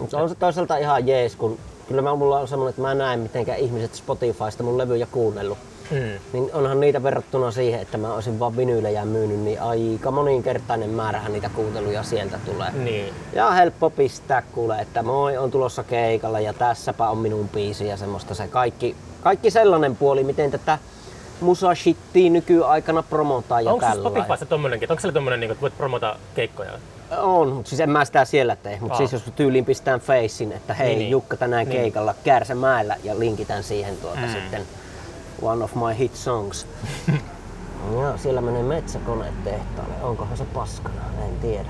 Mutta 0.00 0.18
on 0.18 0.28
se 0.28 0.34
toisaalta 0.34 0.76
ihan 0.76 1.06
jees, 1.06 1.36
kun 1.36 1.58
kyllä 1.88 2.02
mä, 2.02 2.14
mulla 2.14 2.38
on 2.38 2.48
semmoinen, 2.48 2.70
että 2.70 2.82
mä 2.82 2.94
näen 2.94 3.20
mitenkä 3.20 3.54
ihmiset 3.54 3.94
Spotifysta 3.94 4.62
mun 4.62 4.78
levyjä 4.78 5.06
kuunnellut. 5.12 5.58
mm. 5.90 5.98
Niin 6.32 6.50
onhan 6.52 6.80
niitä 6.80 7.02
verrattuna 7.02 7.50
siihen, 7.50 7.80
että 7.80 7.98
mä 7.98 8.14
olisin 8.14 8.38
vaan 8.38 8.56
vinyylejä 8.56 9.04
myynyt, 9.04 9.38
niin 9.38 9.60
aika 9.62 10.10
moninkertainen 10.10 10.90
määrähän 10.90 11.32
niitä 11.32 11.50
kuunteluja 11.54 12.02
sieltä 12.02 12.38
tulee. 12.46 12.72
niin. 12.72 13.14
Ja 13.32 13.50
helppo 13.50 13.90
pistää 13.90 14.42
kuule, 14.52 14.78
että 14.78 15.02
moi, 15.02 15.36
on 15.36 15.50
tulossa 15.50 15.84
keikalla 15.84 16.40
ja 16.40 16.52
tässäpä 16.52 17.08
on 17.10 17.18
minun 17.18 17.48
biisi 17.48 17.86
ja 17.86 17.96
semmoista 17.96 18.34
se 18.34 18.48
kaikki, 18.48 18.96
kaikki 19.22 19.50
sellainen 19.50 19.96
puoli, 19.96 20.24
miten 20.24 20.50
tätä 20.50 20.78
musashittia 21.40 22.30
nykyaikana 22.30 23.02
promotaan 23.02 23.64
ja 23.64 23.72
Onko 23.72 23.86
se 23.86 23.92
tällä. 23.92 24.10
Spotifyssa 24.10 24.46
tommonenkin, 24.46 24.84
että 24.86 24.92
onko 24.92 25.00
siellä 25.00 25.14
tommonen, 25.14 25.40
niin, 25.40 25.50
että 25.50 25.62
voit 25.62 25.76
promota 25.78 26.16
keikkoja? 26.34 26.72
On, 27.16 27.48
mutta 27.52 27.68
siis 27.68 27.80
en 27.80 27.90
mä 27.90 28.04
sitä 28.04 28.24
siellä 28.24 28.56
tee. 28.56 28.78
Mutta 28.80 28.96
siis 28.96 29.12
jos 29.12 29.22
tyyliin 29.36 29.64
pistään 29.64 30.00
facein, 30.00 30.52
että 30.52 30.74
hei 30.74 30.88
Niin, 30.88 30.98
niin. 30.98 31.10
Jukka 31.10 31.36
tänään 31.36 31.68
Niin. 31.68 31.80
keikalla 31.80 32.14
Kärsämäellä 32.24 32.96
ja 33.04 33.18
linkitän 33.18 33.62
siihen 33.62 33.96
tuota 33.96 34.20
Mm. 34.20 34.32
sitten 34.32 34.62
one 35.42 35.64
of 35.64 35.74
my 35.74 35.98
hit 35.98 36.16
songs. 36.16 36.66
Joo, 37.92 38.16
siellä 38.16 38.40
menee 38.40 38.62
metsäkone 38.62 39.32
tehtaalle. 39.44 39.94
Onkohan 40.02 40.36
se 40.36 40.44
paskana? 40.44 41.00
En 41.24 41.36
tiedä. 41.40 41.68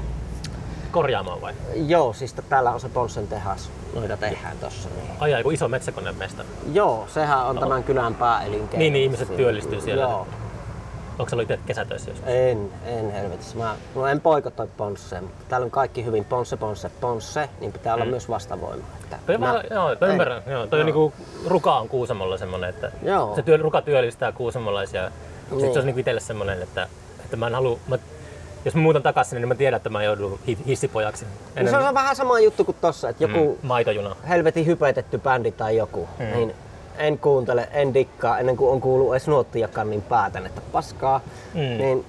Korjaamaan 0.91 1.41
vai? 1.41 1.53
Joo, 1.75 2.13
siis 2.13 2.35
täällä 2.49 2.71
on 2.71 2.81
se 2.81 2.89
Ponssen 2.89 3.29
tehas. 3.29 3.71
Noita 3.95 4.17
tehdään 4.17 4.59
tossa. 4.59 4.89
Niin. 4.89 5.11
Ai 5.21 5.31
joku 5.33 5.51
iso 5.51 5.69
metsäkonemesta. 5.69 6.45
Joo, 6.73 7.07
sehän 7.15 7.47
on 7.47 7.59
tämän 7.59 7.85
kylän 7.85 8.15
pääelinkeino. 8.15 8.79
Niin, 8.79 8.93
niin, 8.93 9.05
ihmiset 9.05 9.37
työllistyy 9.37 9.81
siellä. 9.81 10.03
Joo. 10.03 10.27
Onko 11.19 11.29
se 11.31 11.37
ollut 11.37 11.51
itse 11.51 11.63
kesätöissä 11.67 12.11
joskus? 12.11 12.29
En, 12.29 12.71
en 12.87 13.13
helvetissä. 13.13 13.59
Mä, 13.59 13.75
no 13.95 14.07
en 14.07 14.21
poikotoi 14.21 14.69
Ponsseen, 14.77 15.23
mutta 15.25 15.45
täällä 15.49 15.65
on 15.65 15.71
kaikki 15.71 16.05
hyvin 16.05 16.25
Ponsse, 16.25 16.57
Ponsse, 16.57 16.91
Ponsse, 17.01 17.49
niin 17.61 17.73
pitää 17.73 17.95
olla 17.95 18.05
myös 18.05 18.29
vastavoima. 18.29 18.85
Että 19.05 19.19
Toi 19.27 19.39
mä- 19.39 19.47
vähän, 19.47 19.65
joo, 19.71 19.97
toi 19.97 20.09
ymmärrän. 20.09 20.43
Joo, 20.47 20.67
toi 20.67 20.81
on 20.81 20.87
niinku, 20.87 21.13
Ruka 21.47 21.77
on 21.79 21.89
Kuusamolla 21.89 22.37
semmonen, 22.39 22.71
että 22.71 22.93
Joo. 23.03 23.35
se 23.35 23.43
työ, 23.43 23.57
Ruka 23.57 23.83
työllistää 23.83 24.33
kuusamolaisia. 24.33 25.03
Niin. 25.03 25.11
Sitten 25.51 25.73
se 25.73 25.79
on 25.79 25.87
niinku 25.87 26.01
itselle 26.01 26.21
semmonen, 26.21 26.63
että, 26.63 26.89
että 27.25 27.37
mä 27.37 27.47
en 27.47 27.55
halua, 27.55 27.79
mä, 27.89 27.99
jos 28.65 28.75
mä 28.75 28.81
muutan 28.83 29.03
takaisin, 29.03 29.37
niin 29.37 29.49
mä 29.49 29.55
tiedän, 29.55 29.77
että 29.77 29.91
mä 29.91 30.03
joudun 30.03 30.39
hi- 30.47 30.59
hissipojaksi. 30.67 31.27
No 31.63 31.71
se 31.71 31.77
on 31.77 31.95
vähän 31.95 32.17
sama 32.17 32.41
juttu 32.41 32.65
kuin 32.65 32.77
tossa, 32.81 33.09
että 33.09 33.25
joku 33.25 33.59
mm, 33.63 33.69
maitojuna. 33.69 34.17
helvetin 34.29 34.67
hypetetty 34.67 35.19
bändi 35.19 35.51
tai 35.53 35.77
joku, 35.77 36.09
Mm. 36.19 36.25
niin 36.37 36.55
en 36.99 37.19
kuuntele, 37.19 37.69
en 37.73 37.95
dikkaa 37.95 38.39
ennen 38.39 38.57
kuin 38.57 38.71
on 38.71 38.81
kuullut 38.81 39.13
edes 39.13 39.29
nuottijakaan, 39.29 39.91
niin 39.91 40.03
päätän, 40.03 40.47
että 40.47 40.61
paskaa. 40.73 41.21
Mm. 41.55 41.61
Niin, 41.61 42.05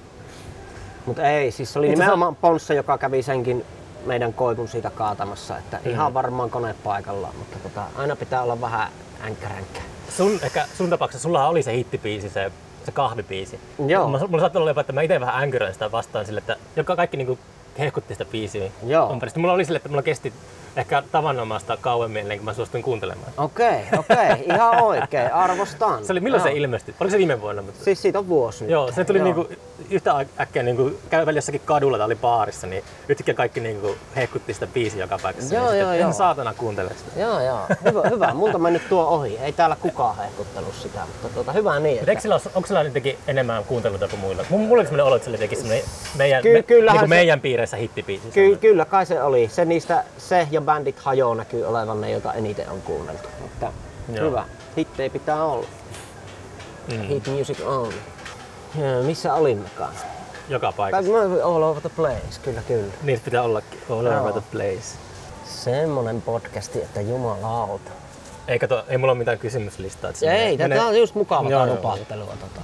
mutta 1.05 1.23
ei, 1.29 1.51
siis 1.51 1.73
se 1.73 1.79
oli 1.79 1.87
Itse 1.87 1.93
asiassa- 1.93 2.05
nimenomaan 2.05 2.35
Ponsse, 2.35 2.75
joka 2.75 2.97
kävi 2.97 3.21
senkin 3.23 3.65
meidän 4.05 4.33
koivun 4.33 4.67
siitä 4.67 4.89
kaatamassa, 4.89 5.57
että 5.57 5.79
Mm. 5.85 5.91
ihan 5.91 6.13
varmaan 6.13 6.49
kone 6.49 6.75
paikalla, 6.83 7.29
mutta 7.37 7.57
tota, 7.63 7.83
aina 7.97 8.15
pitää 8.15 8.41
olla 8.43 8.61
vähän 8.61 8.87
änkkäränkkä. 9.25 9.81
Sun, 10.09 10.39
ehkä 10.43 10.65
sun 10.77 10.89
tapauksessa 10.89 11.23
sulla 11.23 11.47
oli 11.47 11.63
se 11.63 11.73
hittipiisi, 11.73 12.29
se, 12.29 12.51
se 12.85 12.91
kahvipiisi. 12.91 13.59
Joo. 13.87 14.07
Mä, 14.07 14.17
mulla 14.27 14.39
saattaa 14.39 14.59
olla 14.59 14.69
jopa, 14.71 14.81
että 14.81 14.93
mä 14.93 15.01
itse 15.01 15.19
vähän 15.19 15.43
änkyröin 15.43 15.73
sitä 15.73 15.91
vastaan 15.91 16.25
sille, 16.25 16.37
että 16.39 16.55
joka 16.75 16.95
kaikki 16.95 17.17
niinku 17.17 17.39
hehkutti 17.79 18.13
sitä 18.13 18.25
biisiä 18.25 18.71
Joo. 18.85 19.17
Mulla 19.37 19.53
oli 19.53 19.65
sille, 19.65 19.77
että 19.77 19.89
mulla 19.89 20.01
kesti 20.01 20.33
ehkä 20.75 21.03
tavanomaista 21.11 21.77
kauemmin 21.81 22.21
ennen 22.21 22.37
kuin 22.37 22.45
mä 22.45 22.53
suostuin 22.53 22.83
kuuntelemaan. 22.83 23.31
Okei, 23.37 23.81
okei, 23.97 24.45
ihan 24.53 24.83
oikein, 24.83 25.33
arvostan. 25.33 26.05
Se 26.05 26.11
oli, 26.13 26.19
milloin 26.19 26.41
Joo. 26.41 26.47
se 26.51 26.57
ilmestyi? 26.57 26.95
Oliko 26.99 27.11
se 27.11 27.17
viime 27.17 27.41
vuonna? 27.41 27.61
Mutta... 27.61 27.83
Siis 27.83 28.01
siitä 28.01 28.19
on 28.19 28.27
vuosi 28.27 28.63
nyt. 28.63 28.71
Joo, 28.71 28.91
se 28.91 29.05
tuli 29.05 29.19
niinku 29.23 29.49
yhtä 29.89 30.25
äkkiä 30.39 30.63
niinku 30.63 30.91
kävellä 31.09 31.37
jossakin 31.37 31.61
kadulla 31.65 31.97
tai 31.97 32.05
oli 32.05 32.15
baarissa, 32.15 32.67
niin 32.67 32.83
yhtäkkiä 33.09 33.33
kaikki 33.33 33.59
niinku 33.59 33.95
hehkutti 34.15 34.53
sitä 34.53 34.67
biisiä 34.67 35.03
joka 35.03 35.19
paikassa. 35.23 35.55
Joo, 35.55 35.63
niin 35.63 35.71
sitten, 35.71 35.85
joo, 35.87 35.93
ihan 35.93 36.09
joo. 36.09 36.13
saatana 36.13 36.53
kuuntele 36.53 36.89
sitä. 36.97 37.19
Joo, 37.19 37.41
joo. 37.41 37.59
Hyvä, 37.85 38.01
hyvä. 38.09 38.33
Multa 38.33 38.57
mennyt 38.57 38.89
tuo 38.89 39.05
ohi. 39.07 39.37
Ei 39.37 39.51
täällä 39.53 39.75
kukaan 39.81 40.17
hehkuttanut 40.17 40.75
sitä, 40.75 40.99
mutta 40.99 41.29
tuota, 41.33 41.51
hyvä 41.51 41.79
niin. 41.79 41.97
Mutta 41.97 42.11
eikö 42.11 42.21
sillä, 42.21 42.39
onko 42.55 42.67
sillä 42.67 42.81
jotenkin 42.83 43.17
enemmän 43.27 43.63
kuunteluita 43.63 44.07
kuin 44.07 44.19
muilla? 44.19 44.43
Mun- 44.49 44.59
Mulla 44.59 44.79
oli 44.81 44.83
sellainen 44.83 45.05
olo, 45.05 45.15
että 45.15 45.23
sillä 45.25 45.37
teki 45.37 45.55
semmoinen 45.55 45.83
meidän, 46.17 46.41
Ky- 46.43 46.53
me, 46.53 46.63
kyllähän 46.63 46.95
niinku 46.97 47.05
se- 47.05 47.15
meidän 47.15 47.39
piirissä 47.39 47.77
hittibiisi. 47.77 48.27
Ky- 48.33 48.57
kyllä 48.57 48.85
kai 48.85 49.05
se 49.05 49.23
oli. 49.23 49.49
Se 49.51 49.65
niistä, 49.65 50.03
se 50.17 50.47
ja 50.59 50.65
Bandit 50.65 50.99
hajoo 50.99 51.33
näkyy 51.33 51.65
olevan 51.65 52.01
ne, 52.01 52.11
joita 52.11 52.33
eniten 52.33 52.69
on 52.69 52.81
kuunneltu. 52.81 53.27
Mutta 53.41 53.71
Joo. 54.13 54.27
hyvä. 54.27 54.45
Hittei 54.77 55.09
pitää 55.09 55.43
olla. 55.43 55.67
Mm. 56.91 57.01
Hit 57.01 57.27
music 57.27 57.61
on. 57.65 57.93
Ja, 58.75 59.03
missä 59.03 59.33
olimmekaan? 59.33 59.93
Joka 60.49 60.67
Tai 60.67 60.73
paikassa. 60.77 61.11
mä 61.11 61.43
all 61.43 61.63
over 61.63 61.81
the 61.81 61.89
place, 61.95 62.39
kyllä 62.43 62.61
kyllä. 62.67 62.93
Niitä 63.03 63.21
pitää 63.25 63.41
ollakin. 63.43 63.79
All 63.89 64.05
Joo. 64.05 64.19
over 64.21 64.31
the 64.33 64.41
place. 64.51 64.97
Semmonen 65.45 66.21
podcasti, 66.21 66.81
että 66.81 67.01
jumalauta. 67.01 67.91
Ei, 68.47 68.59
kato, 68.59 68.83
ei 68.87 68.97
mulla 68.97 69.11
ole 69.11 69.17
mitään 69.17 69.39
kysymyslistaa. 69.39 70.11
ei, 70.31 70.57
tämä 70.57 70.87
on 70.87 70.97
just 70.97 71.15
mukavaa 71.15 71.65
lupattelua. 71.67 72.33
Tota. 72.39 72.61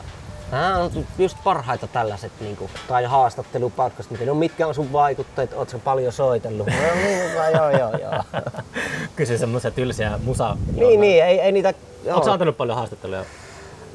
Nämä 0.56 0.78
on 0.78 0.92
just 1.18 1.38
parhaita 1.44 1.88
tällaiset, 1.88 2.32
niinku, 2.40 2.70
tai 2.88 3.04
haastattelupodcastit. 3.04 4.26
No 4.26 4.34
mitkä 4.36 4.68
on 4.68 4.76
sun 4.76 4.94
vaikutteet, 4.94 5.54
oot 5.54 5.70
sä 5.70 5.80
paljon 5.80 6.12
soitellut? 6.12 6.68
No 6.68 6.96
niin, 6.96 7.32
hyvä, 7.32 7.50
joo, 7.50 7.70
joo, 7.70 7.92
joo. 7.98 8.24
Kysy 9.16 9.38
semmoisia 9.38 9.72
tylsiä 9.72 10.20
musa. 10.24 10.58
niin, 10.76 11.02
niin, 11.02 11.24
ei, 11.24 11.40
ei 11.40 11.52
niitä... 11.52 11.74
Oletko 12.12 12.32
antanut 12.32 12.58
paljon 12.58 12.78
haastatteluja? 12.78 13.26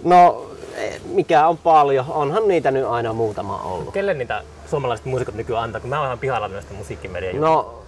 No, 0.04 0.50
eh, 0.76 1.00
mikä 1.04 1.48
on 1.48 1.58
paljon, 1.58 2.04
onhan 2.08 2.48
niitä 2.48 2.70
nyt 2.70 2.84
aina 2.84 3.12
muutama 3.12 3.62
ollut. 3.62 3.94
Kelle 3.94 4.14
niitä 4.14 4.42
suomalaiset 4.66 5.06
muusikot 5.06 5.34
nykyään 5.34 5.64
antaa? 5.64 5.80
Kun 5.80 5.90
mä 5.90 5.98
oon 5.98 6.06
ihan 6.06 6.18
pihalla 6.18 6.48
näistä 6.48 6.74
musiikkimedian 6.74 7.40
No, 7.40 7.82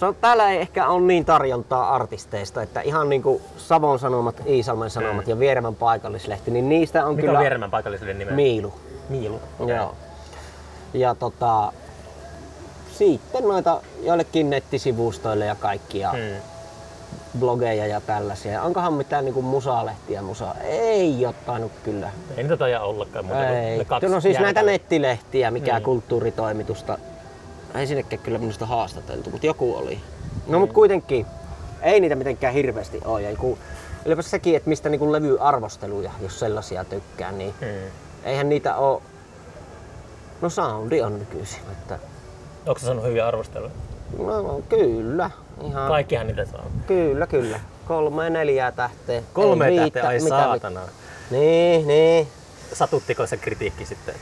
so, 0.00 0.12
täällä 0.12 0.50
ei 0.50 0.60
ehkä 0.60 0.88
ole 0.88 1.02
niin 1.02 1.24
tarjontaa 1.24 1.94
artisteista, 1.94 2.62
että 2.62 2.80
ihan 2.80 3.08
niinku 3.08 3.40
Savon 3.56 3.98
Sanomat, 3.98 4.42
Iisalmen 4.46 4.90
Sanomat 4.90 5.28
ja 5.28 5.38
Vieremän 5.38 5.74
paikallislehti, 5.74 6.50
niin 6.50 6.68
niistä 6.68 7.06
on 7.06 7.14
Mikä 7.14 7.26
kyllä 7.26 7.38
on 7.38 7.42
Vieremän 7.42 7.70
paikalliselle 7.70 8.14
nimeä? 8.14 8.34
Miilu. 8.34 8.74
Miilu. 9.08 9.40
Joo. 9.66 9.94
Ja 10.94 11.14
tota, 11.14 11.72
sitten 12.92 13.48
noita 13.48 13.80
joillekin 14.02 14.50
nettisivustoille 14.50 15.46
ja 15.46 15.54
kaikkia 15.54 16.10
Hmm. 16.10 16.40
blogeja 17.40 17.86
ja 17.86 18.00
tällaisia. 18.00 18.62
Onkohan 18.62 18.92
mitään 18.92 19.24
niinku 19.24 19.42
musalehtiä 19.42 20.22
musa? 20.22 20.54
Ei 20.64 21.26
ole 21.26 21.34
tainnut 21.46 21.72
kyllä. 21.84 22.10
Ei 22.36 22.42
niitä 22.42 22.56
taida 22.56 22.80
ollakaan 22.80 23.24
muuta 23.24 23.40
kuin 23.40 23.56
Ei. 23.58 23.78
ne 23.78 23.84
kaksi 23.84 24.08
No 24.08 24.20
siis 24.20 24.38
näitä 24.38 24.62
nettilehtiä, 24.62 25.50
mikä 25.50 25.72
Niin. 25.74 25.82
kulttuuritoimitusta. 25.84 26.98
Ei 27.76 27.86
sinnekään 27.86 28.22
kyllä 28.22 28.38
minusta 28.38 28.66
haastateltu, 28.66 29.30
mutta 29.30 29.46
joku 29.46 29.76
oli. 29.76 30.00
No 30.46 30.58
mutta 30.58 30.74
kuitenkin, 30.74 31.26
ei 31.82 32.00
niitä 32.00 32.14
mitenkään 32.14 32.54
hirveästi 32.54 33.00
ole. 33.04 33.22
Ja 33.22 33.30
ylipäänsä 34.04 34.30
sekin, 34.30 34.56
että 34.56 34.68
mistä 34.68 34.88
niinku 34.88 35.12
levyarvosteluja, 35.12 36.10
jos 36.22 36.38
sellaisia 36.38 36.84
tykkää, 36.84 37.32
niin 37.32 37.54
Hmm. 37.60 37.90
eihän 38.24 38.48
niitä 38.48 38.76
oo... 38.76 39.02
No 40.40 40.50
soundi 40.50 41.02
on 41.02 41.18
nykyisin. 41.18 41.60
Että, 41.72 41.98
Onko 42.66 42.78
se 42.78 42.86
saanut 42.86 43.04
hyviä 43.04 43.26
arvosteluja? 43.28 43.70
no 44.18 44.60
kyllä. 44.68 45.30
Ihan, 45.66 45.88
Kaikkihan 45.88 46.26
niitä 46.26 46.44
saa. 46.44 46.64
Kyllä, 46.86 47.26
kyllä. 47.26 47.60
Kolme, 47.88 48.30
neljää 48.30 48.72
tähteä. 48.72 49.22
Kolme 49.32 49.70
tähteä, 49.76 50.06
ai 50.06 50.18
mitä 50.18 50.28
saatana. 50.28 50.80
vi- 50.80 51.36
Niin, 51.38 51.86
niin. 51.86 52.28
Satuttiko 52.72 53.26
se 53.26 53.36
kritiikki 53.36 53.86
sitten? 53.86 54.14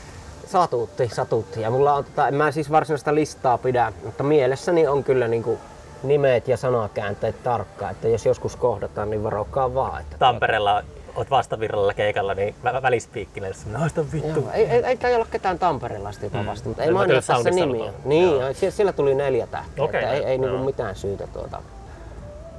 Satutti, 0.47 1.09
satutti. 1.13 1.61
Ja 1.61 1.69
mulla 1.69 1.93
on, 1.93 2.03
tota, 2.05 2.27
en 2.27 2.35
mä 2.35 2.51
siis 2.51 2.71
varsinaista 2.71 3.15
listaa 3.15 3.57
pidä, 3.57 3.93
mutta 4.03 4.23
mielessäni 4.23 4.87
on 4.87 5.03
kyllä 5.03 5.27
niinku 5.27 5.59
nimet 6.03 6.47
ja 6.47 6.57
sanakäänteet 6.57 7.43
tarkkaan, 7.43 7.91
että 7.91 8.07
jos 8.07 8.25
joskus 8.25 8.55
kohdataan, 8.55 9.09
niin 9.09 9.23
varokaa 9.23 9.73
vaan. 9.73 10.01
Että 10.01 10.17
Tampereella 10.17 10.83
oot 11.15 11.31
vastavirralla 11.31 11.93
keikalla, 11.93 12.33
niin 12.33 12.55
vä- 12.63 12.81
välispiikkinä, 12.81 13.47
jos 13.47 13.65
noista 13.65 14.05
vittu. 14.13 14.39
Joo, 14.39 14.51
ei, 14.53 14.65
ei, 14.65 14.83
ei 14.85 14.97
kai 14.97 15.15
olla 15.15 15.27
ketään 15.31 15.59
tamperelaista 15.59 16.25
jopa 16.25 16.45
vasta, 16.45 16.67
mutta 16.69 16.83
ei 16.83 16.91
mainita 16.91 17.21
tässä 17.27 17.49
nimiä. 17.51 17.93
Niin, 18.05 18.31
Joo. 18.31 18.53
siellä, 18.53 18.75
siellä 18.75 18.93
tuli 18.93 19.15
neljä 19.15 19.47
tähteä, 19.47 19.83
Okei, 19.83 19.99
että 20.03 20.13
ei, 20.13 20.23
ei 20.23 20.37
niinku 20.37 20.57
mitään 20.57 20.95
syytä 20.95 21.27
tuota. 21.27 21.61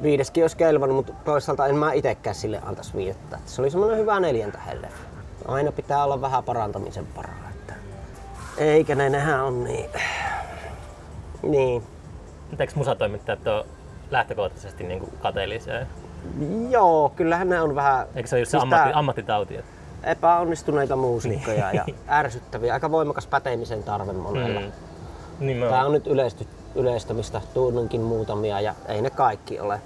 Viideskin 0.03 0.45
olisi 0.45 0.57
kelvannut, 0.57 0.97
mutta 0.97 1.13
toisaalta 1.25 1.67
en 1.67 1.77
mä 1.77 1.93
itekään 1.93 2.35
sille 2.37 2.61
antaisi 2.67 2.95
viidettä. 2.97 3.37
Että 3.37 3.51
Se 3.51 3.63
oli 3.63 3.71
semmoinen 3.71 3.99
hyvä 3.99 4.21
neljän 4.21 4.53
tähden 4.53 4.83
leffa. 4.83 5.05
Aina 5.49 5.73
pitää 5.73 6.05
olla 6.05 6.21
vähän 6.21 6.45
parantamisen 6.45 7.07
paraa. 7.07 7.46
Eikä 8.59 8.95
ne, 8.95 9.09
nehän 9.11 9.45
on 9.45 9.65
niin... 9.65 9.91
Niin. 11.43 11.83
Mutta 12.51 12.63
eikö 12.63 12.73
musatoimittajat 12.77 13.47
ole 13.47 13.67
lähtökohtaisesti 14.11 14.85
niin 14.85 15.01
kuin 15.01 15.13
kateellisia? 15.23 15.87
Joo, 16.71 17.13
kyllähän 17.17 17.49
ne 17.49 17.61
on 17.61 17.75
vähän 17.75 18.07
Eikö 18.15 18.29
se 18.29 18.37
ole 18.37 18.41
just 18.41 18.51
se 18.51 18.59
Siis 18.59 18.63
ammatti, 18.63 18.91
ammattitauti? 18.95 19.57
että- 19.57 19.77
epäonnistuneita 20.05 20.97
muusikkoja 20.97 21.73
ja 21.73 21.85
ärsyttäviä. 22.09 22.73
Aika 22.75 22.91
voimakas 22.91 23.27
pätemisen 23.27 23.83
tarve 23.83 24.13
monella. 24.13 24.61
Mm. 25.41 25.57
Mä 25.57 25.67
Tämä 25.69 25.85
on 25.85 25.93
nyt 25.93 26.07
yleisty, 26.07 26.47
yleistämistä, 26.75 27.41
tunnenkin 27.55 28.01
muutamia 28.01 28.61
ja 28.61 28.75
ei 28.89 29.03
ne 29.03 29.11
kaikki 29.11 29.61
ole. 29.61 29.81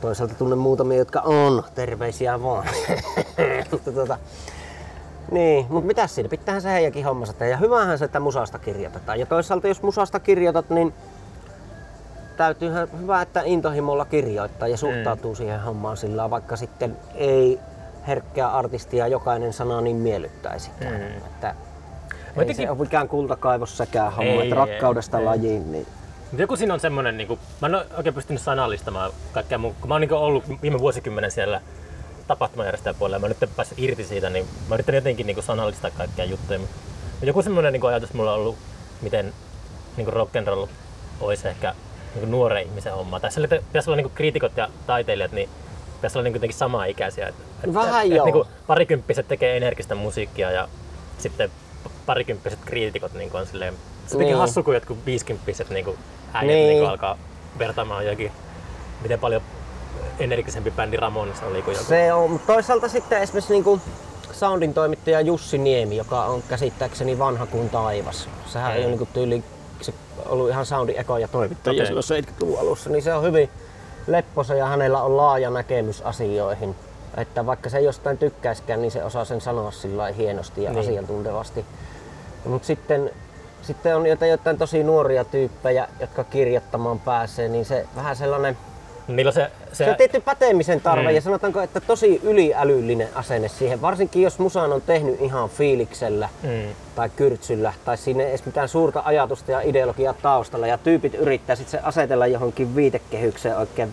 Toisaalta 0.00 0.34
tunnen 0.34 0.58
muutamia, 0.58 0.98
jotka 0.98 1.20
on. 1.20 1.62
Terveisiä 1.74 2.42
vaan. 2.42 2.66
mutta 3.70 3.92
tota, 3.92 4.18
niin, 5.30 5.66
mutta 5.68 5.86
mitäs 5.86 6.14
siinä? 6.14 6.28
Pitäähän 6.28 6.62
se 6.62 6.72
heidänkin 6.72 7.04
hommansa 7.04 7.32
tehdä. 7.32 7.50
Ja 7.52 7.56
hyvähän 7.56 7.98
se, 7.98 8.04
että 8.04 8.20
musasta 8.20 8.58
kirjoitetaan. 8.58 9.20
Ja 9.20 9.26
toisaalta 9.26 9.68
jos 9.68 9.82
musasta 9.82 10.20
kirjoitat, 10.20 10.70
niin 10.70 10.94
täytyyhän 12.36 12.88
hyvä, 13.00 13.22
että 13.22 13.42
intohimolla 13.44 14.04
kirjoittaa 14.04 14.68
ja 14.68 14.76
suhtautuu 14.76 15.34
siihen 15.34 15.60
hommaan 15.60 15.96
sillä 15.96 16.30
vaikka 16.30 16.56
sitten 16.56 16.96
ei 17.14 17.58
herkkää 18.06 18.50
artistia 18.56 19.06
jokainen 19.08 19.52
sana 19.52 19.80
niin 19.80 19.96
miellyttäisikään. 19.96 20.92
Mm. 21.00 21.06
Että 21.16 21.48
ei 21.48 21.54
jotenkin- 22.36 22.56
se 22.66 22.70
ole 22.70 22.78
mikään 22.78 23.08
kultakaivos 23.08 23.76
sekään 23.76 24.12
homma, 24.12 24.30
Ei, 24.30 24.34
että 24.42 24.44
ei, 24.44 24.68
rakkaudesta 24.68 25.18
ei. 25.18 25.24
lajiin. 25.24 25.72
Niin 25.72 25.86
Mut 26.32 26.40
joku 26.40 26.56
siinä 26.56 26.74
on 26.74 26.80
semmonen, 26.80 27.16
niinku, 27.16 27.38
mä 27.60 27.66
en 27.68 27.74
ole 27.74 27.86
oikein 27.96 28.14
pystynyt 28.14 28.42
sanallistamaan 28.42 29.10
kaikkea 29.32 29.58
mun, 29.58 29.74
kun 29.80 29.88
mä 29.88 29.94
oon 29.94 30.00
niinku 30.00 30.14
ollut 30.14 30.44
viime 30.62 30.78
vuosikymmenen 30.78 31.30
siellä 31.30 31.60
tapahtumajärjestäjäpuolella 32.28 33.16
ja 33.16 33.20
mä 33.20 33.28
nyt 33.28 33.56
päässyt 33.56 33.78
irti 33.78 34.04
siitä, 34.04 34.30
niin 34.30 34.46
mä 34.68 34.74
yritän 34.74 34.94
jotenkin 34.94 35.26
niinku 35.26 35.42
sanallistaa 35.42 35.90
kaikkia 35.90 36.24
juttuja. 36.24 36.58
Mut 36.58 36.68
joku 37.22 37.42
semmonen 37.42 37.72
niinku 37.72 37.86
ajatus 37.86 38.14
mulla 38.14 38.32
on 38.32 38.40
ollut, 38.40 38.56
miten 39.00 39.34
niinku 39.96 40.12
rock'n'roll 40.12 40.68
olisi 41.20 41.48
ehkä 41.48 41.74
niinku 42.14 42.30
nuoren 42.30 42.62
ihmisen 42.66 42.92
homma. 42.94 43.20
Tai 43.20 43.32
sille 43.32 43.48
pitäisi 43.48 43.90
olla 43.90 43.96
niinku 43.96 44.12
kriitikot 44.14 44.56
ja 44.56 44.68
taiteilijat, 44.86 45.32
niin 45.32 45.48
pitäisi 45.94 46.18
olla 46.18 46.24
niinku 46.24 46.36
jotenkin 46.36 46.58
samaa 46.58 46.84
ikäisiä. 46.84 47.28
Et, 47.28 47.34
et, 47.64 47.74
Vähän 47.74 48.06
et, 48.06 48.12
joo. 48.12 48.26
Et, 48.28 48.34
niinku 48.34 48.50
parikymppiset 48.66 49.28
tekee 49.28 49.56
energistä 49.56 49.94
musiikkia 49.94 50.50
ja 50.50 50.68
sitten 51.18 51.50
parikymppiset 52.06 52.58
kriitikot 52.64 53.14
niinku 53.14 53.36
on 53.36 53.46
silleen, 53.46 53.74
se 54.06 54.18
Niin. 54.18 54.36
hassu, 54.36 54.62
kun 54.62 54.74
jotkut 54.74 55.06
viisikymppiset 55.06 55.70
niinku 55.70 55.96
äijät 56.32 56.46
Niin. 56.54 56.68
niinku 56.68 56.86
alkaa 56.86 57.18
vertaamaan 57.58 58.06
jokin, 58.06 58.32
miten 59.02 59.18
paljon 59.20 59.42
energisempi 60.18 60.70
bändi 60.70 60.96
Ramones 60.96 61.42
oli 61.42 61.62
kuin 61.62 61.74
joku. 61.74 61.86
Se 61.88 62.12
on, 62.12 62.30
mutta 62.30 62.52
toisaalta 62.52 62.88
sitten 62.88 63.22
esimerkiksi 63.22 63.52
niin 63.52 63.80
soundin 64.32 64.74
toimittaja 64.74 65.20
Jussi 65.20 65.58
Niemi, 65.58 65.96
joka 65.96 66.24
on 66.24 66.42
käsittääkseni 66.48 67.18
vanha 67.18 67.46
kuin 67.46 67.70
taivas. 67.70 68.28
Sehän 68.46 68.72
ei 68.72 68.78
Mm. 68.80 68.86
ole 68.88 68.96
niin 68.96 69.08
tyyli, 69.12 69.44
se 69.80 69.94
ollut 70.26 70.48
ihan 70.50 70.66
soundin 70.66 70.98
ekoja 71.00 71.28
toimittajia 71.28 71.86
silloin 71.86 72.04
70-luvun 72.04 72.58
alussa, 72.60 72.90
niin 72.90 73.02
se 73.02 73.14
on 73.14 73.22
hyvin 73.22 73.50
lepposa 74.06 74.54
ja 74.54 74.66
hänellä 74.66 75.02
on 75.02 75.16
laaja 75.16 75.50
näkemys 75.50 76.02
asioihin. 76.02 76.74
Että 77.16 77.46
vaikka 77.46 77.68
se 77.70 77.78
ei 77.78 77.84
jostain 77.84 78.18
tykkäiskään, 78.18 78.82
niin 78.82 78.90
se 78.90 79.04
osaa 79.04 79.24
sen 79.24 79.40
sanoa 79.40 79.70
sillä 79.70 80.06
hienosti 80.06 80.62
ja 80.62 80.70
Niin. 80.70 80.80
asiantuntevasti. 80.80 81.64
Mutta 82.44 82.66
sitten, 82.66 83.10
sitten 83.62 83.96
on 83.96 84.06
jotain, 84.06 84.30
jotain 84.30 84.58
tosi 84.58 84.82
nuoria 84.82 85.24
tyyppejä, 85.24 85.88
jotka 86.00 86.24
kirjoittamaan 86.24 87.00
pääsee, 87.00 87.48
niin 87.48 87.64
se 87.64 87.86
vähän 87.96 88.16
sellainen 88.16 88.58
Niillä 89.08 89.28
on 89.28 89.32
se, 89.32 89.50
se, 89.78 89.84
se 89.84 89.90
on 89.90 89.96
tietty 89.96 90.20
pätemisen 90.20 90.80
tarve 90.80 91.08
Mm. 91.08 91.14
ja 91.14 91.20
sanotaanko, 91.20 91.60
että 91.60 91.80
tosi 91.80 92.20
yliälyllinen 92.22 93.08
asenne 93.14 93.48
siihen, 93.48 93.80
varsinkin 93.82 94.22
jos 94.22 94.38
musan 94.38 94.72
on 94.72 94.80
tehnyt 94.82 95.20
ihan 95.20 95.48
fiiliksellä 95.50 96.28
mm, 96.42 96.50
tai 96.94 97.10
kyrtsyllä 97.16 97.72
tai 97.84 97.96
siinä 97.96 98.22
ei 98.22 98.28
edes 98.28 98.46
mitään 98.46 98.68
suurta 98.68 99.02
ajatusta 99.04 99.52
ja 99.52 99.60
ideologiaa 99.60 100.14
taustalla 100.22 100.66
ja 100.66 100.78
tyypit 100.78 101.14
yrittää 101.14 101.56
sitten 101.56 101.70
se 101.80 101.86
asetella 101.86 102.26
johonkin 102.26 102.76
viitekehykseen 102.76 103.56
oikein, 103.56 103.92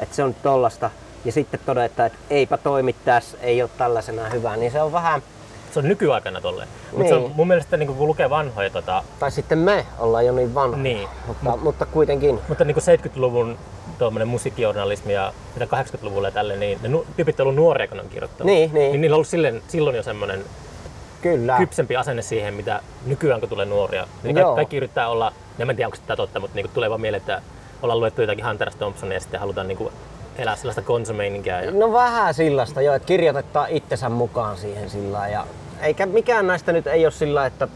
että 0.00 0.16
se 0.16 0.22
on 0.24 0.34
tollasta 0.42 0.90
ja 1.24 1.32
sitten 1.32 1.60
todeta, 1.66 2.06
että 2.06 2.18
eipä 2.30 2.56
toimi 2.56 2.92
tässä, 3.04 3.38
ei 3.40 3.62
ole 3.62 3.70
tällaisena 3.78 4.28
hyvä, 4.28 4.56
niin 4.56 4.72
se 4.72 4.82
on 4.82 4.92
vähän, 4.92 5.22
se 5.72 5.78
on 5.78 5.88
nykyaikana 5.88 6.40
tolleen. 6.40 6.68
Mutta 6.92 7.08
se 7.08 7.14
on 7.14 7.22
Niin. 7.22 7.32
mun 7.36 7.48
mielestä 7.48 7.76
niinku, 7.76 7.94
kun 7.94 8.06
lukee 8.06 8.30
vanhoja 8.30 8.70
tota, 8.70 9.04
tai 9.18 9.30
sitten 9.30 9.58
me 9.58 9.86
ollaan 9.98 10.26
jo 10.26 10.32
niin 10.32 10.54
vanhoja, 10.54 10.82
Niin. 10.82 11.08
mutta, 11.26 11.56
mutta 11.56 11.86
kuitenkin. 11.86 12.40
Mutta 12.48 12.64
niin 12.64 12.76
70-luvun 12.76 13.58
tuommoinen 14.00 14.28
musiikkijournalismi 14.28 15.12
ja 15.12 15.32
mitä 15.54 15.76
80-luvulla 15.76 16.28
ja 16.28 16.32
tälle, 16.32 16.56
niin 16.56 16.78
ne 16.82 16.88
nu- 16.88 17.06
tyypit 17.16 17.40
on 17.40 17.44
ollut 17.44 17.56
nuoria, 17.56 17.88
kun 17.88 17.96
ne 17.96 18.02
on 18.02 18.08
kirjoittanut. 18.08 18.46
Niin, 18.46 18.70
niin. 18.74 18.92
niin 18.92 19.00
niillä 19.00 19.14
on 19.14 19.16
ollut 19.16 19.28
silleen, 19.28 19.62
silloin 19.68 19.96
jo 19.96 20.02
semmoinen 20.02 20.44
Kyllä. 21.22 21.56
kypsempi 21.58 21.96
asenne 21.96 22.22
siihen, 22.22 22.54
mitä 22.54 22.80
nykyään 23.06 23.40
kun 23.40 23.48
tulee 23.48 23.66
nuoria. 23.66 24.06
Niin 24.22 24.36
Joo. 24.36 24.44
kaikki, 24.44 24.56
kaikki 24.56 24.76
yrittää 24.76 25.08
olla, 25.08 25.32
en 25.58 25.66
tiedä 25.66 25.86
onko 25.86 25.98
tämä 26.06 26.16
totta, 26.16 26.40
mutta 26.40 26.54
niin 26.54 26.70
tulee 26.74 26.90
vaan 26.90 27.00
mieleen, 27.00 27.20
että 27.20 27.42
ollaan 27.82 28.00
luettu 28.00 28.20
jotakin 28.20 28.46
Hunter. 28.46 28.70
Thompsonia 28.74 29.16
ja 29.16 29.20
sitten 29.20 29.40
halutaan 29.40 29.68
niin 29.68 29.88
elää 30.38 30.56
sellaista 30.56 30.82
konsumeininkiä. 30.82 31.62
Ja... 31.62 31.70
No 31.70 31.92
vähän 31.92 32.34
sillasta 32.34 32.82
jo, 32.82 32.94
että 32.94 33.06
kirjoitetaan 33.06 33.70
itsensä 33.70 34.08
mukaan 34.08 34.56
siihen 34.56 34.90
sillä 34.90 35.28
ja 35.28 35.46
eikä 35.80 36.06
mikään 36.06 36.46
näistä 36.46 36.72
nyt 36.72 36.86
ei 36.86 37.06
ole 37.06 37.12
sillä, 37.12 37.46
että 37.46 37.68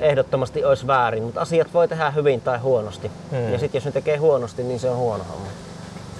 ehdottomasti 0.00 0.64
olisi 0.64 0.86
väärin, 0.86 1.22
mutta 1.22 1.40
asiat 1.40 1.74
voi 1.74 1.88
tehdä 1.88 2.10
hyvin 2.10 2.40
tai 2.40 2.58
huonosti. 2.58 3.10
Hmm. 3.30 3.52
Ja 3.52 3.58
sitten 3.58 3.78
jos 3.78 3.84
ne 3.84 3.92
tekee 3.92 4.16
huonosti, 4.16 4.62
niin 4.62 4.80
se 4.80 4.90
on 4.90 4.96
huono 4.96 5.24
homma. 5.24 5.48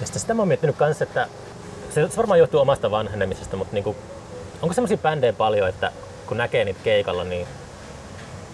Ja 0.01 0.07
sitä 0.07 0.33
mä 0.33 0.41
oon 0.41 0.47
miettinyt 0.47 0.75
kanssa, 0.75 1.03
että 1.03 1.27
se, 1.89 2.09
se 2.09 2.17
varmaan 2.17 2.39
johtuu 2.39 2.59
omasta 2.59 2.91
vanhenemisesta, 2.91 3.57
mutta 3.57 3.73
niinku, 3.73 3.95
onko 4.61 4.73
semmoisia 4.73 4.97
bändejä 4.97 5.33
paljon, 5.33 5.69
että 5.69 5.91
kun 6.27 6.37
näkee 6.37 6.65
niitä 6.65 6.79
keikalla, 6.83 7.23
niin 7.23 7.47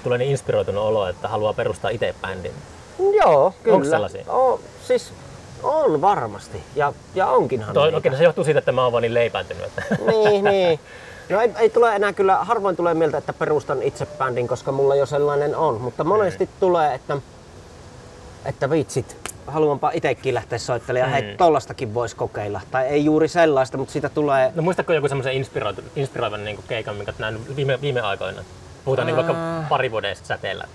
tulee 0.03 0.17
niin 0.17 0.31
inspiroitunut 0.31 0.83
olo, 0.83 1.07
että 1.07 1.27
haluaa 1.27 1.53
perustaa 1.53 1.91
itse 1.91 2.15
bändin. 2.21 2.53
Joo, 2.99 3.53
kyllä. 3.63 3.75
Onko 3.75 3.89
sellaisia? 3.89 4.23
Oo, 4.27 4.59
siis 4.88 5.13
on 5.63 6.01
varmasti. 6.01 6.63
Ja, 6.75 6.93
ja 7.15 7.27
onkinhan 7.27 7.73
Toi, 7.73 7.93
okei, 7.95 8.12
no 8.12 8.17
se 8.17 8.23
johtuu 8.23 8.43
siitä, 8.43 8.59
että 8.59 8.71
mä 8.71 8.83
oon 8.83 8.91
vaan 8.91 9.01
niin 9.01 9.13
leipääntynyt. 9.13 9.65
Että... 9.65 9.95
niin, 10.12 10.43
niin. 10.43 10.79
No 11.29 11.41
ei, 11.41 11.51
ei 11.57 11.69
tule 11.69 11.95
enää 11.95 12.13
kyllä, 12.13 12.36
harvoin 12.36 12.75
tulee 12.75 12.93
mieltä, 12.93 13.17
että 13.17 13.33
perustan 13.33 13.83
itse 13.83 14.05
bändin, 14.05 14.47
koska 14.47 14.71
mulla 14.71 14.95
jo 14.95 15.05
sellainen 15.05 15.55
on. 15.55 15.81
Mutta 15.81 16.03
monesti 16.03 16.49
tulee, 16.59 16.93
että, 16.93 17.17
että 18.45 18.69
vitsit, 18.69 19.17
haluanpa 19.47 19.91
itsekin 19.93 20.33
lähteä 20.33 20.59
soittelemaan 20.59 21.12
ja 21.12 21.15
hei, 21.21 21.31
Mm. 21.31 21.38
tollastakin 21.38 21.93
voisi 21.93 22.15
kokeilla. 22.15 22.62
Tai 22.71 22.86
ei 22.86 23.05
juuri 23.05 23.27
sellaista, 23.27 23.77
mutta 23.77 23.91
siitä 23.91 24.09
tulee... 24.09 24.51
No 24.55 24.62
muistatko 24.62 24.93
joku 24.93 25.07
semmoisen 25.07 25.33
inspiroivan, 25.33 25.83
inspiroivan 25.95 26.45
niin 26.45 26.59
keikan, 26.67 26.95
minkä 26.95 27.13
nähnyt 27.19 27.55
viime, 27.55 27.81
viime 27.81 28.02
aikoina? 28.02 28.43
Puhutaan 28.85 29.06
niin 29.08 29.15
vaikka 29.15 29.35
pari 29.69 29.91
vuodesta 29.91 30.27
säteellä. 30.27 30.67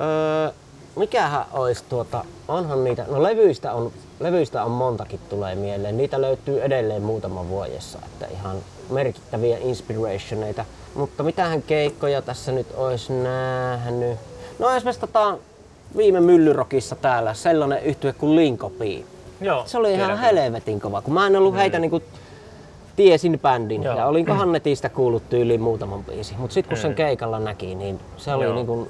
Öö, 0.00 0.50
mikähän 0.96 1.44
olisi 1.52 1.84
tuota, 1.88 2.24
onhan 2.48 2.84
niitä, 2.84 3.04
no 3.08 3.22
levyistä 3.22 3.72
on, 3.72 3.92
levyistä 4.20 4.64
on 4.64 4.70
montakin 4.70 5.20
tulee 5.28 5.54
mieleen. 5.54 5.96
Niitä 5.96 6.20
löytyy 6.20 6.62
edelleen 6.62 7.02
muutama 7.02 7.48
vuodessa, 7.48 7.98
että 8.06 8.26
ihan 8.26 8.56
merkittäviä 8.90 9.58
inspirationeita. 9.60 10.64
Mutta 10.94 11.22
mitähän 11.22 11.62
keikkoja 11.62 12.22
tässä 12.22 12.52
nyt 12.52 12.66
olisi 12.76 13.12
nähnyt? 13.12 14.18
No 14.58 14.70
esimerkiksi 14.70 15.00
tota, 15.00 15.38
viime 15.96 16.20
Myllyrokissa 16.20 16.96
täällä 16.96 17.34
sellainen 17.34 17.82
yhtye 17.82 18.12
kuin 18.12 18.36
Linkopi. 18.36 19.06
Joo, 19.40 19.62
Se 19.66 19.78
oli 19.78 19.92
ihan 19.94 20.18
tiedän. 20.18 20.18
helvetin 20.42 20.80
kova, 20.80 21.02
kun 21.02 21.14
mä 21.14 21.26
en 21.26 21.36
ollut 21.36 21.54
heitä 21.56 21.78
niinku 21.78 22.02
tiesin 22.96 23.38
bändin 23.42 23.82
Joo. 23.82 23.96
ja 23.98 24.06
olinkohan 24.06 24.52
netistä 24.52 24.88
kuullut 24.88 25.28
tyyliin 25.28 25.60
muutaman 25.60 26.04
biisi. 26.04 26.34
Mutta 26.38 26.54
sitten 26.54 26.68
kun 26.68 26.78
sen 26.82 26.90
Mm. 26.90 26.94
keikalla 26.94 27.38
näki, 27.38 27.74
niin 27.74 28.00
se 28.16 28.34
oli 28.34 28.44
Joo. 28.44 28.54
niinku 28.54 28.88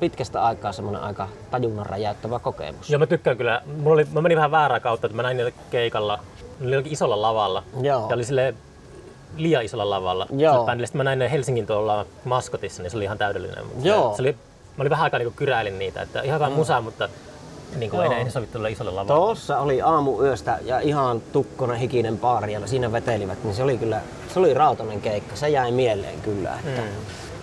pitkästä 0.00 0.42
aikaa 0.42 0.72
semmoinen 0.72 1.02
aika 1.02 1.28
tajunnan 1.50 1.86
räjäyttävä 1.86 2.38
kokemus. 2.38 2.90
Joo, 2.90 2.98
mä 2.98 3.06
tykkään 3.06 3.36
kyllä. 3.36 3.62
Mulla 3.76 3.94
oli, 3.94 4.06
mä 4.12 4.20
menin 4.20 4.36
vähän 4.36 4.50
väärää 4.50 4.80
kautta, 4.80 5.06
että 5.06 5.16
mä 5.16 5.22
näin 5.22 5.36
niitä 5.36 5.52
keikalla. 5.70 6.18
Ne 6.60 6.76
oli 6.76 6.86
isolla 6.90 7.22
lavalla. 7.22 7.62
Joo. 7.82 8.06
Ja 8.08 8.14
oli 8.14 8.24
silleen, 8.24 8.54
liian 9.36 9.64
isolla 9.64 9.90
lavalla. 9.90 10.26
Joo. 10.36 10.66
Sitten 10.84 10.98
mä 10.98 11.04
näin 11.04 11.18
ne 11.18 11.30
Helsingin 11.30 11.66
tuolla 11.66 12.06
maskotissa, 12.24 12.82
niin 12.82 12.90
se 12.90 12.96
oli 12.96 13.04
ihan 13.04 13.18
täydellinen. 13.18 13.66
Mutta 13.66 13.88
Joo. 13.88 14.16
Se, 14.16 14.22
oli, 14.22 14.32
mä 14.76 14.82
olin 14.82 14.90
vähän 14.90 15.04
aikaa 15.04 15.18
niin 15.18 15.32
kyräilin 15.32 15.78
niitä, 15.78 16.02
että 16.02 16.20
ihan 16.22 16.40
hyvä 16.40 16.50
musa, 16.50 16.80
mutta 16.80 17.08
niin 17.76 17.90
kuin 17.90 18.12
ei, 18.12 18.30
sovi 18.30 18.46
tuolla 18.46 18.68
isolle 18.68 18.90
lavalle. 18.90 19.20
Tuossa 19.20 19.58
oli 19.58 19.82
aamu 19.82 20.22
yöstä 20.22 20.58
ja 20.64 20.80
ihan 20.80 21.20
tukkonen 21.32 21.76
hikinen 21.76 22.18
baari 22.18 22.52
ja 22.52 22.66
siinä 22.66 22.92
vetelivät, 22.92 23.44
niin 23.44 23.54
se 23.54 23.62
oli 23.62 23.78
kyllä, 23.78 24.00
se 24.34 24.38
oli 24.38 24.54
rautainen 24.54 25.00
keikka. 25.00 25.36
Se 25.36 25.48
jäi 25.48 25.72
mieleen 25.72 26.20
kyllä, 26.20 26.50
että 26.66 26.80
Mm. 26.80 26.86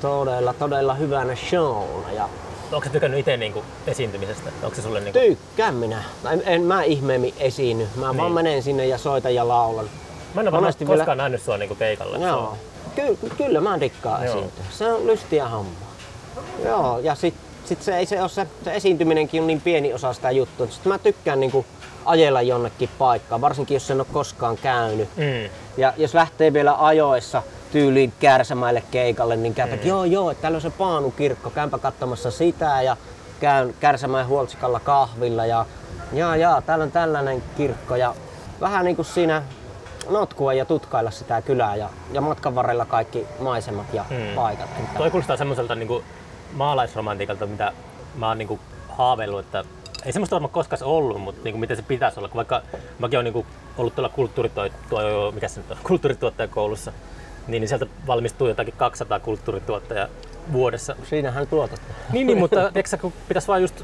todella, 0.01 0.53
todella 0.53 0.93
hyvänä 0.93 1.35
showna 1.35 2.11
ja 2.11 2.29
Onko 2.71 2.85
sä 2.85 2.91
tykännyt 2.91 3.19
itse 3.19 3.37
niin 3.37 3.53
esiintymisestä? 3.87 4.49
Onko 4.63 4.75
se 4.75 4.81
sulle 4.81 4.99
niin 4.99 5.13
kuin, 5.13 5.23
tykkään 5.27 5.73
minä. 5.75 6.03
En, 6.31 6.41
en 6.45 6.61
mä 6.61 6.83
ihmeemmin 6.83 7.33
esiinny, 7.39 7.87
mä 7.95 8.07
niin. 8.07 8.17
vaan 8.17 8.31
menen 8.31 8.63
sinne 8.63 8.85
ja 8.87 8.97
soitan 8.97 9.35
ja 9.35 9.47
laulan. 9.47 9.85
Mä 10.33 10.41
en 10.41 10.47
ole 10.47 10.55
monesti 10.55 10.85
varmaan 10.85 10.93
vielä- 10.93 11.01
koskaan 11.03 11.17
nähnyt 11.17 11.41
sua 11.41 11.57
niin 11.57 11.67
kuin 11.67 11.77
keikalla. 11.77 12.17
Joo. 12.17 12.57
Ky- 12.95 13.17
kyllä 13.37 13.61
mä 13.61 13.79
dikkaan 13.79 14.25
esiintyä. 14.25 14.63
Se 14.69 14.91
on 14.91 15.07
lystiä 15.07 15.49
hommaa. 15.49 15.91
Joo, 16.63 16.99
ja 16.99 17.15
sit, 17.15 17.33
sit 17.65 17.81
se, 17.81 17.97
ei 17.97 18.05
se, 18.05 18.21
ole 18.21 18.29
se, 18.29 18.47
se 18.63 18.75
esiintyminenkin 18.75 19.41
on 19.41 19.47
niin 19.47 19.61
pieni 19.61 19.93
osa 19.93 20.13
sitä 20.13 20.31
juttua. 20.31 20.67
Sitten 20.67 20.91
mä 20.91 20.97
tykkään 20.99 21.39
niinku 21.39 21.65
ajella 22.05 22.41
jonnekin 22.41 22.89
paikkaan, 22.97 23.41
varsinkin 23.41 23.75
jos 23.75 23.91
en 23.91 23.99
ole 23.99 24.07
koskaan 24.13 24.57
käynyt. 24.57 25.09
Mm. 25.17 25.49
Ja 25.77 25.93
jos 25.97 26.13
lähtee 26.13 26.53
vielä 26.53 26.85
ajoissa 26.85 27.43
tyyliin 27.71 28.13
kärsämäille 28.19 28.83
keikalle, 28.91 29.35
niin 29.35 29.53
käypä, 29.53 29.75
mm. 29.75 29.81
joo 29.87 30.05
joo, 30.05 30.31
että 30.31 30.41
täällä 30.41 30.55
on 30.55 30.61
se 30.61 30.69
Paanukirkko, 30.69 31.49
käypä 31.49 31.77
katsomassa 31.77 32.31
sitä 32.31 32.81
ja 32.81 32.97
käyn 33.39 33.75
Kärsämäen 33.79 34.27
huoltsikalla 34.27 34.79
kahvilla 34.79 35.45
ja 35.45 35.65
jaa 36.13 36.35
jaa, 36.35 36.61
täällä 36.61 36.83
on 36.83 36.91
tällainen 36.91 37.43
kirkko 37.57 37.95
ja 37.95 38.15
vähän 38.61 38.85
niin 38.85 38.95
kuin 38.95 39.05
siinä 39.05 39.41
notkua 40.09 40.53
ja 40.53 40.65
tutkailla 40.65 41.11
sitä 41.11 41.41
kylää 41.41 41.75
ja, 41.75 41.89
ja 42.11 42.21
matkan 42.21 42.55
varrella 42.55 42.85
kaikki 42.85 43.27
maisemat 43.39 43.93
ja 43.93 44.05
mm. 44.09 44.35
paikat. 44.35 44.69
Mutta- 44.79 44.97
Toi 44.97 45.11
kuulostaa 45.11 45.37
semmoiselta 45.37 45.75
niin 45.75 45.87
kuin 45.87 46.03
maalaisromantiikalta, 46.53 47.45
mitä 47.45 47.71
mä 48.15 48.27
oon 48.27 48.37
niin 48.37 48.47
kuin 48.47 48.59
haaveillut, 48.89 49.39
että 49.39 49.63
ei 50.05 50.11
semmoista 50.11 50.35
varmaan 50.35 50.51
koskaan 50.51 50.83
ollut, 50.83 51.21
mutta 51.21 51.41
niin 51.43 51.53
kuin 51.53 51.59
miten 51.59 51.77
se 51.77 51.83
pitäisi 51.83 52.19
olla. 52.19 52.27
Kun 52.27 52.35
vaikka 52.37 52.61
mäkin 52.99 53.17
oon 53.17 53.23
niin 53.23 53.33
kuin 53.33 53.45
ollut 53.77 53.95
tuolla 53.95 54.09
kulttuurituo, 54.09 54.69
tuo, 54.89 55.31
mikä 55.31 55.47
se 55.47 55.59
nyt 55.59 55.71
on, 55.71 55.77
kulttuurituottajakoulussa, 55.83 56.91
niin, 57.47 57.61
niin 57.61 57.67
sieltä 57.67 57.85
valmistuu 58.07 58.47
jotakin 58.47 58.73
200 58.77 59.19
kulttuurituottajaa 59.19 60.07
vuodessa. 60.51 60.95
Siinähän 61.09 61.47
tuotat. 61.47 61.81
Niin, 62.11 62.27
niin 62.27 62.37
mutta 62.37 62.55
tiedätkö, 62.55 62.89
sä, 62.89 62.97
kun 62.97 63.13
pitäisi 63.27 63.47
vaan 63.47 63.61
just, 63.61 63.83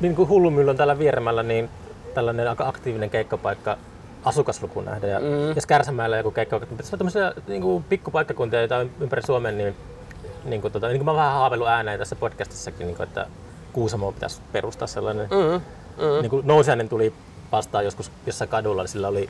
niin 0.00 0.14
kuin 0.14 0.28
Hullumylly 0.28 0.70
on 0.70 0.76
täällä 0.76 0.98
vieremällä, 0.98 1.42
niin 1.42 1.70
tällainen 2.14 2.48
aika 2.48 2.68
aktiivinen 2.68 3.10
keikkapaikka 3.10 3.76
asukaslukuun 4.24 4.84
nähden. 4.84 5.10
Ja 5.10 5.20
mm. 5.20 5.54
jos 5.54 5.66
Kärsämäellä 5.66 6.16
joku 6.16 6.32
niin 6.36 6.48
pitäisi 6.48 6.88
olla 6.88 6.98
tämmöisiä 6.98 7.32
niin 7.48 7.62
kuin 7.62 7.84
pikkupaikkakuntia, 7.84 8.58
joita 8.58 8.76
on 8.76 8.90
ympäri 9.00 9.22
Suomen, 9.22 9.58
niin, 9.58 9.76
niin 10.44 10.60
kuin, 10.60 10.72
tota, 10.72 10.88
niin 10.88 10.98
kuin 10.98 11.06
mä 11.06 11.14
vähän 11.14 11.32
haaveillut 11.32 11.68
ääneen 11.68 11.98
tässä 11.98 12.16
podcastissakin, 12.16 12.86
niin 12.86 12.96
kuin, 12.96 13.08
että 13.08 13.26
Kuusamoon 13.72 14.14
pitäisi 14.14 14.40
perustaa 14.52 14.88
sellainen. 14.88 15.28
Mm. 15.30 15.60
Mm. 16.04 16.20
Niin 16.20 16.30
kuin 16.30 16.46
Nousiainen 16.46 16.88
tuli 16.88 17.12
vastaan 17.52 17.84
joskus 17.84 18.10
jossain 18.26 18.50
kadulla, 18.50 18.82
niin 18.82 18.88
sillä 18.88 19.08
oli 19.08 19.28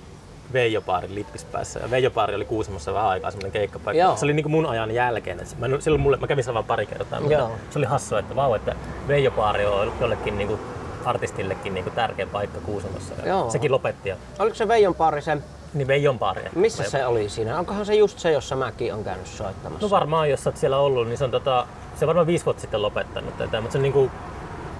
Veijopaari 0.53 1.15
lippispäässä. 1.15 1.81
Ja 1.81 1.91
Veijopaari 1.91 2.35
oli 2.35 2.45
Kuusamossa 2.45 2.95
vähän 2.95 3.09
aikaa 3.09 3.31
semmoinen 3.31 3.53
keikkapaikka. 3.53 4.03
Joo. 4.03 4.17
Se 4.17 4.25
oli 4.25 4.33
niin 4.33 4.45
kuin 4.45 4.53
mun 4.53 4.67
ajan 4.67 4.91
jälkeen. 4.91 5.39
Mä, 5.59 5.67
silloin 5.79 6.01
mulle, 6.01 6.17
mä 6.17 6.27
kävin 6.27 6.45
siellä 6.45 6.55
vaan 6.55 6.65
pari 6.65 6.87
kertaa, 6.87 7.21
mutta 7.21 7.39
Joo. 7.39 7.51
se 7.71 7.79
oli 7.79 7.87
hassua, 7.87 8.19
että 8.19 8.37
vau, 8.37 8.55
että 8.55 8.75
Veijopaari 9.09 9.67
on 9.67 9.93
jollekin 10.01 10.39
niin 10.39 10.49
kuin 10.49 10.61
artistillekin 11.05 11.75
niin 11.75 11.85
kuin 11.85 11.95
tärkeä 11.95 12.27
paikka 12.27 12.61
Kuusamossa. 12.61 13.15
Joo. 13.27 13.51
Sekin 13.51 13.73
lopetti. 13.73 14.09
Ja, 14.09 14.17
Oliko 14.39 14.55
se 14.57 14.69
Veijon 14.69 14.95
paari 14.95 15.23
se, 15.23 15.39
niin 15.75 15.87
Veijon 15.87 16.19
paari. 16.19 16.43
missä 16.55 16.83
se 16.91 17.07
oli 17.07 17.29
siinä? 17.29 17.59
Onkohan 17.59 17.87
se 17.87 17.95
just 17.95 18.19
se, 18.19 18.33
jossa 18.33 18.57
mäkin 18.57 18.95
on 18.95 19.05
käynyt 19.05 19.27
soittamassa? 19.27 19.87
No 19.87 19.91
varmaan, 19.91 20.31
jos 20.31 20.47
oot 20.47 20.57
siellä 20.57 20.79
ollut, 20.79 21.09
niin 21.09 21.19
se 21.19 21.25
on, 21.25 21.31
tota, 21.31 21.67
se 21.97 22.05
on 22.05 22.07
varmaan 22.07 22.27
viisi 22.27 22.45
vuotta 22.45 22.61
sitten 22.61 22.83
lopettanut 22.83 23.39
tätä, 23.39 23.61
mutta 23.61 23.73
se 23.73 23.79
on 23.79 23.83
niin 23.83 23.93
kuin, 23.93 24.11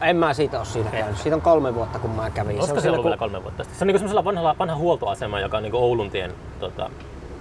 En 0.01 0.17
mä 0.17 0.35
siitä 0.35 0.59
ole 0.59 0.67
siinä 0.67 0.91
käynyt. 0.91 1.19
Siitä 1.19 1.37
on 1.37 1.43
kolme 1.43 1.75
vuotta, 1.75 1.99
kun 1.99 2.11
mä 2.11 2.31
kävin. 2.31 2.57
Olisiko 2.59 2.75
se 2.75 2.81
siinä, 2.81 2.93
ollut 2.93 3.05
vielä 3.05 3.17
kolme 3.17 3.43
vuotta 3.43 3.65
sitten? 3.65 3.79
Se 3.79 3.85
on 3.85 3.87
niin 3.87 3.99
semmoisella 3.99 4.25
vanhalla, 4.25 4.57
vanha 4.59 4.77
huoltoasema, 4.77 5.41
joka 5.41 5.57
on 5.57 5.63
niin 5.63 5.75
Ouluntien, 5.75 6.35
tota, 6.61 6.91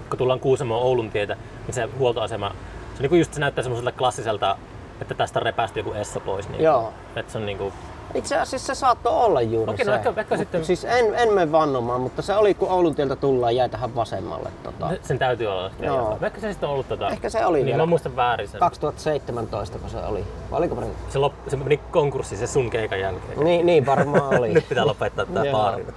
kun 0.10 0.18
tullaan 0.18 0.40
Kuusamoon 0.40 0.84
Ouluntietä, 0.84 1.38
niin 1.68 1.76
se 1.76 1.90
huoltoasema, 2.00 2.52
se, 2.98 3.04
niin 3.08 3.20
just, 3.20 3.34
se 3.34 3.40
näyttää 3.40 3.64
semmoiselta 3.64 3.98
klassiselta, 3.98 4.58
että 5.02 5.14
tästä 5.14 5.40
on 5.40 5.44
repästy 5.44 5.80
joku 5.80 5.94
Essa 5.94 6.20
pois. 6.20 6.50
Niin, 6.50 6.64
Joo. 6.64 6.94
Että 7.16 7.32
se 7.32 7.38
on 7.38 7.46
niin 7.46 7.58
kuin, 7.58 7.74
Itse 8.14 8.38
asiassa 8.38 8.68
se 8.76 8.80
saattoi 8.80 9.14
olla 9.14 9.42
juuri 9.42 9.72
Okei, 9.74 9.86
se. 9.86 9.92
no 9.92 9.98
ehkä- 9.98 10.10
ehkä 10.18 10.36
Mut 10.36 10.40
sitten- 10.40 10.66
Siis 10.66 10.86
en, 10.86 11.16
en 11.16 11.34
mene 11.34 11.52
vannomaan, 11.52 12.02
mutta 12.02 12.22
se 12.22 12.36
oli 12.36 12.54
kun 12.54 12.70
Oulun 12.70 12.96
tieltä 12.96 13.16
tullaan 13.16 13.56
jäi 13.56 13.70
tähän 13.70 13.96
vasemmalle. 13.96 14.50
Tota, 14.64 14.90
sen 15.02 15.20
täytyy 15.20 15.48
olla. 15.48 15.72
Joo. 15.82 16.18
Ehkä 16.22 16.42
se 16.42 16.52
sitten 16.52 16.70
on 16.70 16.74
ollut 16.74 16.88
tota, 16.88 17.10
Ehkä 17.10 17.30
se 17.30 17.46
oli 17.46 17.58
niin, 17.58 17.66
vielä. 17.66 17.78
mä 17.78 17.86
muistan 17.86 18.16
väärin 18.16 18.48
sen. 18.48 18.60
2017 18.60 19.80
kun 19.80 19.90
se 19.90 19.98
oli. 19.98 20.24
Vai 20.52 20.58
oliko 20.60 20.76
perin? 20.76 20.92
Se, 21.10 21.20
lop, 21.20 21.34
se 21.48 21.58
meni 21.58 21.78
konkurssi 21.78 22.38
se 22.38 22.48
sun 22.48 22.70
keikan 22.70 23.00
jälkeen. 23.00 23.40
Niin, 23.44 23.66
niin 23.66 23.86
varmaan 23.86 24.40
oli. 24.40 24.54
Nyt 24.54 24.70
pitää 24.70 24.86
lopettaa 24.88 25.26
tää 25.26 25.44
baari. 25.52 25.88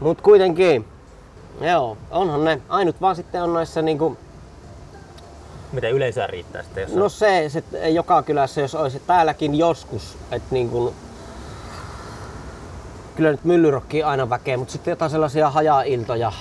Mut 0.00 0.20
kuitenkin, 0.20 0.84
joo, 1.60 1.96
onhan 2.10 2.44
ne. 2.44 2.60
Ainut 2.68 3.00
vaan 3.00 3.16
sitten 3.16 3.42
on 3.42 3.52
noissa 3.54 3.82
niinku, 3.82 4.16
Miten 5.72 5.92
yleisöä 5.92 6.26
riittää 6.26 6.62
sitten, 6.62 6.82
jos 6.82 6.94
no 6.94 7.04
on... 7.04 7.10
se, 7.10 7.48
se 7.48 7.88
joka 7.88 8.22
kylässä, 8.22 8.60
jos 8.60 8.74
olisi 8.74 9.02
täälläkin 9.06 9.54
joskus, 9.54 10.18
että 10.32 10.48
niinku, 10.50 10.94
kyllä 13.16 13.30
nyt 13.30 13.44
myllyrokki 13.44 14.02
aina 14.02 14.30
väkeä, 14.30 14.56
mutta 14.56 14.72
sitten 14.72 14.92
jotain 14.92 15.10
sellaisia 15.10 15.50
hajailtoja, 15.50 16.32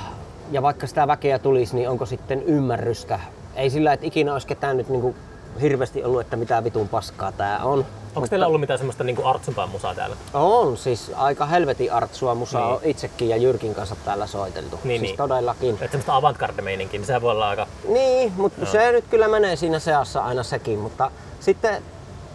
ja 0.52 0.62
vaikka 0.62 0.88
sitä 0.88 1.08
väkeä 1.08 1.40
tulisi, 1.40 1.76
niin 1.76 1.90
onko 1.90 2.06
sitten 2.06 2.44
ymmärrystä? 2.44 3.20
Ei 3.56 3.70
sillä, 3.70 3.94
että 3.94 4.06
ikinä 4.06 4.34
olisi 4.34 4.48
ketään 4.48 4.78
nyt 4.78 4.90
niinku 4.90 5.16
hirveästi 5.62 6.04
ollut, 6.04 6.22
että 6.22 6.36
mitä 6.36 6.64
vitun 6.64 6.90
paskaa 6.90 7.32
tää 7.32 7.60
on. 7.60 7.86
Onko 8.16 8.28
teillä 8.28 8.48
ollut 8.48 8.62
mitään 8.62 8.80
semmoista 8.80 9.04
niinku 9.04 9.26
artsumpaa 9.26 9.68
musaa 9.68 9.96
täällä? 9.96 10.16
On 10.34 10.78
siis 10.78 11.12
aika 11.16 11.46
helvetin 11.46 11.94
artsua 11.94 12.36
musaa 12.36 12.70
Niin. 12.70 12.82
niin. 12.82 12.92
itsekin 12.92 13.30
ja 13.30 13.38
Jyrkin 13.38 13.76
kanssa 13.76 13.96
täällä 14.06 14.28
soiteltu. 14.28 14.80
Niin, 14.84 15.00
siis 15.00 15.10
niin. 15.10 15.18
todellakin. 15.18 15.70
Että 15.74 15.88
semmoista 15.88 16.16
avantgarde-meininkiä, 16.16 17.00
niin 17.00 17.06
sehän 17.06 17.22
voi 17.22 17.32
olla 17.32 17.50
aika... 17.50 17.68
Niin, 17.88 18.34
mutta 18.38 18.66
se 18.66 18.92
nyt 18.92 19.06
kyllä 19.10 19.28
menee 19.28 19.56
siinä 19.56 19.80
seassa 19.80 20.24
aina 20.24 20.44
sekin, 20.44 20.80
mutta 20.80 21.12
sitten 21.40 21.84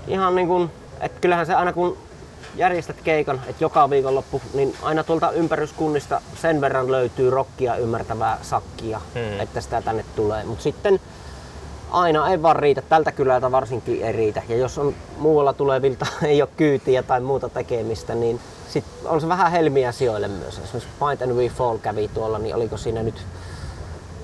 ihan 0.06 0.34
niin 0.34 0.48
kuin, 0.48 0.70
että 1.00 1.20
kyllähän 1.20 1.46
se 1.46 1.54
aina 1.54 1.72
kun 1.72 1.98
järjestät 2.56 2.96
keikan, 3.04 3.40
että 3.46 3.64
joka 3.64 3.90
viikonloppu, 3.90 4.42
niin 4.54 4.76
aina 4.82 5.04
tuolta 5.04 5.30
ympäryskunnista 5.30 6.20
sen 6.42 6.60
verran 6.60 6.92
löytyy 6.92 7.30
rockia 7.30 7.76
ymmärtävää 7.76 8.38
sakkia, 8.42 9.00
hmm. 9.14 9.40
että 9.40 9.60
sitä 9.60 9.82
tänne 9.82 10.04
tulee. 10.16 10.44
Mutta 10.44 10.62
sitten 10.62 11.00
aina 11.91 12.30
ei 12.30 12.43
vaan 12.43 12.57
riitä, 12.57 12.82
tältä 12.82 13.12
kylältä 13.12 13.53
varsinkin 13.53 14.05
ei 14.05 14.12
riitä. 14.12 14.43
Ja 14.49 14.57
jos 14.57 14.78
on 14.78 14.95
muualla 15.18 15.53
tulevilta 15.53 16.07
ei 16.22 16.43
ole 16.43 16.51
kyytiä 16.57 17.03
tai 17.03 17.20
muuta 17.20 17.49
tekemistä, 17.49 18.14
niin 18.14 18.41
sit 18.68 18.84
on 19.05 19.20
se 19.20 19.28
vähän 19.28 19.53
helmiä 19.53 19.93
sijoille 19.93 20.28
myös. 20.28 20.59
Esimerkiksi 20.59 20.88
Find 20.99 21.20
and 21.22 21.32
We 21.32 21.49
Fall 21.49 21.78
kävi 21.78 22.09
tuolla, 22.14 22.38
niin 22.38 22.55
oliko 22.55 22.76
siinä 22.76 23.03
nyt 23.03 23.22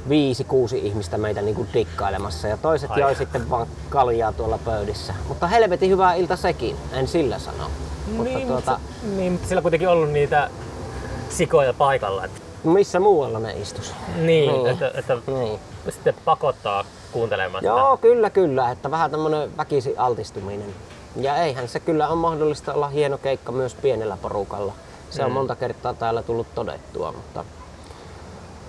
viisi, 0.09 0.45
kuusi 0.45 0.79
ihmistä 0.79 1.19
meitä 1.19 1.43
niinku 1.43 1.67
dikkailemassa 1.75 2.49
ja 2.49 2.57
toiset 2.57 2.91
Ai. 2.91 3.01
joi 3.01 3.14
sitten 3.14 3.51
vaan 3.51 3.67
kaljaa 3.89 4.33
tuolla 4.33 4.59
pöydissä. 4.59 5.14
Mutta 5.29 5.47
helvetin 5.47 5.91
hyvä 5.91 6.14
ilta 6.14 6.37
sekin, 6.37 6.77
en 6.93 7.09
sillä 7.09 7.39
sano. 7.39 7.71
Mutta 8.07 8.25
niin, 8.25 8.49
tuota, 8.49 8.71
mutta, 8.73 9.07
niin, 9.17 9.33
mutta 9.33 9.49
sillä 9.49 9.59
on 9.59 9.62
kuitenkin 9.62 9.89
ollut 9.89 10.11
niitä 10.11 10.51
sikoja 11.29 11.73
paikalla. 11.73 12.25
Että, 12.25 12.41
missä 12.64 13.01
muualla 13.01 13.39
ne 13.39 13.53
istus? 13.53 13.93
niin, 14.17 14.53
Niin. 14.53 14.67
Että, 14.67 14.91
että 14.95 15.17
Niin. 15.27 15.61
sitten 15.89 16.14
pakottaa 16.25 16.85
kuuntelemaan 17.12 17.64
Joo, 17.64 17.96
kyllä, 17.96 18.30
kyllä. 18.30 18.70
Että 18.70 18.90
vähän 18.90 19.11
tämmönen 19.11 19.57
väkisi 19.57 19.94
altistuminen. 19.96 20.74
Ja 21.16 21.36
eihän 21.36 21.68
se 21.68 21.80
kyllä 21.80 22.09
on 22.09 22.18
mahdollista 22.18 22.74
olla 22.74 22.88
hieno 22.88 23.18
keikka 23.18 23.52
myös 23.52 23.74
pienellä 23.74 24.16
porukalla. 24.22 24.72
Se 25.11 25.24
on 25.24 25.32
monta 25.32 25.57
kertaa 25.57 25.94
täällä 25.94 26.22
tullut 26.22 26.46
todettua, 26.54 27.12
mutta, 27.12 27.44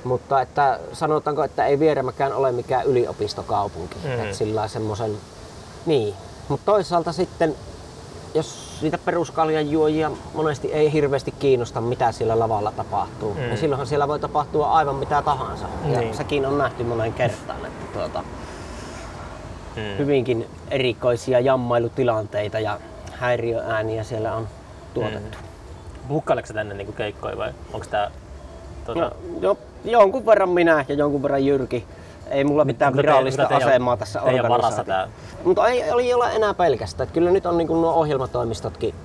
mutta 0.03 0.41
että 0.41 0.79
sanotaanko, 0.93 1.43
että 1.43 1.65
ei 1.65 1.79
Vieremäkään 1.79 2.33
ole 2.33 2.51
mikään 2.51 2.85
yliopistokaupunki. 2.85 3.95
Mm. 4.03 4.09
Mm. 4.09 4.19
Että 4.19 4.35
sillä 4.35 4.67
semmoisen, 4.67 5.17
niin. 5.85 6.13
Mutta 6.47 6.65
toisaalta 6.65 7.11
sitten, 7.11 7.55
jos 8.37 8.77
niitä 8.81 8.97
peruskaljan 8.97 9.71
juojia 9.71 10.11
monesti 10.33 10.73
ei 10.73 10.93
hirveästi 10.93 11.31
kiinnosta, 11.39 11.81
mitä 11.81 12.11
siellä 12.11 12.39
lavalla 12.39 12.71
tapahtuu, 12.71 13.33
Mm. 13.33 13.39
mm. 13.39 13.45
niin 13.45 13.57
silloinhan 13.57 13.87
siellä 13.87 14.07
voi 14.07 14.19
tapahtua 14.19 14.71
aivan 14.71 14.95
mitä 14.95 15.21
tahansa. 15.21 15.65
Ja 15.91 15.99
Niin. 15.99 16.13
sekin 16.13 16.45
on 16.45 16.57
nähty 16.57 16.83
monen 16.83 17.13
kertaan, 17.13 17.65
että 17.65 17.85
tuota, 17.99 18.23
Mm. 19.75 19.97
hyvinkin 19.97 20.45
erikoisia 20.71 21.39
jammailutilanteita 21.39 22.59
ja 22.59 22.79
häiriöääniä 23.11 24.03
siellä 24.03 24.35
on 24.35 24.47
tuotettu. 24.93 25.37
Bukkaileeko 26.07 26.47
sä 26.47 26.53
tänne 26.53 26.75
niinku 26.75 26.93
keikkoja 26.93 27.37
vai 27.37 27.51
onko 27.73 27.85
tää... 27.89 28.11
Tota, 28.85 28.99
No, 28.99 29.11
jo, 29.41 29.57
jonkun 29.85 30.25
verran 30.25 30.49
minä 30.49 30.85
ja 30.87 30.95
jonkun 30.95 31.23
verran 31.23 31.45
Jyrki. 31.45 31.85
Ei 32.29 32.43
mulla 32.43 32.65
mitään 32.65 32.93
te- 32.93 32.97
virallista 32.97 33.41
mutta 33.41 33.55
teidän- 33.55 33.69
asemaa 33.69 33.97
tässä 33.97 34.21
organisaatiossa. 34.21 35.07
Mutta 35.43 35.67
ei, 35.67 35.81
ei 35.81 36.13
ole 36.13 36.35
enää 36.35 36.53
pelkästään. 36.53 37.03
Että 37.07 37.13
kyllä 37.13 37.31
nyt 37.31 37.45
on 37.45 37.57
niin 37.57 37.67
nuo 37.67 37.93
ohjelmatoimistotkin 37.93 38.95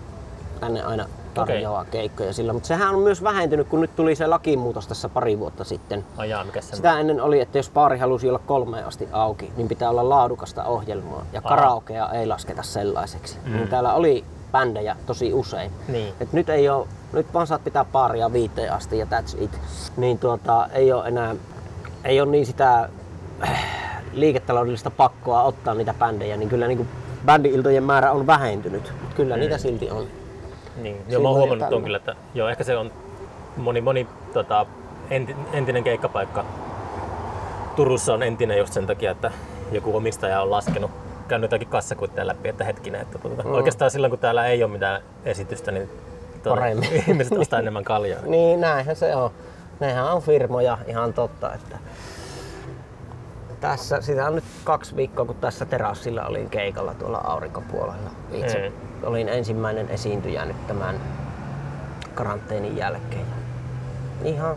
tänne 0.61 0.83
aina 0.83 1.07
tarjoaa 1.35 1.85
keikkoja 1.85 2.33
sillä. 2.33 2.53
Mutta 2.53 2.67
sehän 2.67 2.95
on 2.95 3.01
myös 3.03 3.23
vähentynyt, 3.23 3.69
kun 3.69 3.81
nyt 3.81 3.97
tuli 3.97 4.15
se 4.15 4.27
lakimuutos 4.27 4.87
tässä 4.87 5.09
pari 5.09 5.39
vuotta 5.39 5.65
sitten. 5.65 6.05
Ajaa, 6.17 6.45
mikä 6.45 6.61
se 6.61 6.77
Sitä 6.77 6.99
ennen 7.01 7.21
oli, 7.21 7.41
että 7.41 7.59
jos 7.59 7.71
baari 7.71 7.99
halusi 7.99 8.29
olla 8.29 8.39
kolmeen 8.47 8.87
asti 8.87 9.09
auki, 9.13 9.53
niin 9.57 9.69
pitää 9.69 9.91
olla 9.91 10.09
laadukasta 10.09 10.65
ohjelmaa. 10.65 11.27
Ja 11.33 11.41
Aha. 11.45 11.49
karaokea 11.57 12.09
ei 12.13 12.27
lasketa 12.27 12.63
sellaiseksi. 12.63 13.39
Mm. 13.47 13.53
Niin 13.57 13.69
täällä 13.69 13.95
oli 13.95 14.25
bändejä 14.53 14.97
tosi 15.07 15.33
usein. 15.33 15.71
Niin. 15.89 16.15
Et 16.21 16.33
nyt 16.33 16.49
ei 16.49 16.69
ole, 16.69 16.87
nyt 17.13 17.35
vaan 17.35 17.47
saat 17.47 17.65
pitää 17.65 17.85
baaria 17.85 18.33
viiteen 18.33 18.73
asti 18.73 18.99
ja 18.99 19.07
that's 19.11 19.43
it. 19.43 19.59
Niin 19.97 20.19
tuota, 20.19 20.69
ei 20.73 20.93
ole 20.93 21.09
enää, 21.09 21.35
ei 22.05 22.21
ole 22.21 22.31
niin 22.31 22.47
sitä 22.47 22.89
liiketaloudellista 24.13 24.91
pakkoa 24.91 25.43
ottaa 25.43 25.75
niitä 25.75 25.95
bändejä, 25.95 26.37
niin 26.37 26.49
kyllä 26.49 26.67
niin 26.67 26.89
bändi-iltojen 27.27 27.85
määrä 27.85 28.13
on 28.13 28.27
vähentynyt. 28.27 28.93
Mut 29.03 29.15
kyllä 29.15 29.37
mm. 29.37 29.41
niitä 29.41 29.59
silti 29.59 29.91
on. 29.91 30.07
Niin, 30.77 30.97
joo, 31.09 31.23
mä 31.23 31.29
oon 31.29 31.39
huomannut 31.39 31.69
ton 31.69 31.83
kyllä, 31.83 31.97
että 31.97 32.17
joo, 32.35 32.49
ehkä 32.49 32.65
se 32.65 32.77
on 32.77 32.93
moni, 33.57 33.81
moni 33.81 34.07
tota, 34.33 34.67
enti, 35.11 35.37
entinen 35.53 35.85
keikkapaikka 35.85 36.45
Turussa 37.77 38.15
on 38.15 38.23
entinen 38.23 38.59
just 38.59 38.73
sen 38.73 38.87
takia, 38.87 39.11
että 39.11 39.31
joku 39.73 39.97
omistaja 39.97 40.43
on 40.43 40.51
laskenut, 40.51 40.91
käynyt 41.29 41.45
jotakin 41.45 41.69
kassakuitteja 41.69 42.27
läpi, 42.27 42.49
että 42.49 42.65
hetkinen, 42.65 43.01
että 43.01 43.19
tuota, 43.19 43.43
mm. 43.43 43.53
oikeastaan 43.53 43.91
silloin 43.91 44.11
kun 44.11 44.19
täällä 44.19 44.47
ei 44.47 44.65
ole 44.65 44.73
mitään 44.73 45.03
esitystä, 45.25 45.71
niin 45.71 45.91
tuota, 46.43 46.61
Paremmin. 46.61 46.93
ihmiset 47.09 47.39
ostaa 47.39 47.59
enemmän 47.59 47.85
kaljaa. 47.85 48.21
Niin, 48.27 48.61
näinhän 48.61 48.97
se 48.97 49.17
on. 49.17 49.31
Nehän 49.81 50.13
on 50.13 50.23
firmoja, 50.23 50.79
ihan 50.87 51.13
totta. 51.13 51.55
Että 51.55 51.79
tässä, 53.63 54.01
sitä 54.01 54.27
on 54.27 54.35
nyt 54.35 54.45
kaksi 54.65 54.97
viikkoa, 54.97 55.25
kun 55.25 55.37
tässä 55.37 55.65
terassilla 55.65 56.27
olin 56.27 56.51
keikalla 56.51 56.95
tuolla 56.95 57.19
aurinkopuolella. 57.19 58.11
Itse 58.33 58.69
Mm. 58.69 59.07
olin 59.09 59.29
ensimmäinen 59.29 59.89
esiintyjä 59.89 60.45
nyt 60.45 60.67
tämän 60.67 61.01
karanteenin 62.15 62.77
jälkeen. 62.77 63.27
Ihan. 64.25 64.57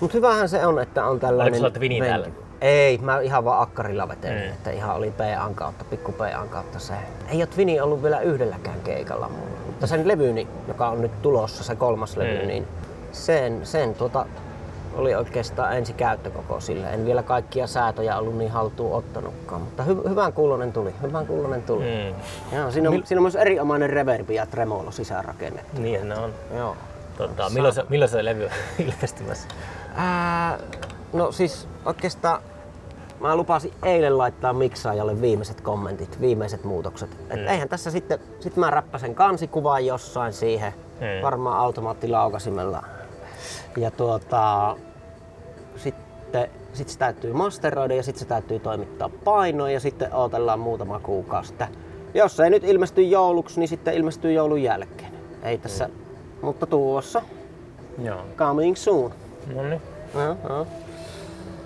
Mutta 0.00 0.16
hyvähän 0.16 0.48
se 0.48 0.66
on, 0.66 0.78
että 0.82 1.04
on 1.06 1.20
tällainen... 1.20 1.54
sulla 1.58 1.70
Twini 1.70 1.94
venki. 2.00 2.08
täällä? 2.08 2.26
Ei, 2.60 2.98
mä 2.98 3.20
ihan 3.20 3.44
vaan 3.44 3.62
akkarilla 3.62 4.08
vetelin, 4.08 4.42
Mm. 4.42 4.48
että 4.52 4.70
ihan 4.70 4.96
oli 4.96 5.10
PAn 5.10 5.54
kautta, 5.54 5.84
pikku 5.84 6.12
PAn 6.12 6.48
kautta 6.48 6.78
se. 6.78 6.94
Ei 7.28 7.36
ole 7.38 7.46
Twini 7.46 7.80
ollut 7.80 8.02
vielä 8.02 8.20
yhdelläkään 8.20 8.80
keikalla 8.80 9.28
mulla. 9.28 9.50
Mutta 9.66 9.86
sen 9.86 10.08
levyni, 10.08 10.48
joka 10.68 10.88
on 10.88 11.00
nyt 11.00 11.22
tulossa, 11.22 11.64
se 11.64 11.74
kolmas 11.76 12.16
levy, 12.16 12.40
Mm. 12.42 12.46
niin 12.48 12.68
sen, 13.12 13.66
sen 13.66 13.94
tuota, 13.94 14.26
oli 14.94 15.14
oikeastaan 15.14 15.76
ensi 15.76 15.92
käyttökoko 15.92 16.60
sille. 16.60 16.90
En 16.90 17.04
vielä 17.04 17.22
kaikkia 17.22 17.66
säätöjä 17.66 18.18
ollut 18.18 18.36
niin 18.38 18.50
haltuun 18.50 18.94
ottanutkaan, 18.96 19.60
mutta 19.62 19.82
hy- 19.82 20.08
hyvän 20.08 20.32
kuulonen 20.32 20.72
tuli, 20.72 20.94
hyvän 21.02 21.26
kuulonen 21.26 21.62
tuli. 21.62 21.84
Mm. 21.84 22.56
Joo, 22.58 22.70
siinä, 22.70 22.90
on, 22.90 23.02
siinä 23.04 23.18
on 23.18 23.22
myös 23.22 23.36
erinomainen 23.36 23.90
reverbi 23.90 24.34
ja 24.34 24.46
tremolo 24.46 24.90
sisäänrakennettu. 24.90 25.80
Niin 25.80 26.08
ne 26.08 26.14
on. 26.18 26.30
Joo. 26.56 26.76
Tota, 27.18 27.50
milloin, 27.50 27.74
se, 27.74 27.84
milloin 27.88 28.08
se 28.08 28.24
levy 28.24 28.44
on 28.44 28.50
ilmestymässä? 28.86 29.48
Ää, 29.94 30.58
no 31.12 31.32
siis 31.32 31.68
oikeastaan 31.84 32.40
mä 33.20 33.36
lupasin 33.36 33.72
eilen 33.82 34.18
laittaa 34.18 34.52
miksaajalle 34.52 35.20
viimeiset 35.20 35.60
kommentit, 35.60 36.20
viimeiset 36.20 36.64
muutokset. 36.64 37.10
Et 37.30 37.40
Mm. 37.40 37.46
eihän 37.48 37.68
tässä 37.68 37.90
sitten, 37.90 38.18
sit 38.40 38.56
mä 38.56 38.70
räppäsen 38.70 39.14
kansikuvan 39.14 39.86
jossain 39.86 40.32
siihen, 40.32 40.74
Mm. 41.00 41.22
varmaan 41.22 41.58
automaattilaukasimella. 41.58 42.82
Ja 43.76 43.90
tuota, 43.90 44.76
sitten 45.76 46.50
sit 46.72 46.88
se 46.88 46.98
täytyy 46.98 47.32
masteroida 47.32 47.94
ja 47.94 48.02
sitten 48.02 48.20
se 48.20 48.26
täytyy 48.26 48.58
toimittaa 48.58 49.10
painoon 49.24 49.72
ja 49.72 49.80
sitten 49.80 50.14
odotellaan 50.14 50.60
muutama 50.60 51.00
kuukausi. 51.00 51.54
Jos 52.14 52.40
ei 52.40 52.50
nyt 52.50 52.64
ilmesty 52.64 53.02
jouluksi, 53.02 53.60
niin 53.60 53.68
sitten 53.68 53.94
ilmestyy 53.94 54.32
joulun 54.32 54.62
jälkeen. 54.62 55.12
Ei 55.42 55.58
tässä, 55.58 55.88
mutta 56.42 56.66
tuossa, 56.66 57.22
Joo. 58.02 58.20
coming 58.36 58.76
soon. 58.76 59.12
No 59.54 59.62
niin, 59.62 59.82
Joo, 60.14 60.36
joo. 60.48 60.66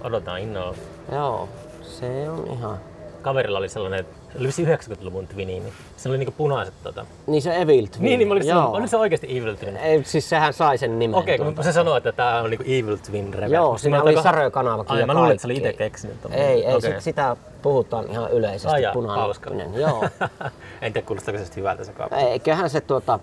odotetaan 0.04 0.40
innolla. 0.40 0.76
Joo, 1.12 1.48
se 1.82 2.30
on 2.30 2.46
ihan... 2.52 2.78
Kaverilla 3.26 3.58
oli 3.58 3.68
sellainen, 3.68 4.06
oli 4.38 4.46
vissiin 4.46 4.68
90-luvun 4.68 5.26
Twini, 5.26 5.60
niin 5.60 5.72
se 5.96 6.08
oli 6.08 6.18
niinku 6.18 6.34
punaiset 6.36 6.74
tota. 6.82 7.06
Niin 7.26 7.42
se 7.42 7.56
Evil 7.56 7.86
Twin. 7.86 8.02
Niin, 8.04 8.18
niin 8.18 8.32
oliko 8.32 8.44
se, 8.44 8.50
Joo. 8.50 8.70
oliko 8.70 8.86
se 8.86 8.96
oikeasti 8.96 9.38
Evil 9.38 9.54
Twin? 9.54 9.76
Ei, 9.76 10.04
siis 10.04 10.28
sehän 10.28 10.52
sai 10.52 10.78
sen 10.78 10.98
nimen. 10.98 11.18
Okei, 11.18 11.36
tuota. 11.38 11.52
kun 11.52 11.64
se 11.64 11.72
sanoo, 11.72 11.96
että 11.96 12.12
tää 12.12 12.42
on 12.42 12.50
niinku 12.50 12.64
Evil 12.68 12.96
Twin 12.96 13.34
Reverb. 13.34 13.52
Joo, 13.52 13.68
Mutta 13.68 13.82
siinä 13.82 14.02
oli 14.02 14.22
sarjokanavakin 14.22 14.92
Ai, 14.96 15.06
mä 15.06 15.14
luulin, 15.14 15.30
että 15.30 15.42
se 15.42 15.46
oli 15.46 15.56
itse 15.56 15.72
keksinyt. 15.72 16.22
ton. 16.22 16.32
Ei, 16.32 16.66
ei 16.66 16.74
Okei. 16.74 16.92
sit, 16.92 17.02
sitä 17.02 17.36
puhutaan 17.62 18.10
ihan 18.10 18.30
yleisesti 18.32 18.68
Ai 18.68 18.82
jaa, 18.82 18.92
punanokkoinen. 18.92 19.74
Joo. 19.74 20.04
en 20.82 20.92
tiedä, 20.92 21.06
kuulostaako 21.06 21.40
se 21.40 21.56
hyvältä 21.56 21.84
se 21.84 21.92
kauppa. 21.92 22.16
Eiköhän 22.16 22.70
se 22.70 22.80
tuota, 22.80 23.18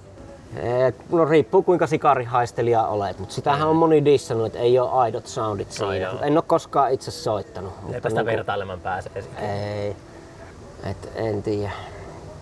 no 1.11 1.25
riippuu 1.25 1.63
kuinka 1.63 1.87
sikarihaistelija 1.87 2.83
olet, 2.87 3.19
mutta 3.19 3.35
sitähän 3.35 3.67
on 3.67 3.75
moni 3.75 4.05
dissannut, 4.05 4.45
että 4.47 4.59
ei 4.59 4.79
ole 4.79 4.89
aidot 4.89 5.27
soundit 5.27 5.71
siinä. 5.71 5.95
joo. 5.95 6.13
en 6.21 6.37
ole 6.37 6.43
koskaan 6.47 6.91
itse 6.91 7.11
soittanut. 7.11 7.73
Eipä 7.93 8.09
sitä 8.09 8.21
niinku- 8.21 8.37
vertailemaan 8.37 8.79
pääse. 8.79 9.09
Ei, 9.37 9.95
et 10.83 11.11
en 11.15 11.43
tiedä. 11.43 11.71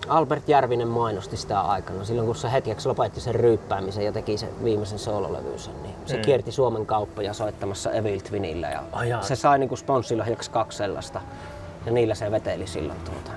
Albert 0.08 0.50
Järvinen 0.50 0.88
mainosti 0.88 1.38
sitä 1.38 1.62
aikana, 1.62 2.04
silloin 2.04 2.26
kun 2.26 2.36
se 2.36 2.52
hetkeksi 2.52 2.88
lopetti 2.88 3.22
sen 3.22 3.36
ryyppäämisen 3.36 4.06
ja 4.06 4.12
teki 4.12 4.38
sen 4.38 4.50
viimeisen 4.64 5.00
soololevynsä, 5.00 5.72
niin 5.84 5.96
se 6.06 6.16
Mm. 6.16 6.22
kierti 6.22 6.52
Suomen 6.52 6.86
kauppoja 6.86 7.34
soittamassa 7.34 7.92
Evil 7.92 8.20
Twinillä 8.20 8.70
ja 8.70 9.06
jaa. 9.06 9.22
se 9.22 9.36
sai 9.36 9.60
niinku 9.60 9.76
sponssilahjaksi 9.76 10.52
kaksi 10.52 10.78
sellaista 10.78 11.22
ja 11.86 11.92
niillä 11.92 12.16
se 12.16 12.32
veteli 12.32 12.68
silloin 12.68 13.00
tuota. 13.00 13.32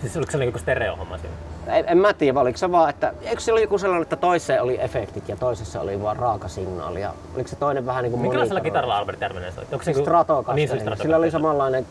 Siis 0.00 0.16
oliko 0.16 0.32
se 0.32 0.38
niinku 0.38 0.58
stereohomma 0.58 1.18
siinä? 1.18 1.34
En, 1.66 1.84
en 1.88 1.98
mä 1.98 2.12
tiedä, 2.12 2.40
oliko 2.40 2.58
se 2.58 2.72
vaan, 2.72 2.90
että 2.90 3.12
eikö 3.22 3.40
se 3.40 3.52
oli 3.52 3.62
joku 3.62 3.78
sellainen, 3.78 4.02
että 4.02 4.16
toiseen 4.16 4.62
oli 4.62 4.80
efektit 4.80 5.28
ja 5.28 5.36
toisessa 5.36 5.80
oli 5.80 6.02
vaan 6.02 6.16
raaka 6.16 6.48
signaali 6.48 7.00
ja 7.00 7.12
oliko 7.34 7.48
se 7.48 7.56
toinen 7.56 7.86
vähän 7.86 8.02
niin 8.02 8.10
kuin 8.10 8.20
Minkälaisella 8.22 8.60
kitaralla 8.60 8.98
Albert 8.98 9.20
Järvinen 9.20 9.52
soitti? 9.52 9.74
Onko 9.74 9.84
se 9.84 9.90
niinku- 9.90 10.04
Stratocaster. 10.04 10.54
Niin, 10.54 10.68
se 10.68 10.72
oli 10.74 10.80
Sillä 10.80 10.96
Stratocaster. 10.96 11.18
oli 11.18 11.30
samanlainen 11.30 11.86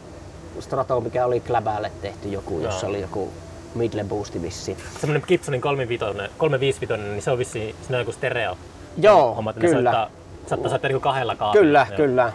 Strato, 0.60 1.02
mikä 1.02 1.26
oli 1.26 1.40
Kläbälle 1.40 1.92
tehty 2.02 2.30
joku, 2.30 2.60
jossa 2.60 2.86
Joo. 2.86 2.90
oli 2.90 3.02
joku 3.02 3.30
Midle 3.76 4.04
Boosti 4.04 4.42
vissi. 4.42 4.78
Semmoinen 5.00 5.24
Gibsonin 5.28 5.62
355, 5.62 6.32
355, 6.38 7.10
niin 7.12 7.22
se 7.22 7.32
on 7.32 7.38
vissi, 7.38 7.76
siinä 7.82 7.98
on 7.98 8.02
joku 8.02 8.12
stereo. 8.12 8.58
Joo, 8.98 9.36
homma, 9.36 9.50
että 9.50 9.62
ne 9.62 9.68
kyllä. 9.68 9.92
Soittaa, 9.92 10.10
saattaa 10.48 10.70
soittaa 10.70 10.90
niinku 10.90 11.00
kahdella 11.04 11.36
kaapilla. 11.36 11.64
Kyllä, 11.66 11.88
Joo. 11.90 11.98
kyllä. 11.98 12.34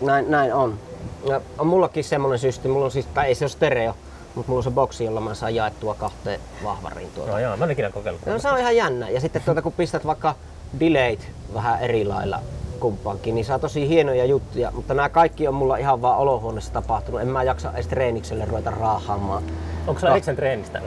Näin, 0.00 0.30
näin 0.30 0.54
on. 0.54 0.78
Ja 1.28 1.40
on 1.58 1.66
mullakin 1.66 2.04
semmonen 2.04 2.38
systeemi, 2.38 2.72
mulla 2.72 2.84
on 2.84 2.90
siis, 2.90 3.06
tai 3.06 3.26
ei 3.26 3.34
se 3.34 3.44
ole 3.44 3.50
stereo, 3.50 3.94
mutta 4.36 4.50
mulla 4.50 4.58
on 4.60 4.64
se 4.64 4.70
boksi, 4.70 5.04
jolla 5.04 5.20
mä 5.20 5.34
saan 5.34 5.54
jaettua 5.54 5.94
kahteen 5.94 6.40
vahvariin 6.64 7.10
tuota. 7.14 7.32
No 7.32 7.38
joo, 7.38 7.56
mä 7.56 7.64
en 7.64 7.70
ikinä 7.70 7.90
kokeillut. 7.90 8.26
No, 8.26 8.38
se 8.38 8.48
on 8.50 8.58
ihan 8.58 8.76
jännä. 8.76 9.08
Ja 9.08 9.20
sitten 9.20 9.42
tuota, 9.42 9.62
kun 9.62 9.72
pistät 9.72 10.06
vaikka 10.06 10.34
delayt 10.80 11.30
vähän 11.54 11.80
eri 11.80 12.04
lailla 12.04 12.40
kumpaankin, 12.80 13.34
niin 13.34 13.44
saa 13.44 13.58
tosi 13.58 13.88
hienoja 13.88 14.24
juttuja, 14.24 14.70
mutta 14.70 14.94
nämä 14.94 15.08
kaikki 15.08 15.48
on 15.48 15.54
mulla 15.54 15.76
ihan 15.76 16.02
vaan 16.02 16.18
olohuoneessa 16.18 16.72
tapahtunut. 16.72 17.20
En 17.20 17.28
mä 17.28 17.42
jaksa 17.42 17.72
edes 17.74 17.86
treenikselle 17.86 18.44
ruveta 18.44 18.70
raahaamaan. 18.70 19.42
Onko 19.86 20.00
se 20.00 20.06
erikseen 20.08 20.36
treenistä? 20.36 20.80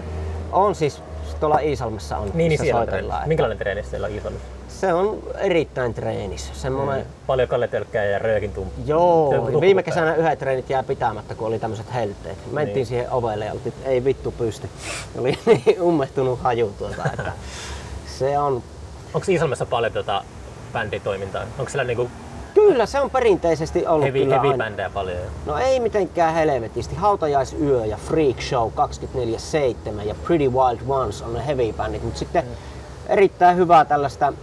On 0.52 0.76
siis, 0.76 1.04
tuolla 1.40 1.60
Iisalmessa 1.60 2.18
on, 2.18 2.32
Niin, 2.34 2.50
niin 2.50 2.60
siellä 2.60 2.80
on 2.82 2.86
soitellaan. 2.88 3.18
treeni. 3.20 3.28
Minkälainen 3.28 3.58
treeni 3.58 3.84
siellä 3.84 4.08
on 4.08 4.14
Iisalmissa? 4.14 4.48
Se 4.80 4.94
on 4.94 5.20
erittäin 5.38 5.94
treenis. 5.94 6.50
Semmoinen, 6.54 7.06
Paljon 7.28 7.48
kalletölkkää 7.48 8.06
ja 8.06 8.20
röökin 8.20 8.52
tumppu. 8.52 8.82
Joo, 8.86 9.62
viime 9.62 9.84
kesänä 9.84 10.16
yhdet 10.16 10.40
treenit 10.40 10.70
jää 10.70 10.84
pitämättä, 10.84 11.36
kun 11.36 11.48
oli 11.48 11.60
tämmöiset 11.60 11.94
helteet. 11.94 12.38
Mentiin 12.52 12.76
Niin. 12.76 12.86
siihen 12.86 13.12
ovelle 13.12 13.46
ja 13.46 13.54
oltiin, 13.54 13.74
ei 13.86 14.04
vittu 14.04 14.32
pysty. 14.32 14.70
Oli 15.18 15.38
niin 15.46 15.82
ummehtunut 15.82 16.40
haju 16.40 16.74
tuota, 16.78 17.04
että 17.06 17.32
se 18.20 18.40
on... 18.40 18.64
Onko 19.14 19.26
Iisalmessa 19.30 19.66
paljon 19.66 19.94
tota 19.94 20.24
bänditoimintaa? 20.74 21.44
Onko 21.60 21.70
siellä 21.70 21.84
niinku 21.84 22.10
Kyllä 22.54 22.86
se 22.86 23.00
on 23.00 23.10
perinteisesti 23.10 23.88
ollut 23.88 24.04
heavy, 24.04 24.20
kyllä 24.20 24.42
heavy 24.42 24.58
bändejä 24.58 24.90
paljon? 24.90 25.18
No 25.46 25.58
ei 25.58 25.80
mitenkään 25.80 26.34
helvetisti. 26.34 26.96
Hautajaisyö 26.96 27.86
ja 27.86 27.98
Freak 27.98 28.42
Show 28.42 28.72
24-7 30.00 30.08
ja 30.08 30.16
Pretty 30.28 30.50
Wild 30.50 30.80
Ones 30.88 31.22
on 31.22 31.34
ne 31.34 31.48
heavy 31.48 31.74
bändit, 31.74 32.04
mutta 32.04 32.20
sitten 32.20 32.44
erittäin 33.10 33.58
hyvää 33.58 33.86
tällaista 33.86 34.34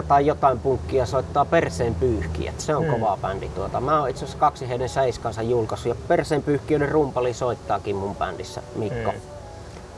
7-7 0.00 0.02
tai 0.08 0.26
jotain 0.26 0.58
punkkia 0.58 1.06
soittaa 1.06 1.44
Perseen 1.44 1.94
pyyhkiä. 1.94 2.52
Se 2.58 2.76
on 2.76 2.84
Mm. 2.84 2.90
kova 2.90 3.18
bändi. 3.22 3.48
Tuota. 3.48 3.80
Mä 3.80 4.00
oon 4.00 4.08
itse 4.08 4.24
asiassa 4.24 4.38
kaksi 4.40 4.68
heidän 4.68 4.88
seiskansa 4.88 5.42
julkaissut 5.42 5.88
ja 5.88 6.04
Perseen 6.08 6.42
pyyhkiöiden 6.42 6.88
rumpali 6.88 7.34
soittaakin 7.34 7.96
mun 7.96 8.16
bändissä, 8.16 8.62
Mikko. 8.74 9.12
Mm. 9.12 9.20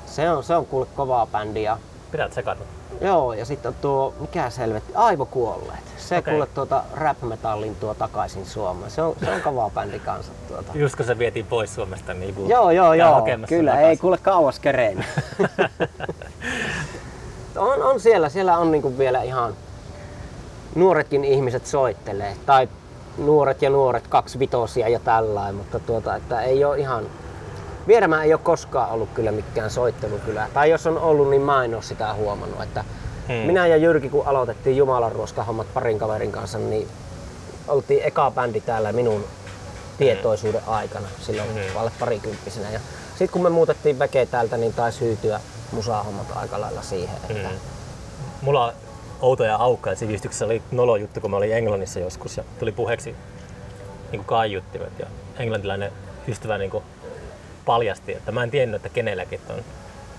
Se 0.07 0.31
on, 0.31 0.45
se 0.45 0.57
on 0.57 0.67
kuule 0.67 0.87
kovaa 0.97 1.27
bändiä. 1.27 1.79
Pitää 2.13 2.31
sekata. 2.31 2.61
Joo, 3.01 3.33
ja 3.33 3.45
sitten 3.45 3.69
on 3.69 3.75
tuo, 3.81 4.15
mikä 4.21 4.51
selvetti, 4.51 4.93
Aivokuolleet. 4.95 5.81
Se 5.99 6.19
okay. 6.19 6.33
kuule 6.33 6.47
tuota 6.47 6.83
rap-metallin 6.95 7.75
tuo 7.81 7.95
takaisin 7.95 8.47
Suomeen. 8.47 8.91
Se 8.91 9.03
on, 9.03 9.17
se 9.25 9.31
on 9.31 9.41
kova 9.41 9.71
bändi 9.71 9.99
kanssa. 9.99 10.33
Tuota. 10.49 10.73
Just 10.75 10.97
kun 10.97 11.07
se 11.07 11.19
vietiin 11.19 11.47
pois 11.47 11.75
Suomesta, 11.75 12.15
niin 12.15 12.29
joku 12.29 12.49
Joo, 12.49 12.71
joo, 12.71 12.95
joo. 12.95 13.23
Kyllä, 13.49 13.71
takaisin. 13.71 13.91
ei 13.91 13.97
kuule 13.97 14.19
kauas 14.19 14.59
kerein. 14.59 15.05
on, 17.63 17.83
on 17.83 18.01
siellä, 18.01 18.29
siellä 18.29 18.59
on 18.59 18.71
niinku 18.73 18.99
vielä 18.99 19.23
ihan 19.23 19.55
nuoretkin 20.75 21.25
ihmiset 21.25 21.67
soittelee. 21.67 22.37
Tai 22.47 22.69
nuoret 23.19 23.63
ja 23.63 23.71
nuoret, 23.71 24.07
kaksi 24.07 24.39
vitosia 24.39 24.89
ja 24.89 24.99
tällainen, 24.99 25.55
mutta 25.55 25.79
tuota, 25.79 26.17
että 26.17 26.41
ei 26.43 26.65
ole 26.65 26.79
ihan 26.79 27.05
Vierämä 27.89 28.23
ei 28.25 28.35
ole 28.35 28.41
koskaan 28.45 28.91
ollut 28.91 29.09
kyllä 29.15 29.33
mikään 29.33 29.71
soittelukylä. 29.71 30.49
Tai 30.55 30.71
jos 30.71 30.87
on 30.87 30.99
ollut, 30.99 31.31
niin 31.31 31.43
mä 31.43 31.65
en 31.65 31.75
ole 31.75 31.83
sitä 31.83 32.15
huomannut. 32.15 32.63
Että 32.63 32.85
Hmm. 33.29 33.35
Minä 33.47 33.67
ja 33.67 33.77
Jyrki, 33.77 34.09
kun 34.09 34.27
aloitettiin 34.27 34.77
Jumalan 34.77 35.13
ruoskahommat 35.13 35.67
parin 35.75 35.99
kaverin 35.99 36.33
kanssa, 36.33 36.59
niin 36.59 36.89
oltiin 37.69 38.03
eka 38.05 38.31
bändi 38.31 38.61
täällä 38.61 38.93
minun 38.93 39.25
tietoisuuden 39.99 40.63
aikana 40.67 41.07
silloin 41.21 41.49
Hmm. 41.49 41.77
alle 41.77 41.91
parikymppisenä. 42.01 42.71
Ja 42.71 42.81
sitten 43.09 43.29
kun 43.33 43.43
me 43.43 43.51
muutettiin 43.51 43.99
väkeä 43.99 44.27
täältä, 44.27 44.57
niin 44.57 44.73
taisi 44.73 45.01
hyytyä 45.01 45.41
musahommat 45.73 46.27
aika 46.37 46.61
lailla 46.61 46.83
siihen. 46.83 47.17
Että 47.31 47.49
Mm. 47.49 47.57
Mulla 48.43 48.65
on 48.67 48.73
outoja 49.21 49.57
aukkoja. 49.57 49.97
Sivistyksessä 49.97 50.45
oli 50.45 50.63
nolo 50.71 50.97
juttu, 50.97 51.21
kun 51.21 51.31
mä 51.31 51.37
olin 51.37 51.53
Englannissa 51.57 52.01
joskus 52.01 52.37
ja 52.37 52.45
tuli 52.59 52.73
puheeksi 52.73 53.17
niin 54.13 54.25
kaiuttimet 54.25 54.99
ja 54.99 55.07
englantilainen 55.39 55.93
ystävä 56.29 56.59
niin 56.59 56.71
kuin 56.71 56.85
paljasti, 57.65 58.13
että 58.13 58.33
mä 58.33 58.43
en 58.43 58.51
tiennyt, 58.51 58.77
että 58.77 58.89
kenelläkin 58.95 59.41
on 59.51 59.57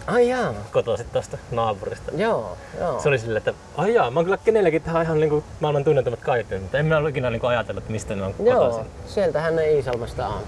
Ai 0.07 0.29
jaa, 0.29 0.53
kotoisin 0.71 1.05
tuosta 1.13 1.37
naapurista. 1.51 2.11
joo, 2.15 2.57
joo. 2.79 2.99
Se 3.01 3.09
oli 3.09 3.19
silleen, 3.19 3.37
että 3.37 3.53
ai 3.77 3.93
jaa, 3.93 4.11
mä 4.11 4.19
oon 4.19 4.25
kyllä 4.25 4.37
kenelläkin 4.37 4.81
tähän 4.81 5.03
ihan 5.03 5.19
niinku 5.19 5.43
maailman 5.59 5.83
tunnetummat 5.83 6.19
kaiuttimet, 6.21 6.61
mutta 6.61 6.77
en 6.77 6.85
mä 6.85 6.97
ollut 6.97 7.09
ikinä 7.09 7.29
niinku 7.29 7.47
ajatellut, 7.47 7.83
että 7.83 7.91
mistä 7.91 8.15
ne 8.15 8.23
on 8.23 8.35
Joo, 8.39 8.55
kotoisin. 8.59 8.91
sieltähän 9.07 9.55
ne 9.55 9.71
Iisalmesta 9.71 10.27
on. 10.27 10.41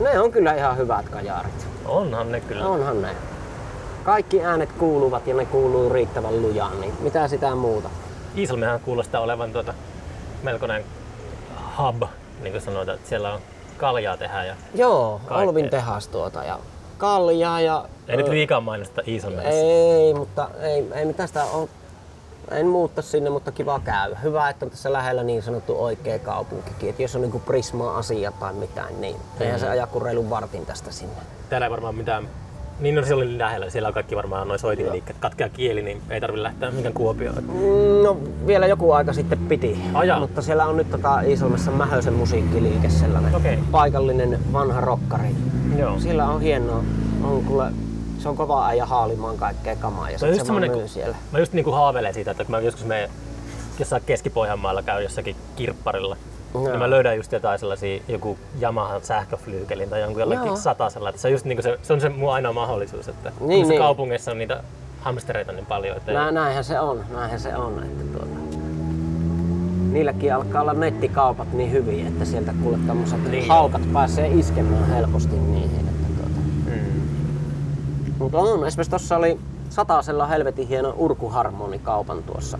Ne 0.00 0.20
on 0.20 0.30
kyllä 0.32 0.54
ihan 0.54 0.76
hyvät 0.76 1.08
kajaarit. 1.08 1.66
Onhan 1.86 2.32
ne 2.32 2.40
kyllä. 2.40 2.66
Onhan 2.66 3.02
ne. 3.02 3.08
Kaikki 4.04 4.44
äänet 4.44 4.72
kuuluvat 4.72 5.26
ja 5.26 5.34
ne 5.34 5.44
kuuluu 5.44 5.88
riittävän 5.88 6.42
lujaan, 6.42 6.80
niin 6.80 6.94
mitä 7.00 7.28
sitä 7.28 7.54
muuta? 7.54 7.90
Iisalmihan 8.36 8.80
kuulostaa 8.80 9.20
olevan 9.20 9.52
tuota 9.52 9.74
melkoinen 10.42 10.84
hub, 11.78 12.02
niin 12.42 12.52
kuin 12.52 12.62
sanotaan, 12.62 12.96
että 12.96 13.08
siellä 13.08 13.32
on 13.34 13.40
kaljaa 13.76 14.16
tehdä 14.16 14.44
ja 14.44 14.54
Joo, 14.74 15.20
Kaikkea. 15.26 15.48
Olvin 15.48 15.70
tehas 15.70 16.08
tuota 16.08 16.44
ja 16.44 16.58
kaljaa 16.98 17.60
ja... 17.60 17.84
ei 18.08 18.16
nyt 18.16 18.28
liikaa 18.28 18.60
mainosta 18.60 19.02
Iisalmessa. 19.08 19.50
Ei, 19.50 20.14
mutta 20.14 20.48
ei, 20.60 20.86
ei 20.94 21.04
mitään 21.04 21.28
sitä 21.28 21.44
on. 21.44 21.68
En 22.50 22.66
muutta 22.66 23.02
sinne, 23.02 23.30
mutta 23.30 23.52
kiva 23.52 23.80
käydä. 23.84 24.16
Hyvä, 24.22 24.48
että 24.48 24.66
on 24.66 24.70
tässä 24.70 24.92
lähellä 24.92 25.22
niin 25.22 25.42
sanottu 25.42 25.84
oikea 25.84 26.18
kaupunkikin. 26.18 26.90
Et 26.90 27.00
jos 27.00 27.16
on 27.16 27.22
niinku 27.22 27.38
Prisma-asia 27.38 28.32
tai 28.32 28.52
mitään, 28.52 29.00
niin 29.00 29.16
eihän 29.40 29.60
se 29.60 29.68
aja 29.68 29.86
kuin 29.86 30.02
reilun 30.02 30.30
vartin 30.30 30.66
tästä 30.66 30.92
sinne. 30.92 31.22
Täällä 31.50 31.66
ei 31.66 31.70
varmaan 31.70 31.94
mitään 31.94 32.28
niin 32.80 32.98
on 32.98 33.06
siellä 33.06 33.24
lähellä, 33.38 33.70
siellä 33.70 33.86
on 33.88 33.94
kaikki 33.94 34.16
varmaan 34.16 34.48
noin 34.48 34.60
soitinliikkeet. 34.60 35.18
Katkea 35.20 35.48
kieli, 35.48 35.82
niin 35.82 36.02
ei 36.10 36.20
tarvitse 36.20 36.42
lähteä 36.42 36.70
minkään 36.70 36.94
Kuopioon. 36.94 37.36
Mm, 37.44 38.02
No 38.04 38.16
vielä 38.46 38.66
joku 38.66 38.92
aika 38.92 39.12
sitten 39.12 39.38
piti, 39.38 39.78
Ai 39.94 40.08
jaa. 40.08 40.20
mutta 40.20 40.42
siellä 40.42 40.66
on 40.66 40.76
nyt 40.76 40.90
tota 40.90 41.20
Iisalmessa 41.20 41.70
Mähösen 41.70 42.12
musiikkiliike 42.14 42.88
sellainen 42.90 43.34
Okei. 43.34 43.58
paikallinen 43.70 44.38
vanha 44.52 44.80
rokkari. 44.80 45.28
Joo. 45.78 45.98
Siellä 46.00 46.26
on 46.26 46.40
hienoa, 46.40 46.84
on 47.24 47.44
kuule, 47.44 47.72
se 48.18 48.28
on 48.28 48.36
kova 48.36 48.66
äijä 48.66 48.86
haalimaan 48.86 49.36
kaikkea 49.36 49.76
kamaa 49.76 50.10
ja 50.10 50.18
Se 50.18 50.26
on 50.26 50.32
sit 50.32 50.38
just 50.38 50.46
se 50.46 50.52
vaan 50.60 50.76
myy 50.78 50.88
siellä. 50.88 51.16
mä 51.32 51.38
just 51.38 51.52
niinku 51.52 51.70
haaveilen 51.72 52.14
siitä, 52.14 52.30
että 52.30 52.44
kun 52.44 52.50
mä 52.50 52.60
joskus 52.60 52.84
menen 52.84 53.10
jossain 53.78 54.02
Keski-Pohjanmaalla 54.06 54.82
käyn 54.82 55.02
jossakin 55.02 55.36
kirpparilla, 55.56 56.16
Joo. 56.54 56.64
niin 56.68 56.78
mä 56.78 56.90
löydän 56.90 57.16
just 57.16 57.32
jotain 57.32 57.58
sellaisia, 57.58 58.02
joku 58.08 58.38
Yamaha 58.62 59.00
sähköflyykelin 59.02 59.90
tai 59.90 60.00
jonkun 60.00 60.20
jollakin 60.20 60.46
Joo. 60.46 60.56
satasella. 60.56 61.08
Että 61.08 61.20
se, 61.22 61.28
on 61.28 61.32
just 61.32 61.44
niinku 61.44 61.62
se, 61.62 61.78
se 61.82 61.92
on 61.92 62.00
se 62.00 62.08
mun 62.08 62.32
ainoa 62.32 62.52
mahdollisuus, 62.52 63.08
että 63.08 63.32
Niin, 63.40 63.68
niin, 63.68 63.80
kaupungeissa 63.80 64.30
on 64.30 64.38
niitä 64.38 64.62
hamstereita 65.00 65.52
niin 65.52 65.66
paljon, 65.66 65.96
että 65.96 66.12
Nä, 66.12 66.30
näinhän 66.30 66.64
se 66.64 66.80
on, 66.80 67.04
näinhän 67.14 67.40
se 67.40 67.56
on. 67.56 67.82
Että 67.82 68.04
tuota, 68.18 68.40
niilläkin 69.92 70.34
alkaa 70.34 70.62
olla 70.62 70.72
nettikaupat 70.74 71.52
niin 71.52 71.72
hyviä, 71.72 72.06
että 72.08 72.24
sieltä 72.24 72.52
kuule 72.62 72.78
tämmöiset 72.86 73.30
Niin. 73.30 73.48
haukat 73.48 73.82
pääsee 73.92 74.28
iskemään 74.28 74.88
helposti 74.88 75.36
niihin. 75.36 75.88
Että 75.88 76.06
tuota. 76.16 76.40
mm, 76.66 77.02
Mutta 78.18 78.38
on, 78.38 78.66
esimerkiksi 78.66 78.90
tuossa 78.90 79.16
oli 79.16 79.38
satasella 79.70 80.26
helvetin 80.26 80.68
hieno 80.68 80.94
urkuharmonikaupan 80.96 82.22
tuossa 82.22 82.58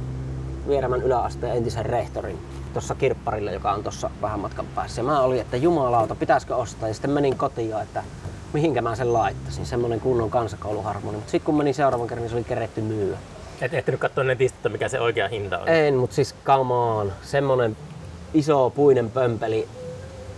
Vierämän 0.68 1.02
yläasteen 1.02 1.56
entisen 1.56 1.86
rehtorin 1.86 2.38
tuossa 2.72 2.94
kirpparilla, 2.94 3.50
joka 3.50 3.72
on 3.72 3.82
tuossa 3.82 4.10
vähän 4.22 4.40
matkan 4.40 4.66
päässä. 4.74 5.00
Ja 5.00 5.04
mä 5.04 5.20
olin, 5.20 5.40
että 5.40 5.56
jumalauta, 5.56 6.14
pitäisikö 6.14 6.56
ostaa. 6.56 6.88
Ja 6.88 6.94
sitten 6.94 7.10
menin 7.10 7.36
kotiin, 7.38 7.74
että 7.82 8.04
mihinkä 8.52 8.82
mä 8.82 8.96
sen 8.96 9.12
laittaisin. 9.12 9.66
Semmonen 9.66 10.00
kunnon 10.00 10.30
kansakouluharmoni. 10.30 11.16
Mutta 11.16 11.30
sitten 11.30 11.46
kun 11.46 11.56
menin 11.56 11.74
seuraavan 11.74 12.06
kerran, 12.08 12.22
niin 12.22 12.30
se 12.30 12.36
oli 12.36 12.44
keretty 12.44 12.80
myyä. 12.80 13.18
et 13.60 13.74
ehtinyt 13.74 14.00
katsoa 14.00 14.24
netistä, 14.24 14.68
mikä 14.68 14.88
se 14.88 15.00
oikea 15.00 15.28
hinta 15.28 15.58
on. 15.58 15.68
En, 15.68 15.94
mutta 15.94 16.16
siis 16.16 16.34
come 16.44 16.74
on. 16.74 17.12
Semmonen 17.22 17.76
iso 18.34 18.70
puinen 18.70 19.10
pömpeli. 19.10 19.68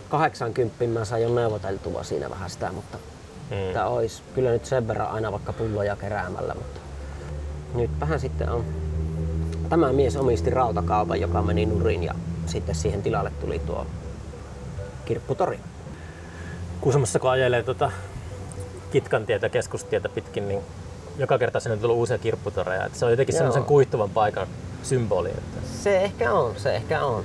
80 0.09 0.85
mä 0.99 1.05
sain 1.05 1.23
jo 1.23 1.35
neuvoteltua 1.35 2.03
siinä 2.03 2.31
vähän 2.31 2.51
sitä, 2.51 2.73
mutta 2.73 2.99
Mm. 3.51 3.59
että 3.59 3.87
olisi 3.87 4.23
kyllä 4.35 4.51
nyt 4.51 4.65
sen 4.65 4.89
verran 4.89 5.09
aina 5.11 5.33
vaikka 5.33 5.53
pulloja 5.53 5.97
keräämällä, 5.97 6.55
mutta 6.55 6.81
nytpähän 7.75 8.21
sitten 8.21 8.51
on. 8.51 8.65
Tämä 9.73 9.93
mies 9.93 10.17
omisti 10.17 10.51
rautakaupan, 10.51 11.21
joka 11.21 11.43
meni 11.43 11.67
nurin 11.67 12.03
ja 12.03 12.15
sitten 12.47 12.75
siihen 12.75 13.03
tilalle 13.03 13.33
tuli 13.41 13.59
tuo 13.59 13.87
kirpputori. 15.05 15.61
Kuusamossa 16.81 17.19
kun 17.19 17.31
ajelee 17.31 17.63
tuota 17.63 17.91
Kitkantietä, 18.91 19.49
keskustietä 19.49 20.09
pitkin, 20.09 20.49
niin 20.49 20.61
joka 21.19 21.39
kerta 21.39 21.61
sinne 21.61 21.77
tulee 21.77 21.97
uusia 21.97 22.19
kirpputoreja. 22.19 22.87
Et 22.87 22.95
se 22.95 23.05
on 23.05 23.11
jotenkin 23.11 23.33
Joo. 23.33 23.39
semmoisen 23.39 23.65
kuihtuvan 23.65 24.11
paikan 24.11 24.47
symboli. 24.83 25.31
Että 25.31 25.61
Se 25.83 26.01
ehkä 26.01 26.33
on, 26.33 26.55
se 26.57 26.77
ehkä 26.77 27.05
on. 27.05 27.25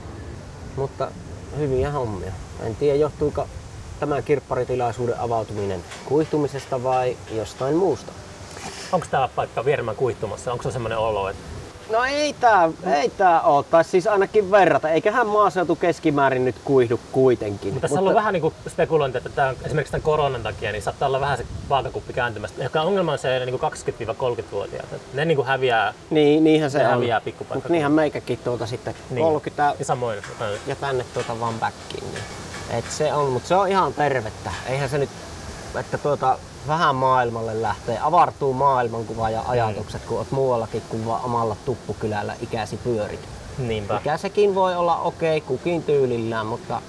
Mutta 0.75 1.11
hyviä 1.57 1.91
hommia. 1.91 2.31
En 2.63 2.75
tiedä 2.75 2.97
johtuuko 2.97 3.47
tämä 3.99 4.21
kirpparitilaisuuden 4.21 5.19
avautuminen 5.19 5.83
kuihtumisesta 6.05 6.83
vai 6.83 7.17
jostain 7.31 7.75
muusta. 7.75 8.11
onko 8.91 9.05
tämä 9.11 9.29
paikka 9.35 9.65
Vieremän 9.65 9.95
kuihtumassa? 9.95 10.51
Onko 10.51 10.63
se 10.63 10.71
semmoinen 10.71 10.97
olo, 10.97 11.29
että 11.29 11.56
No 11.89 12.03
ei 12.03 12.33
tää, 12.33 12.69
ei 12.93 13.09
tää 13.09 13.41
oo, 13.41 13.63
tai 13.63 13.83
siis 13.83 14.07
ainakin 14.07 14.51
verrata. 14.51 14.89
Eiköhän 14.89 15.27
maaseutu 15.27 15.75
keskimäärin 15.75 16.45
nyt 16.45 16.55
kuihdu 16.63 16.99
kuitenkin. 17.11 17.73
Mutta 17.73 17.81
tässä 17.81 17.95
on 17.95 17.99
ollut 17.99 18.15
vähän 18.15 18.33
niin 18.33 18.53
spekulointi, 18.69 19.17
että 19.17 19.29
tämä, 19.29 19.53
esimerkiksi 19.65 19.91
tämän 19.91 20.03
koronan 20.03 20.43
takia 20.43 20.71
niin 20.71 20.81
saattaa 20.81 21.07
olla 21.07 21.19
vähän 21.19 21.37
se 21.37 21.45
vaakakuppi 21.69 22.13
kääntymästä. 22.13 22.63
Ehkä 22.63 22.81
ongelma 22.81 23.11
on 23.11 23.17
se 23.17 23.45
niin 23.45 23.59
20-30-vuotiaat. 23.59 24.93
että 24.93 25.07
Ne 25.13 25.25
niin 25.25 25.45
häviää 25.45 25.93
Niin, 26.09 26.43
niinhän 26.43 26.71
se 26.71 26.83
häviää 26.83 27.21
pikkupaikkakunnilla. 27.21 27.55
Mutta 27.55 27.71
niinhän 27.73 27.91
meikäkin 27.91 28.39
tuota 28.43 28.65
sitten 28.65 28.95
Niin. 29.09 29.23
30 29.23 29.75
ja 29.79 29.85
samoin. 29.85 30.17
ja 30.67 30.75
tänne 30.75 31.05
tuota 31.13 31.39
vaan 31.39 31.53
backiin. 31.59 32.03
Niin. 32.13 32.23
Et 32.79 32.85
se 32.91 33.13
on, 33.13 33.29
mutta 33.29 33.47
se 33.47 33.55
on 33.55 33.67
ihan 33.67 33.93
tervettä. 33.93 34.51
Eihän 34.69 34.89
se 34.89 34.97
nyt, 34.97 35.09
että 35.79 35.97
tuota, 35.97 36.37
vähän 36.67 36.95
maailmalle 36.95 37.61
lähtee, 37.61 37.99
avartuu 38.01 38.53
maailmankuva 38.53 39.29
ja 39.29 39.43
ajatukset, 39.47 40.05
kun 40.05 40.17
oot 40.17 40.31
muuallakin 40.31 40.81
kuin 40.89 41.05
vaan 41.05 41.23
omalla 41.23 41.55
tuppukylällä 41.65 42.35
ikäsi 42.41 42.77
pyörit. 42.77 43.19
Niinpä. 43.57 43.93
Mikä 43.93 44.17
sekin 44.17 44.55
voi 44.55 44.75
olla 44.75 44.97
okei 44.97 45.41
kukin 45.41 45.83
tyylillään, 45.83 46.45
mutta 46.45 46.81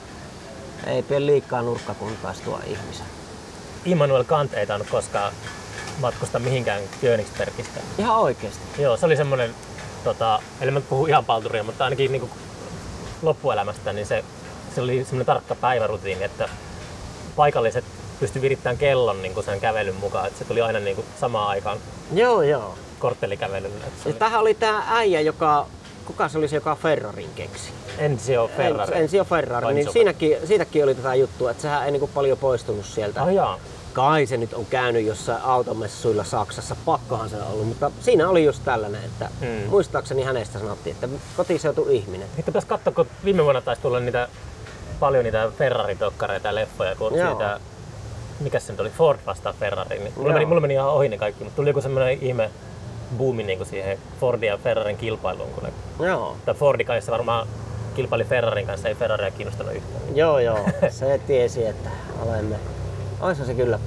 ei 0.86 1.02
pidä 1.02 1.26
liikaa 1.26 1.62
nurkkakuntaistua 1.62 2.60
ihmisen. 2.66 3.06
Immanuel 3.84 4.24
Kant 4.24 4.54
ei 4.54 4.66
tainnut 4.66 4.90
koskaan 4.90 5.32
matkustaa 6.00 6.40
mihinkään 6.40 6.82
Königsbergistä. 7.00 7.80
Ihan 7.98 8.16
oikeesti. 8.16 8.82
Joo, 8.82 8.96
se 8.96 9.06
oli 9.06 9.16
semmoinen, 9.16 9.54
tota, 10.04 10.42
eli 10.60 10.70
mä 10.70 10.80
puhu 10.80 11.06
ihan 11.06 11.24
palturia, 11.24 11.64
mutta 11.64 11.84
ainakin 11.84 12.12
niin 12.12 12.30
loppuelämästä, 13.22 13.92
niin 13.92 14.06
se, 14.06 14.24
se 14.74 14.80
oli 14.80 15.04
semmoinen 15.04 15.26
tarkka 15.26 15.54
päivärutiini, 15.54 16.24
että 16.24 16.48
paikalliset 17.36 17.84
pysty 18.20 18.42
virittämään 18.42 18.78
kellon 18.78 19.22
niin 19.22 19.44
sen 19.44 19.60
kävelyn 19.60 19.94
mukaan, 19.94 20.26
että 20.26 20.38
se 20.38 20.44
tuli 20.44 20.60
aina 20.60 20.78
niin 20.80 21.04
samaan 21.20 21.48
aikaan 21.48 21.78
Joo, 22.12 22.42
joo. 22.42 22.74
korttelikävelyllä. 22.98 23.84
Oli 24.06 24.14
tähän 24.14 24.40
oli 24.40 24.54
tää 24.54 24.82
äijä, 24.88 25.20
joka, 25.20 25.66
kuka 26.04 26.28
se 26.28 26.38
oli 26.38 26.48
se, 26.48 26.56
joka 26.56 26.74
Ferrarin 26.74 27.30
keksi? 27.34 27.70
Enzio 27.98 28.50
Ferrari. 28.56 28.94
En, 28.96 29.00
Enzio 29.02 29.24
Ferrari, 29.24 29.66
Vai 29.66 29.74
niin 29.74 29.80
Enzo 29.80 29.92
siinäkin, 29.92 30.36
siitäkin 30.44 30.84
oli 30.84 30.94
tätä 30.94 31.14
juttua, 31.14 31.50
että 31.50 31.62
sehän 31.62 31.84
ei 31.84 31.90
niinku 31.90 32.10
paljon 32.14 32.38
poistunut 32.38 32.84
sieltä. 32.84 33.22
Oh, 33.22 33.28
jaa. 33.28 33.58
Kai 33.92 34.26
se 34.26 34.36
nyt 34.36 34.52
on 34.54 34.66
käynyt 34.66 35.04
jossain 35.06 35.42
automessuilla 35.42 36.24
Saksassa, 36.24 36.76
pakkohan 36.84 37.28
se 37.30 37.36
on 37.36 37.42
ollut, 37.52 37.66
mutta 37.68 37.90
siinä 38.00 38.28
oli 38.28 38.44
just 38.44 38.62
tällainen, 38.64 39.04
että 39.04 39.28
Mm. 39.40 39.68
muistaakseni 39.70 40.22
hänestä 40.22 40.58
sanottiin, 40.58 40.94
että 40.94 41.08
kotiseutu 41.36 41.86
ihminen. 41.90 42.26
Sitten 42.26 42.44
pitäisi 42.44 42.68
katsoa, 42.68 42.92
kun 42.92 43.06
viime 43.24 43.44
vuonna 43.44 43.60
taisi 43.60 43.82
tulla 43.82 44.00
niitä, 44.00 44.28
paljon 45.00 45.24
niitä 45.24 45.50
Ferrari-tokkareita 45.58 46.48
ja 46.48 46.54
leffoja, 46.54 46.96
kun 46.96 47.14
Joo. 47.14 47.28
siitä, 47.30 47.60
mikä 48.40 48.60
se 48.60 48.72
nyt 48.72 48.80
oli, 48.80 48.90
Ford 48.90 49.18
vastaan 49.26 49.54
Ferrari. 49.60 49.98
Niin 49.98 50.12
mulla, 50.16 50.32
meni, 50.32 50.46
mulla 50.46 50.60
meni 50.60 50.74
ihan 50.74 50.90
ohi 50.90 51.08
ne 51.08 51.18
kaikki, 51.18 51.44
mutta 51.44 51.56
tuli 51.56 51.68
joku 51.70 51.80
semmoinen 51.80 52.18
ihme 52.20 52.50
boomi 53.18 53.42
niin 53.42 53.58
kuin 53.58 53.68
siihen 53.68 53.98
Fordin 54.20 54.46
ja 54.48 54.58
Ferrarin 54.58 54.96
kilpailuun. 54.96 55.50
Kun 55.50 55.62
ne, 55.64 56.06
Joo, 56.06 56.36
tai 56.44 56.54
Fordi 56.54 56.84
kai 56.84 57.02
se 57.02 57.10
varmaan 57.10 57.46
kilpaili 57.96 58.24
Ferrarin 58.24 58.66
kanssa, 58.66 58.88
ei 58.88 58.94
Ferraria 58.94 59.30
kiinnostanut 59.30 59.74
yhtään. 59.74 60.16
joo, 60.16 60.38
joo. 60.38 60.58
Se 60.88 61.20
tiesi, 61.26 61.66
että 61.66 61.90
olemme. 62.26 62.56
Oishan 63.20 63.46
se 63.46 63.54
kyllä 63.54 63.78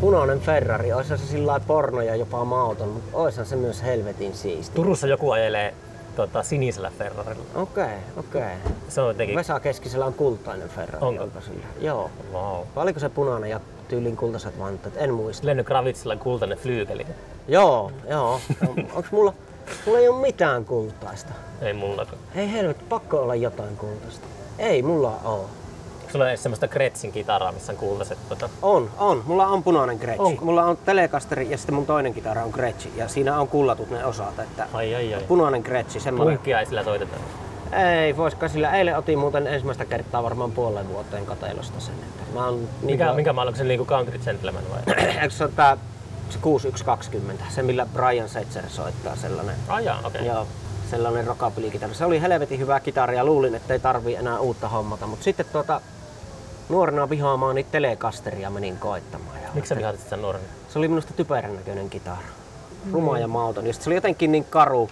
punainen 0.00 0.40
Ferrari, 0.40 0.92
oishan 0.92 1.18
se 1.18 1.26
sillä 1.26 1.46
lailla 1.46 1.64
porno 1.66 2.02
ja 2.02 2.16
jopa 2.16 2.44
mauton, 2.44 2.88
mutta 2.88 3.16
oishan 3.16 3.46
se 3.46 3.56
myös 3.56 3.82
helvetin 3.82 4.34
siisti. 4.34 4.74
Turussa 4.74 5.06
joku 5.06 5.30
ajelee 5.30 5.74
tota, 6.16 6.42
sinisellä 6.42 6.92
Ferrarilla. 6.98 7.44
Okei, 7.54 7.96
okei. 8.16 8.54
Se 8.88 9.00
on 9.00 9.08
jotenkin... 9.08 9.36
Vesa 9.36 9.60
Keskisellä 9.60 10.06
on 10.06 10.14
kultainen 10.14 10.68
Ferrari. 10.68 11.06
Onko? 11.06 11.22
Onko 11.22 11.40
sillä? 11.40 11.66
Joo. 11.80 12.10
Wow. 12.32 12.64
Vai 12.76 12.82
oliko 12.82 13.00
se 13.00 13.08
punainen 13.08 13.50
ja 13.50 13.60
tyylin 13.88 14.16
kultaiset 14.16 14.58
vanteet, 14.58 14.94
en 14.96 15.14
muista. 15.14 15.46
Lenny 15.46 15.64
Kravitsilla 15.64 16.16
kultainen 16.16 16.58
flyykeli. 16.58 17.06
Joo, 17.48 17.92
joo. 18.08 18.40
Onks 18.94 19.12
mulla, 19.12 19.34
mulla 19.86 19.98
ei 19.98 20.08
ole 20.08 20.20
mitään 20.20 20.64
kultaista. 20.64 21.32
Ei 21.62 21.72
mullakaan. 21.72 22.18
Ei 22.34 22.52
helvetti, 22.52 22.84
pakko 22.88 23.22
olla 23.22 23.34
jotain 23.34 23.76
kultaista. 23.76 24.26
Ei 24.58 24.82
mulla 24.82 25.20
oo. 25.24 25.50
Sulla 26.12 26.24
on 26.24 26.38
semmoista 26.38 26.68
Gretsin 26.68 27.12
kitaraa, 27.12 27.52
missä 27.52 27.72
on 27.72 27.78
kultaiset 27.78 28.18
tota. 28.28 28.48
On, 28.62 28.90
on. 28.98 29.22
Mulla 29.26 29.46
on 29.46 29.62
punainen 29.62 29.96
Gretsch. 29.96 30.20
Onko? 30.20 30.44
Mulla 30.44 30.64
on 30.64 30.76
Telecasteri 30.76 31.50
ja 31.50 31.58
sitten 31.58 31.74
mun 31.74 31.86
toinen 31.86 32.14
kitara 32.14 32.44
on 32.44 32.50
Gretsch. 32.50 32.88
Ja 32.96 33.08
siinä 33.08 33.40
on 33.40 33.48
kullatut 33.48 33.90
ne 33.90 34.04
osat. 34.04 34.38
Että 34.38 34.66
Ai 34.72 34.94
ai 34.94 35.14
ai. 35.14 35.22
punainen 35.22 35.62
Gretsch, 35.62 36.00
semmoinen. 36.00 36.36
Punkkia 36.36 36.60
ei 36.60 36.66
sillä 36.66 36.84
soiteta. 36.84 37.16
Ei, 37.72 38.16
voisiko 38.16 38.48
sillä. 38.48 38.76
Eilen 38.76 38.98
otin 38.98 39.18
muuten 39.18 39.46
ensimmäistä 39.46 39.84
kertaa 39.84 40.22
varmaan 40.22 40.52
puolen 40.52 40.88
vuoteen 40.88 41.26
kateilusta 41.26 41.80
sen. 41.80 41.94
Että 41.94 42.34
mä 42.34 42.44
oon 42.44 42.58
niin 42.58 42.68
Mikä, 42.82 43.12
minkä 43.12 43.32
maa, 43.32 43.44
onko 43.44 43.56
se 43.56 43.64
niinku 43.64 43.84
Country 43.84 44.18
Gentleman 44.18 44.64
vai? 44.70 44.96
Eikö 45.22 45.30
se 45.30 45.44
ole 45.44 45.52
tää 45.56 45.76
se 46.30 46.38
6120, 46.38 47.44
se 47.48 47.62
millä 47.62 47.86
Brian 47.94 48.28
Setzer 48.28 48.68
soittaa 48.68 49.16
sellainen. 49.16 49.54
Ai 49.68 49.84
jaa, 49.84 49.98
okei. 50.04 50.20
Okay. 50.20 50.34
Joo, 50.34 50.46
sellainen 50.90 51.26
rockabilly-kitara. 51.26 51.94
Se 51.94 52.04
oli 52.04 52.20
helvetin 52.20 52.58
hyvä 52.58 52.80
kitara 52.80 53.12
ja 53.12 53.24
luulin, 53.24 53.54
että 53.54 53.72
ei 53.72 53.80
tarvii 53.80 54.14
enää 54.14 54.38
uutta 54.38 54.68
hommata. 54.68 55.06
Mutta 55.06 55.24
sitten 55.24 55.46
tuota, 55.52 55.80
nuorena 56.68 57.10
vihaamaan 57.10 57.54
niitä 57.54 57.70
telekasteria 57.72 58.50
menin 58.50 58.78
koittamaan. 58.78 59.36
Ja 59.42 59.48
Miksi 59.54 59.68
sä 59.68 59.76
vihaat 59.76 59.98
sitä 60.00 60.16
nuorena? 60.16 60.44
Se 60.68 60.78
oli 60.78 60.88
minusta 60.88 61.12
typerän 61.12 61.56
näköinen 61.56 61.90
kitara. 61.90 62.18
Ruma 62.92 63.18
ja 63.18 63.28
mauton. 63.28 63.66
Ja 63.66 63.72
se 63.72 63.88
oli 63.90 63.94
jotenkin 63.94 64.32
niin 64.32 64.44
karu. 64.44 64.90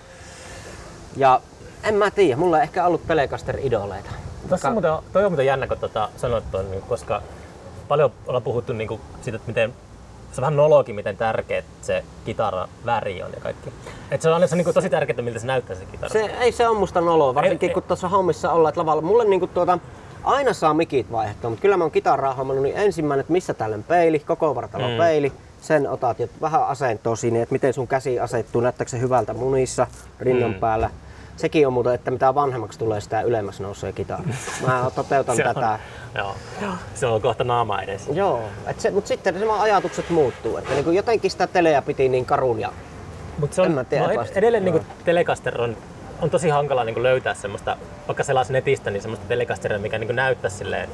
Ja 1.17 1.41
en 1.83 1.95
mä 1.95 2.11
tiedä, 2.11 2.37
mulla 2.37 2.57
ei 2.59 2.63
ehkä 2.63 2.87
ollut 2.87 3.07
Telecaster-idoleita. 3.07 4.11
Tossa 4.49 4.69
on 4.69 4.75
muuten, 4.75 4.93
toi 5.13 5.25
on 5.25 5.33
muuten 5.33 5.47
jännä, 5.47 5.67
kun 5.67 5.79
tota 5.79 6.09
sanot 6.17 6.45
ton, 6.51 6.71
niin, 6.71 6.83
koska 6.83 7.23
paljon 7.89 8.13
ollaan 8.27 8.43
puhuttu 8.43 8.73
niin 8.73 8.89
kuin 8.89 9.01
siitä, 9.23 9.37
että 9.37 9.49
miten 9.49 9.75
se 10.33 10.41
on 10.41 10.43
vähän 10.43 10.57
nolokin, 10.57 10.95
miten 10.95 11.17
tärkeä 11.17 11.63
se 11.83 12.05
kitara 12.25 12.69
väri 12.87 13.23
on 13.23 13.31
ja 13.35 13.41
kaikki. 13.41 13.73
Et 14.11 14.23
se 14.23 14.29
on 14.29 14.35
aina 14.35 14.47
se, 14.47 14.57
niin 14.57 14.65
kuin, 14.65 14.75
tosi 14.75 14.91
tärkeää, 14.91 15.23
miltä 15.23 15.39
se 15.39 15.47
näyttää 15.47 15.77
se 15.77 15.85
kitara. 15.85 16.13
Se, 16.13 16.25
ei 16.41 16.53
se 16.53 16.69
on 16.69 16.77
musta 16.77 17.01
noloa, 17.01 17.35
varsinkin 17.35 17.69
Ei- 17.71 17.75
kun 17.75 17.83
tuossa 17.83 18.09
hommissa 18.09 18.53
ollaan 18.53 18.69
että 18.71 18.81
lavalla. 18.81 19.03
Mulle 19.03 19.25
niinku 19.25 19.47
tuota, 19.47 19.79
aina 20.25 20.53
saa 20.53 20.75
mikit 20.75 21.13
vaihdettua, 21.13 21.51
mutta 21.51 21.63
kyllä 21.63 21.77
mä 21.77 21.85
oon 21.85 21.91
kitaraa 21.91 22.35
hommannut, 22.35 22.63
niin 22.63 22.77
ensimmäinen, 22.77 23.21
että 23.21 23.33
missä 23.33 23.55
tällainen 23.55 23.85
peili, 23.85 24.19
koko 24.19 24.55
vartalon 24.55 24.91
mm. 24.91 24.97
peili, 24.99 25.33
sen 25.61 25.91
otat 25.91 26.19
ja 26.19 26.29
vähän 26.41 26.67
asentoa 26.67 27.17
sinne, 27.17 27.43
että 27.43 27.53
miten 27.53 27.73
sun 27.73 27.89
käsi 27.89 28.21
asettuu, 28.21 28.61
näyttääkö 28.61 28.91
se 28.91 29.01
hyvältä 29.01 29.35
munissa, 29.35 29.87
rinnan 30.21 30.51
mm. 30.51 30.61
päällä. 30.61 30.91
Sekin 31.37 31.67
on 31.67 31.73
muuten, 31.73 31.95
että 31.95 32.11
mitä 32.11 32.35
vanhemmaksi 32.35 32.79
tulee, 32.79 33.01
sitä 33.01 33.23
ylemmäs 33.23 33.61
nousee 33.61 33.93
kitara. 33.93 34.23
Mä 34.67 34.91
toteutan 34.95 35.37
se 35.37 35.43
tätä. 35.43 35.79
On, 36.25 36.35
joo. 36.63 36.73
Se 36.95 37.07
on 37.07 37.23
kohta 37.23 37.45
naama 37.45 37.83
edes. 37.83 38.09
Joo, 38.13 38.43
et 38.67 38.81
se, 38.81 38.91
mutta 38.91 39.09
sitten 39.09 39.41
nämä 39.41 39.63
ajatukset 39.63 40.11
muuttuu. 40.11 40.57
Että 40.57 40.75
niinku 40.75 40.91
jotenkin 40.91 41.31
sitä 41.31 41.47
teleä 41.47 41.83
piti 41.83 42.09
niin 42.09 42.25
karun 42.25 42.61
ja 42.61 42.73
Mutta 43.39 43.55
se 43.57 43.63
on, 43.63 43.67
En 43.67 43.73
mä 43.73 43.85
tiedä, 43.85 44.07
no, 44.07 44.15
vasta- 44.21 44.39
edelleen 44.39 44.65
niin 44.65 44.87
Telecaster 45.05 45.61
on, 45.61 45.77
on 46.23 46.31
tosi 46.31 46.49
hankala 46.49 46.85
niin 46.85 46.95
kuin 46.95 47.03
löytää 47.03 47.35
semmoista, 47.35 47.77
vaikka 48.09 48.25
sellaisi 48.25 48.53
netistä, 48.53 48.91
niin 48.91 49.03
semmoista 49.03 49.29
Telecasteria, 49.29 49.79
mikä 49.79 49.99
niin 49.99 50.09
kuin 50.09 50.17
näyttää 50.17 50.51
silleen, 50.51 50.89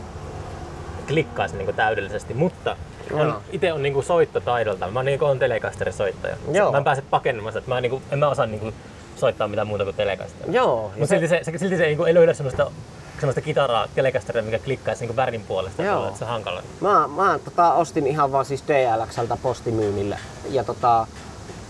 klikkaisi 1.09 1.57
niin 1.57 1.65
kuin 1.65 1.77
täydellisesti, 1.77 2.35
mutta 2.35 2.77
on, 3.13 3.41
itse 3.53 3.73
on 3.73 3.83
niin 3.83 3.93
kuin 3.93 4.05
soittotaidolta. 4.05 4.91
Mä 4.91 5.03
niin 5.03 5.19
kuin 5.19 5.31
on 5.31 5.39
Telecasterin 5.39 5.95
soittaja. 5.95 6.37
Joo. 6.53 6.73
Mä 6.73 6.79
en 6.79 6.85
pääse 6.85 7.03
pakenemaan 7.03 7.53
sitä, 7.53 7.59
että 7.59 7.71
mä, 7.71 7.81
niin 7.81 7.91
kuin, 7.91 8.03
en 8.11 8.19
mä 8.19 8.29
osaa 8.29 8.47
niin 8.47 8.61
kuin 8.61 8.75
soittaa 9.17 9.49
mitään 9.49 9.67
muuta 9.67 9.85
kuin 9.85 9.97
Telecaster. 9.97 10.51
joo. 10.51 10.93
Mutta 10.97 11.07
silti 11.07 11.29
se, 11.29 11.41
se, 11.43 11.59
silti 11.59 11.77
se 11.77 11.87
niin 11.87 11.97
kuin 11.97 12.09
ei 12.09 12.15
löydä 12.15 12.35
semmoista, 12.35 12.71
semmoista 13.19 13.41
kitaraa 13.41 13.87
Telecasteria, 13.95 14.43
mikä 14.43 14.59
klikkaisi 14.59 15.07
niin 15.07 15.17
värin 15.17 15.43
puolesta. 15.49 15.83
Joo. 15.83 16.07
Että 16.07 16.19
se 16.19 16.25
on 16.25 16.31
hankala. 16.31 16.63
Mä, 16.81 17.09
mä 17.09 17.39
tota, 17.45 17.73
ostin 17.73 18.07
ihan 18.07 18.33
vaan 18.33 18.45
siis 18.45 18.65
DLXltä 18.69 19.37
postimyynnille 19.43 20.19
ja 20.51 20.65
tota, 20.65 21.07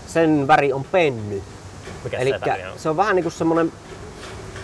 sen 0.07 0.47
väri 0.47 0.73
on 0.73 0.83
penny. 0.83 1.41
Mikä 2.03 2.17
Eli 2.17 2.33
se 2.77 2.89
on? 2.89 2.97
vähän 2.97 3.15
niinku 3.15 3.29
semmonen, 3.29 3.71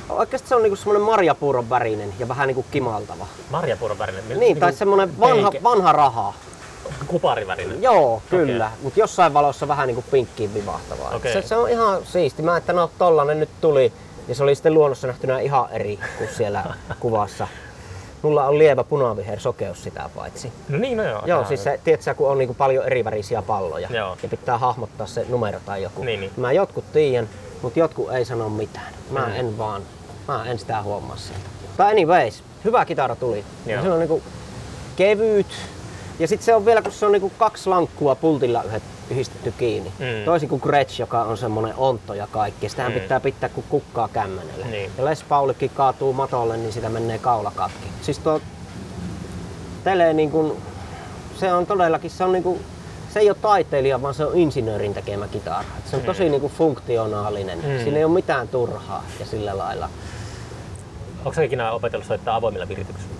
oikeasti 0.10 0.50
se 0.50 0.56
on 0.56 0.64
niinku 0.64 0.76
semmonen 0.76 1.02
marjapuuron 1.02 1.70
värinen 1.70 2.14
ja 2.20 2.28
vähän 2.28 2.48
niinku 2.48 2.66
kimaltava. 2.72 3.28
Marjapuuron 3.50 4.00
värinen. 4.00 4.40
Niin, 4.40 4.60
tai 4.60 4.74
semmonen 4.74 5.20
vanha, 5.20 5.50
peike- 5.50 5.64
vanha 5.64 5.92
raha. 5.92 6.34
Kuparivärinen. 7.08 7.82
Joo, 7.82 8.22
kyllä. 8.30 8.72
Mut 8.84 8.98
jossain 8.98 9.34
valossa 9.34 9.68
vähän 9.68 9.88
niinku 9.88 10.04
pinkkiin 10.12 10.54
vivahtavaa. 10.54 11.12
Okei. 11.16 11.34
Se, 11.34 11.42
se, 11.42 11.56
on 11.56 11.70
ihan 11.70 12.00
siisti. 12.06 12.42
Mä 12.42 12.58
että 12.58 12.74
no 12.74 12.92
tollanen 12.98 13.40
nyt 13.40 13.50
tuli. 13.62 13.94
Ja 14.28 14.36
se 14.36 14.44
oli 14.44 14.56
sitten 14.56 14.74
luonnossa 14.74 15.08
nähtynä 15.08 15.40
ihan 15.40 15.68
eri 15.72 16.00
kuin 16.18 16.30
siellä 16.38 16.64
kuvassa. 17.00 17.48
Mulla 18.22 18.46
on 18.48 18.58
lievä 18.58 18.84
punaviher 18.84 19.40
sokeus 19.40 19.84
sitä 19.84 20.10
paitsi. 20.16 20.52
No 20.70 20.78
niin, 20.78 20.98
no 20.98 21.04
joo. 21.04 21.22
Joo, 21.26 21.46
siis 21.46 21.64
se, 21.64 21.80
tiedätkö, 21.84 22.14
kun 22.14 22.30
on 22.30 22.38
niinku 22.38 22.54
paljon 22.54 22.86
erivärisiä 22.86 23.42
palloja 23.42 23.88
Joo. 23.92 24.18
ja 24.24 24.30
pitää 24.30 24.58
hahmottaa 24.58 25.08
se 25.08 25.26
numero 25.30 25.60
tai 25.66 25.84
joku. 25.84 26.04
Niin, 26.04 26.20
niin. 26.20 26.32
Mä 26.38 26.52
jotkut 26.52 26.92
tiedän, 26.94 27.30
mutta 27.62 27.80
jotkut 27.80 28.12
ei 28.14 28.26
sano 28.26 28.50
mitään. 28.50 28.94
Mä 29.12 29.20
Mm. 29.28 29.34
en 29.36 29.58
vaan, 29.58 29.82
mä 30.28 30.46
en 30.46 30.60
sitä 30.60 30.82
huomaa 30.82 31.16
sieltä. 31.18 31.46
But 31.78 31.86
anyways, 31.86 32.44
hyvä 32.66 32.86
kitara 32.86 33.16
tuli. 33.16 33.44
Joo. 33.66 33.82
Se 33.84 33.92
on 33.92 34.00
niinku 34.00 34.22
kevyt. 34.96 35.48
Ja 36.20 36.28
sitten 36.28 36.46
se 36.46 36.56
on 36.56 36.66
vielä, 36.66 36.82
kun 36.82 36.92
se 36.92 37.06
on 37.06 37.12
niinku 37.12 37.32
kaksi 37.38 37.70
lankkua 37.70 38.16
pultilla 38.16 38.64
yhdet, 38.64 38.84
yhdistetty 39.12 39.54
kiinni. 39.58 39.92
Mm. 40.00 40.26
Toisin 40.26 40.50
kuin 40.50 40.62
Gretsch, 40.64 41.00
joka 41.00 41.22
on 41.22 41.38
semmonen 41.38 41.74
ontto 41.78 42.14
ja 42.14 42.28
kaikki. 42.32 42.70
Sitähän 42.70 42.92
Mm. 42.92 43.00
pitää 43.00 43.20
pitää 43.20 43.50
kuin 43.50 43.66
kukkaa 43.70 44.08
kämmenellä. 44.08 44.66
Niin. 44.66 44.92
Ja 44.98 45.06
Les 45.06 45.24
Paulikin 45.24 45.70
kaatuu 45.70 46.14
matolle, 46.14 46.58
niin 46.58 46.74
sitä 46.74 46.90
menee 46.90 47.18
kaula 47.20 47.52
katki. 47.56 47.88
Siis 48.02 48.20
tuo 48.20 48.42
Tele 49.84 50.14
niin 50.14 50.32
kun, 50.32 50.58
se 51.40 51.54
on 51.54 51.66
todellakin, 51.66 52.12
se 52.12 52.24
on 52.24 52.32
niinku, 52.32 52.60
se 53.14 53.20
ei 53.20 53.30
ole 53.30 53.38
taiteilija, 53.42 54.02
vaan 54.02 54.14
se 54.14 54.26
on 54.26 54.38
insinöörin 54.38 54.94
tekemä 54.94 55.28
kitara. 55.28 55.64
Se 55.86 55.96
on 55.96 56.02
tosi 56.02 56.30
niinku 56.30 56.50
funktionaalinen. 56.50 57.58
Mm. 57.58 57.84
Siinä 57.84 57.98
ei 57.98 58.04
ole 58.04 58.14
mitään 58.14 58.48
turhaa 58.48 59.04
ja 59.20 59.26
sillä 59.26 59.58
lailla. 59.58 59.90
Onko 61.18 61.34
sä 61.34 61.44
ikinä 61.44 61.72
opetellut 61.72 62.08
soittaa 62.08 62.36
avoimilla 62.36 62.68
virityksillä? 62.68 63.16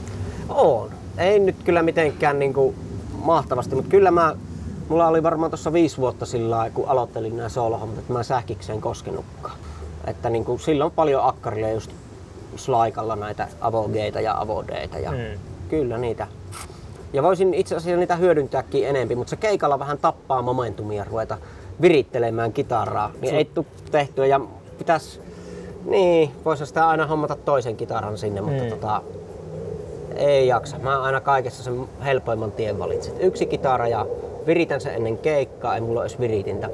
On. 0.50 0.90
Ei 1.18 1.40
nyt 1.40 1.56
kyllä 1.64 1.84
mitenkään 1.84 2.40
niinku 2.40 2.76
mahtavasti, 3.24 3.76
mutta 3.76 3.90
kyllä 3.92 4.12
mä, 4.12 4.36
mulla 4.90 5.08
oli 5.08 5.24
varmaan 5.24 5.52
tuossa 5.52 5.74
viisi 5.74 5.98
vuotta 5.98 6.26
sillä 6.26 6.56
lailla, 6.58 6.76
kun 6.76 6.88
aloittelin 6.90 7.38
nämä 7.38 7.50
solohommat, 7.50 7.98
että 8.00 8.14
mä 8.14 8.24
sähkikseen 8.24 8.82
koskenutkaan. 8.82 9.56
Että 10.08 10.30
niinku, 10.30 10.58
silloin 10.58 10.92
paljon 10.92 11.26
akkarilla 11.26 11.70
just 11.70 11.92
slaikalla 12.56 13.16
näitä 13.16 13.48
avogeita 13.62 14.22
ja 14.22 14.42
avodeita 14.42 15.00
ja 15.00 15.12
Mm. 15.12 15.40
kyllä 15.70 15.98
niitä. 15.98 16.28
Ja 17.14 17.24
voisin 17.24 17.54
itse 17.54 17.76
asiassa 17.76 18.00
niitä 18.00 18.16
hyödyntääkin 18.16 18.88
enempi, 18.88 19.16
mutta 19.16 19.30
se 19.30 19.36
keikalla 19.36 19.80
vähän 19.80 19.98
tappaa 19.98 20.42
momentumia 20.42 21.04
ruveta 21.04 21.38
virittelemään 21.82 22.54
kitaraa, 22.54 23.12
niin 23.22 23.36
ei 23.36 23.46
tule 23.46 23.66
tehtyä 23.92 24.26
ja 24.26 24.40
pitäisi, 24.78 25.20
niin, 25.86 26.32
voisi 26.46 26.66
sitä 26.66 26.88
aina 26.90 27.06
hommata 27.08 27.36
toisen 27.36 27.76
kitaran 27.78 28.18
sinne, 28.18 28.42
mutta 28.42 28.64
Mm. 28.64 28.70
tota, 28.70 29.02
ei 30.16 30.48
jaksa. 30.48 30.80
Mä 30.80 31.02
aina 31.02 31.22
kaikessa 31.22 31.64
sen 31.64 31.90
helpoimman 32.06 32.52
tien 32.52 32.80
valitsen. 32.80 33.22
Yksi 33.22 33.46
kitara 33.46 33.88
ja 33.88 34.06
viritän 34.48 34.82
sen 34.82 34.96
ennen 34.96 35.18
keikkaa, 35.18 35.76
ei 35.76 35.82
mulla 35.82 36.02
edes 36.02 36.20
viritintä. 36.20 36.70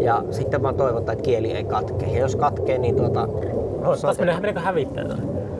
Ja 0.00 0.22
sitten 0.30 0.62
vaan 0.62 0.74
toivotaan, 0.74 1.18
että 1.18 1.24
kieli 1.24 1.52
ei 1.52 1.64
katkee. 1.64 2.08
Ja 2.08 2.18
jos 2.20 2.36
katkee, 2.36 2.78
niin 2.78 2.96
tuota... 2.96 3.28
No, 3.82 3.96
Taas 3.96 4.18
menee, 4.18 4.34
meneekö 4.34 4.60
hävittää? 4.60 5.04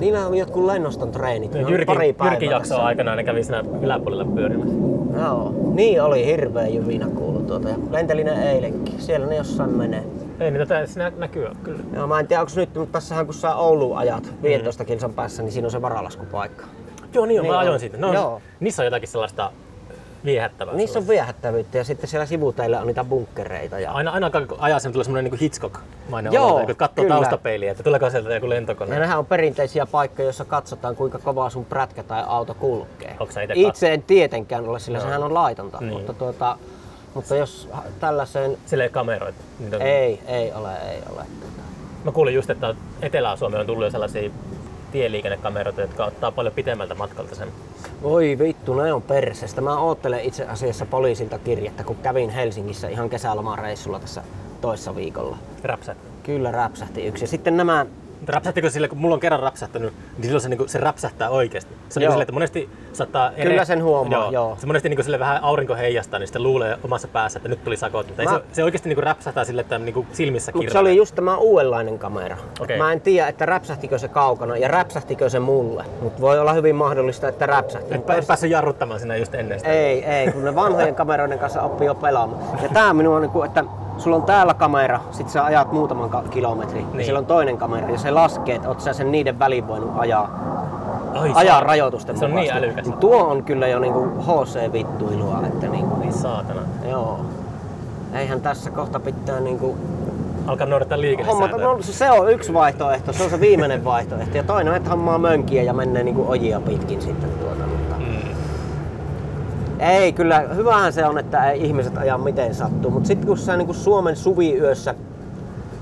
Niillä 0.00 0.26
oli 0.26 0.38
jotkut 0.38 0.64
lennoston 0.64 1.10
treenit. 1.12 1.54
Oli 1.54 1.70
Jyrki, 1.72 2.12
pari 2.12 2.30
Jyrki 2.30 2.46
jakso 2.46 2.68
tässä. 2.74 2.84
aikana 2.86 3.14
ne 3.16 3.24
kävi 3.24 3.44
siinä 3.44 3.64
yläpuolella 3.82 4.24
pyörimässä. 4.24 4.74
Joo, 5.20 5.54
niin 5.74 6.02
oli 6.02 6.26
hirveä 6.26 6.66
jyvinä 6.68 7.06
kuulu 7.06 7.38
tuota. 7.42 7.68
Ja 7.68 7.74
lentelin 7.90 8.26
ne 8.26 8.52
eilenkin. 8.52 9.00
Siellä 9.00 9.26
ne 9.26 9.36
jossain 9.36 9.70
menee. 9.70 10.02
Ei 10.40 10.50
niitä 10.50 10.66
tää 10.66 10.86
siinä 10.86 11.12
näkyy 11.16 11.46
kyllä. 11.62 11.80
Joo, 11.96 12.06
mä 12.06 12.20
en 12.20 12.26
tiedä 12.26 12.40
onko 12.40 12.52
nyt, 12.56 12.74
mutta 12.74 12.92
tässähän 12.92 13.24
kun 13.26 13.34
sä 13.34 13.54
Ouluun 13.54 13.96
ajat 13.98 14.24
Mm. 14.24 14.42
15 14.42 14.84
kilsan 14.84 15.12
päässä, 15.12 15.42
niin 15.42 15.52
siinä 15.52 15.66
on 15.66 15.70
se 15.70 15.82
varalaskupaikka. 15.82 16.64
Joo 17.14 17.26
niin 17.26 17.40
on, 17.40 17.42
Niin 17.44 17.52
mä 17.52 17.58
on. 17.58 17.64
ajoin 17.64 17.80
siitä. 17.80 17.96
No, 17.98 18.12
Joo. 18.12 18.40
niissä 18.60 18.82
on 18.82 18.84
jotakin 18.84 19.08
sellaista 19.08 19.50
viehättävää. 20.24 20.74
Niissä 20.74 20.98
on 20.98 21.08
viehättävyyttä 21.08 21.78
ja 21.78 21.84
sitten 21.84 22.10
siellä 22.10 22.26
sivuteillä 22.26 22.80
on 22.80 22.86
niitä 22.86 23.04
bunkkereita. 23.04 23.78
Ja... 23.78 23.92
Aina, 23.92 24.10
aina 24.10 24.30
kun 24.30 24.56
ajaa 24.58 24.78
sen 24.78 24.92
tulee 24.92 25.04
semmoinen 25.04 25.30
niin 25.30 25.40
Hitchcock-mainen 25.40 26.32
Joo, 26.32 26.56
olo, 26.56 26.66
kun 26.66 26.76
katsoo 26.76 27.04
kyllä. 27.04 27.14
taustapeiliä, 27.14 27.70
että 27.70 27.82
tuleeko 27.82 28.10
sieltä 28.10 28.34
joku 28.34 28.48
lentokone. 28.48 28.94
Ja 28.94 29.00
nehän 29.00 29.18
on 29.18 29.26
perinteisiä 29.26 29.86
paikkoja, 29.86 30.26
joissa 30.26 30.44
katsotaan 30.44 30.96
kuinka 30.96 31.18
kovaa 31.18 31.50
sun 31.50 31.64
prätkä 31.64 32.02
tai 32.02 32.24
auto 32.26 32.54
kulkee. 32.54 33.16
Ite 33.44 33.52
Itse 33.54 33.92
en 33.92 34.02
tietenkään 34.02 34.68
ole, 34.68 34.78
sillä 34.78 34.98
Joo. 34.98 35.06
sehän 35.06 35.22
on 35.22 35.34
laitonta. 35.34 35.78
Niin. 35.80 35.92
Mutta, 35.92 36.12
tuota, 36.12 36.58
mutta 37.14 37.36
jos 37.36 37.68
tällaiseen... 38.00 38.58
Sillä 38.66 38.84
ei 38.84 38.90
kameroita. 38.90 39.38
Niitä 39.58 39.76
Ei, 39.76 40.20
ei 40.26 40.52
ole, 40.52 40.76
ei 40.76 40.98
ole. 41.12 41.24
Mä 42.04 42.12
kuulin 42.12 42.34
just, 42.34 42.50
että 42.50 42.74
Etelä-Suomeen 43.02 43.60
on 43.60 43.66
tullut 43.66 43.84
jo 43.84 43.90
sellaisia 43.90 44.30
tieliikennekameroita, 44.94 45.80
jotka 45.80 46.04
ottaa 46.04 46.32
paljon 46.32 46.54
pitemmältä 46.54 46.94
matkalta 46.94 47.34
sen. 47.34 47.48
Voi 48.02 48.36
vittu, 48.38 48.74
ne 48.74 48.92
on 48.92 49.02
persestä. 49.02 49.60
Mä 49.60 49.78
oottelen 49.78 50.20
itse 50.20 50.44
asiassa 50.46 50.86
poliisilta 50.86 51.38
kirjettä, 51.38 51.84
kun 51.84 51.96
kävin 51.96 52.30
Helsingissä 52.30 52.88
ihan 52.88 53.10
kesälomareissulla 53.10 53.98
tässä 53.98 54.22
toissa 54.60 54.96
viikolla. 54.96 55.36
Räpsät. 55.64 55.96
Kyllä 56.22 56.50
räpsähti 56.50 57.06
yksi. 57.06 57.24
Ja 57.24 57.28
sitten 57.28 57.56
nämä 57.56 57.86
Mutta 58.20 58.32
räpsähtikö 58.32 58.70
sille, 58.70 58.88
kun 58.88 58.98
mulla 58.98 59.14
on 59.14 59.20
kerran 59.20 59.40
räpsähtänyt, 59.40 59.92
niin 60.16 60.24
silloin 60.24 60.40
se, 60.40 60.48
niin 60.48 60.68
se 60.68 60.78
räpsähtää 60.78 61.30
oikeasti. 61.30 61.74
Se 61.88 61.98
on 61.98 62.00
niin 62.00 62.12
sille, 62.12 62.22
että 62.22 62.32
monesti 62.32 62.68
saattaa... 62.94 63.30
Kyllä 63.42 63.64
sen 63.64 63.82
huomaa, 63.82 64.30
joo. 64.30 64.56
Se 64.58 64.66
monesti 64.66 64.88
niin 64.88 65.04
sille 65.04 65.18
vähän 65.18 65.42
aurinko 65.44 65.74
heijastaa, 65.74 66.18
niin 66.18 66.26
sitten 66.26 66.42
luulee 66.42 66.78
omassa 66.84 67.08
päässä, 67.08 67.38
että 67.38 67.48
nyt 67.48 67.64
tuli 67.64 67.76
sakot. 67.76 68.06
Mutta 68.06 68.22
ei 68.22 68.28
Mä- 68.28 68.34
se, 68.34 68.42
se 68.52 68.64
oikeasti 68.64 68.88
niin 68.88 69.02
räpsähtää 69.02 69.44
sille, 69.44 69.60
että 69.60 69.78
niin 69.78 70.06
silmissä 70.12 70.52
Mutta 70.54 70.72
se 70.72 70.78
oli 70.78 70.96
just 70.96 71.14
tämä 71.14 71.36
uudenlainen 71.36 71.98
kamera. 71.98 72.36
Okei. 72.60 72.78
Mä 72.78 72.92
en 72.92 73.00
tiedä, 73.00 73.28
että 73.28 73.46
räpsähtikö 73.46 73.98
se 73.98 74.08
kaukana 74.08 74.56
ja 74.56 74.68
räpsähtikö 74.68 75.30
se 75.30 75.40
mulle. 75.40 75.84
Mutta 76.02 76.20
voi 76.20 76.38
olla 76.38 76.52
hyvin 76.52 76.74
mahdollista, 76.76 77.28
että 77.28 77.46
räpsähti. 77.46 77.94
Et, 77.94 78.26
päässyt 78.26 78.50
jarruttamaan 78.50 79.00
sinä 79.00 79.16
just 79.16 79.34
ennen 79.34 79.58
sitä. 79.58 79.70
Ei, 79.72 80.04
ei, 80.04 80.32
kun 80.32 80.44
ne 80.44 80.54
vanhojen 80.54 80.94
kameroiden 80.94 81.38
kanssa 81.38 81.62
oppii 81.62 81.86
jo 81.86 81.94
pelaamaan. 81.94 82.42
Ja 82.62 82.68
tää 82.68 82.94
minua 82.94 83.16
on 83.16 83.22
niinku, 83.22 83.42
että 83.42 83.64
sulla 83.98 84.16
on 84.16 84.22
täällä 84.22 84.54
kamera, 84.54 85.00
sit 85.10 85.28
sä 85.28 85.44
ajat 85.44 85.72
muutaman 85.72 86.10
kilometrin, 86.30 86.76
niin. 86.76 86.86
Niin. 86.90 86.98
ja 86.98 87.04
siellä 87.04 87.18
on 87.18 87.26
toinen 87.26 87.58
kamera, 87.58 87.90
ja 87.90 87.98
se 87.98 88.10
laskee, 88.10 88.54
että 88.54 88.68
oot 88.68 88.80
sä 88.80 88.92
sen 88.92 89.12
niiden 89.12 89.38
väliin 89.38 89.68
voinut 89.68 89.90
ajaa, 89.96 90.30
Ai, 91.14 91.28
se 91.28 91.34
ajaa 91.34 91.56
on- 91.56 91.62
rajoitusten 91.62 92.18
Se 92.18 92.24
on 92.24 92.34
niin 92.34 92.52
älykäs. 92.52 92.83
Niin 92.84 92.98
tuo 92.98 93.16
on 93.24 93.42
kyllä 93.44 93.66
jo 93.68 93.78
niinku 93.78 94.00
HC-vittuilua, 94.20 95.46
että 95.46 95.66
niinku, 95.68 95.96
Niin 96.00 96.12
saatana. 96.12 96.60
joo. 96.90 97.20
Eihän 98.14 98.40
tässä 98.40 98.70
kohta 98.70 99.00
pitää 99.00 99.40
niinku 99.40 99.76
Alkaa 100.46 100.66
noudattaa 100.66 101.00
liikennesääntöjä. 101.00 101.66
no, 101.66 101.76
se 101.80 102.10
on 102.10 102.32
yksi 102.32 102.52
vaihtoehto, 102.54 103.12
se 103.12 103.24
on 103.24 103.30
se 103.30 103.40
viimeinen 103.40 103.84
vaihtoehto. 103.94 104.36
Ja 104.36 104.42
toinen 104.42 104.70
on, 104.70 104.76
että 104.76 104.90
hommaa 104.90 105.18
mönkiä 105.18 105.62
ja 105.62 105.72
menee 105.72 106.02
niinku 106.02 106.24
ojia 106.28 106.60
pitkin 106.60 107.02
sitten 107.02 107.30
tuota. 107.30 107.66
Mutta... 107.66 107.94
Mm. 107.98 108.34
Ei, 109.78 110.12
kyllä 110.12 110.38
hyvähän 110.40 110.92
se 110.92 111.06
on, 111.06 111.18
että 111.18 111.50
ei 111.50 111.64
ihmiset 111.66 111.98
aja 111.98 112.18
miten 112.18 112.54
sattuu. 112.54 112.90
Mutta 112.90 113.06
sitten 113.06 113.26
kun 113.26 113.38
sä 113.38 113.56
niinku 113.56 113.72
Suomen 113.74 114.16
suviyössä 114.16 114.94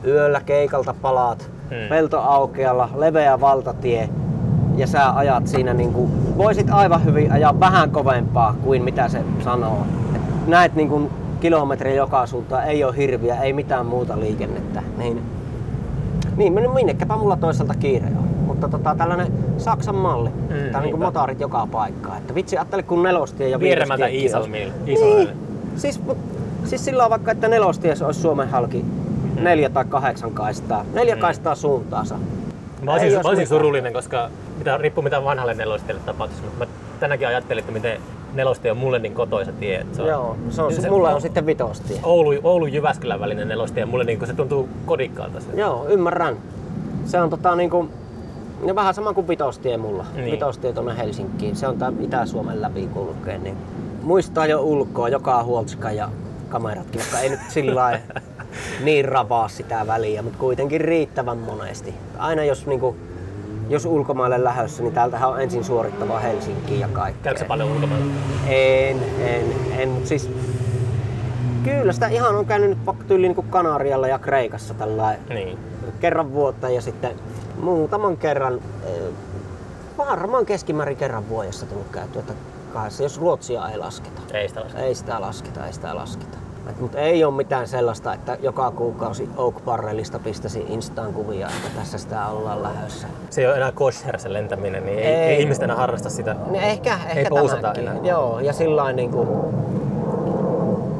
yöllä 0.06 0.40
keikalta 0.46 0.94
palaat, 1.02 1.50
Hmm. 1.70 1.88
peltoaukealla, 1.88 2.88
leveä 2.96 3.40
valtatie, 3.40 4.08
ja 4.76 4.86
sä 4.86 5.16
ajat 5.16 5.46
siinä 5.46 5.74
niinku, 5.74 6.10
voisit 6.36 6.70
aivan 6.70 7.04
hyvin 7.04 7.32
ajaa 7.32 7.60
vähän 7.60 7.90
kovempaa 7.90 8.54
kuin 8.64 8.84
mitä 8.84 9.08
se 9.08 9.22
sanoo. 9.44 9.86
Et 10.16 10.46
näet 10.46 10.74
niinku 10.74 11.10
kilometriä 11.40 11.94
joka 11.94 12.26
suuntaan, 12.26 12.64
ei 12.64 12.84
ole 12.84 12.96
hirviä, 12.96 13.40
ei 13.40 13.52
mitään 13.52 13.86
muuta 13.86 14.20
liikennettä. 14.20 14.82
Niin, 14.98 15.22
niin 16.36 16.70
minnekäpä 16.74 17.16
mulla 17.16 17.36
toisaalta 17.36 17.74
kiire 17.74 18.06
on. 18.06 18.28
Mutta 18.46 18.68
tota, 18.68 18.94
tällainen 18.94 19.32
Saksan 19.58 19.94
malli. 19.94 20.28
Mm, 20.30 20.46
Tää 20.48 20.56
on 20.56 20.62
niinku 20.62 20.80
niinpä. 20.82 21.04
motorit 21.04 21.40
joka 21.40 21.68
paikkaan. 21.72 22.18
Että 22.18 22.34
vitsi, 22.34 22.56
ajattele 22.56 22.82
kun 22.82 23.02
nelostie 23.02 23.48
ja 23.48 23.60
Vieremältä 23.60 24.06
Iisalmiin. 24.06 24.72
Niin. 24.86 25.28
Siis, 25.76 26.02
mut, 26.04 26.18
siis 26.64 26.84
sillä 26.84 27.04
on 27.04 27.10
vaikka, 27.10 27.30
että 27.30 27.48
nelosties 27.48 28.02
olisi 28.02 28.20
Suomen 28.20 28.48
halki 28.48 28.84
neljä 29.40 29.68
tai 29.68 29.84
kahdeksan 29.84 30.30
kaistaa. 30.30 30.84
Neljä 30.94 31.16
kaistaa 31.16 31.54
suuntaansa. 31.54 32.14
Mä 32.82 32.92
olisin, 32.92 33.08
Ei 33.08 33.14
mä 33.14 33.18
jos 33.18 33.26
olisin 33.26 33.46
surullinen, 33.46 33.92
koska 33.92 34.30
mitä, 34.58 34.76
riippuu 34.76 35.02
mitä 35.02 35.24
vanhalle 35.24 35.54
nelostielle 35.54 36.02
tapahtuisi, 36.06 36.42
mutta 36.44 36.58
mä 36.58 36.70
tänäkin 37.00 37.28
ajattelin, 37.28 37.60
että 37.60 37.72
miten 37.72 38.00
nelostie 38.34 38.70
on 38.70 38.76
mulle 38.76 38.98
niin 38.98 39.14
kotoisa 39.14 39.52
tie. 39.52 39.76
Että 39.80 39.96
se 39.96 40.02
on, 40.02 40.08
Joo, 40.08 40.36
se 40.50 40.62
on, 40.62 40.74
se- 40.74 40.90
mulla 40.90 41.10
on 41.10 41.20
sitten 41.20 41.46
vitostie. 41.46 42.00
Oulu, 42.02 42.30
Oulu 42.42 42.66
Jyväskylän 42.66 43.20
välinen 43.20 43.48
nelostie, 43.48 43.84
mulle 43.84 44.04
niin 44.04 44.26
se 44.26 44.34
tuntuu 44.34 44.68
kodikkaalta. 44.86 45.40
Se. 45.40 45.46
Joo, 45.54 45.86
ymmärrän. 45.88 46.36
Se 47.04 47.20
on 47.20 47.30
tota 47.30 47.54
niinku, 47.56 47.88
no 48.62 48.74
vähän 48.74 48.94
sama 48.94 49.12
kuin 49.12 49.28
vitostie 49.28 49.76
mulla. 49.76 50.04
Niin. 50.14 50.32
Vitostie 50.32 50.72
tuonne 50.72 50.96
Helsinkiin. 50.98 51.56
Se 51.56 51.68
on 51.68 51.78
tää 51.78 51.92
Itä-Suomen 52.00 52.62
läpi 52.62 52.86
kulkee. 52.86 53.38
Niin 53.38 53.56
muistaa 54.02 54.46
jo 54.46 54.60
ulkoa 54.60 55.08
joka 55.08 55.42
huoltska 55.42 55.90
ja 55.92 56.08
kameratkin, 56.48 57.00
jotka 57.00 57.18
ei 57.18 57.28
nyt 57.28 57.40
sillä 57.48 57.74
lailla 57.74 57.98
niin 58.84 59.04
ravaa 59.04 59.48
sitä 59.48 59.86
väliä, 59.86 60.22
mutta 60.22 60.38
kuitenkin 60.38 60.80
riittävän 60.80 61.38
monesti. 61.38 61.94
Aina 62.18 62.44
jos 62.44 62.66
niinku, 62.66 62.96
jos 63.68 63.84
ulkomaille 63.84 64.44
lähdössä, 64.44 64.82
niin 64.82 64.94
täältähän 64.94 65.30
on 65.30 65.42
ensin 65.42 65.64
suorittava 65.64 66.18
Helsinkiin 66.18 66.80
ja 66.80 66.88
kaikkea. 66.88 67.32
Käykö 67.32 67.44
paljon 67.48 67.70
ulkomailla? 67.70 68.06
En, 68.48 69.00
en, 69.20 69.44
en, 69.78 69.88
mutta 69.88 70.08
siis 70.08 70.30
kyllä 71.64 71.92
sitä 71.92 72.08
ihan 72.08 72.36
on 72.36 72.46
käynyt 72.46 72.68
nyt 72.70 72.86
vaikka 72.86 73.04
tyyli 73.04 73.28
niin 73.28 73.46
Kanarialla 73.50 74.08
ja 74.08 74.18
Kreikassa 74.18 74.74
tällä 74.74 75.14
Niin. 75.28 75.58
kerran 76.00 76.32
vuotta 76.32 76.68
ja 76.70 76.82
sitten 76.82 77.12
muutaman 77.62 78.16
kerran, 78.16 78.60
eh, 78.84 78.92
varmaan 79.98 80.46
keskimäärin 80.46 80.96
kerran 80.96 81.28
vuodessa 81.28 81.66
tullut 81.66 81.88
käytyä, 81.92 82.20
että 82.20 82.32
kahdessa, 82.72 83.02
jos 83.02 83.20
Ruotsia 83.20 83.68
ei 83.68 83.78
lasketa. 83.78 84.22
Ei 84.34 84.48
sitä 84.48 84.60
lasketa. 84.60 84.82
Ei 84.84 84.94
sitä 84.94 85.20
lasketa, 85.20 85.66
ei 85.66 85.72
sitä 85.72 85.94
lasketa. 85.94 86.38
Mutta 86.80 86.98
ei 86.98 87.24
ole 87.24 87.34
mitään 87.34 87.68
sellaista, 87.68 88.14
että 88.14 88.36
joka 88.42 88.70
kuukausi 88.70 89.28
Oak 89.36 89.64
Barrelista 89.64 90.18
pistäisi 90.18 90.64
Instaan 90.68 91.12
kuvia, 91.12 91.46
että 91.46 91.68
tässä 91.78 91.98
sitä 91.98 92.26
ollaan 92.26 92.62
lähdössä. 92.62 93.06
Se 93.30 93.40
ei 93.40 93.46
ole 93.46 93.56
enää 93.56 93.72
kosher 93.72 94.18
se 94.18 94.32
lentäminen, 94.32 94.86
niin 94.86 94.98
ei, 94.98 95.04
Ei. 95.06 95.14
ei, 95.34 95.40
ihmiset 95.42 95.62
enää 95.62 95.76
harrasta 95.76 96.10
sitä. 96.10 96.36
Niin 96.50 96.64
ehkä, 96.64 96.98
ehkä 97.08 97.28
pousata 97.30 97.60
tämäkin. 97.62 97.82
enää. 97.88 97.96
Joo, 98.02 98.40
ja 98.40 98.52
sillä 98.52 98.92
niin 98.92 99.10
kuin... 99.10 99.28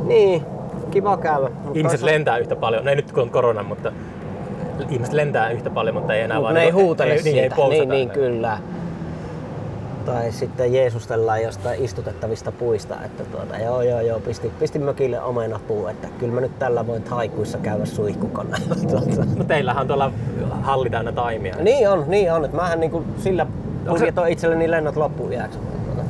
Niin, 0.07 0.45
kiva 0.91 1.17
käydä. 1.17 1.47
Ihmiset 1.75 2.01
toisaalta- 2.01 2.07
lentää 2.07 2.39
yhtä 2.39 2.57
paljon, 2.57 2.85
no 2.85 2.91
ei 2.91 2.97
nyt 2.97 3.13
kun 3.13 3.23
on 3.23 3.31
korona, 3.31 3.63
mutta 3.63 3.93
ihmiset 4.91 5.15
lentää 5.15 5.51
yhtä 5.51 5.71
paljon, 5.71 5.95
mutta 5.95 6.15
ei 6.15 6.23
enää 6.23 6.39
Mut 6.39 6.43
vaan... 6.43 6.55
ne 6.55 6.61
ei 6.61 6.67
niinku- 6.67 6.83
huutele 6.83 7.13
ei, 7.13 7.23
siitä. 7.23 7.57
Niin, 7.57 7.73
ei 7.73 7.79
niin, 7.81 7.89
niin 7.89 8.11
kyllä. 8.11 8.59
Tai 10.07 10.33
sitten 10.33 10.75
jeesustellaan 10.75 11.43
jostain 11.43 11.85
istutettavista 11.85 12.53
puista, 12.53 12.95
että 13.05 13.25
tuota, 13.25 13.59
joo 13.59 13.83
joo 13.83 14.01
joo, 14.01 14.21
pisti, 14.21 14.53
pisti 14.59 14.79
mökille 14.79 15.21
omenapuu, 15.23 15.87
että 15.87 16.09
kyllä 16.19 16.35
mä 16.35 16.41
nyt 16.41 16.59
tällä 16.59 16.87
voin 16.87 17.03
haikuissa 17.11 17.59
käydä 17.59 17.85
suihkukoneella. 17.85 18.75
Tuota. 18.91 19.25
No 19.37 19.45
teillähän 19.45 19.81
on 19.81 19.87
tuolla 19.87 20.13
halli 20.63 20.91
täynnä 20.91 21.13
taimia. 21.13 21.57
Niin 21.61 21.89
on, 21.89 22.05
niin 22.07 22.33
on, 22.33 22.45
että 22.45 22.57
mähän 22.57 22.81
niinku 22.81 23.05
sillä 23.19 23.47
se- 23.85 23.91
budjetoin 23.91 24.33
itselleni 24.33 24.71
lennot 24.71 24.97
loppuiäksi. 24.97 25.59
Tuota. 25.59 26.03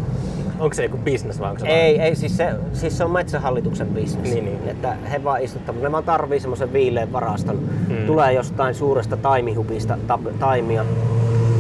Onko 0.59 0.74
se 0.74 0.82
joku 0.82 0.97
business 0.97 1.40
vai 1.40 1.49
onko 1.51 1.61
se 1.61 1.66
Ei, 1.66 2.01
ei, 2.01 2.14
siis 2.16 2.36
se, 2.36 2.55
siis 2.72 2.99
se 2.99 3.05
on 3.05 3.11
metsähallituksen 3.11 3.86
bisnes. 3.88 4.30
Niin, 4.30 4.45
niin. 4.45 4.68
Että 4.68 4.97
he 5.11 5.24
vaan 5.24 5.43
istuttavat, 5.43 5.82
ne 5.82 5.93
vaan 5.93 6.05
tarvii 6.05 6.40
semmoisen 6.40 6.72
viileän 6.72 7.12
varaston. 7.12 7.57
Mm. 7.88 8.07
Tulee 8.07 8.32
jostain 8.32 8.74
suuresta 8.74 9.16
taimihupista 9.16 9.99
ta, 10.07 10.18
taimia. 10.38 10.84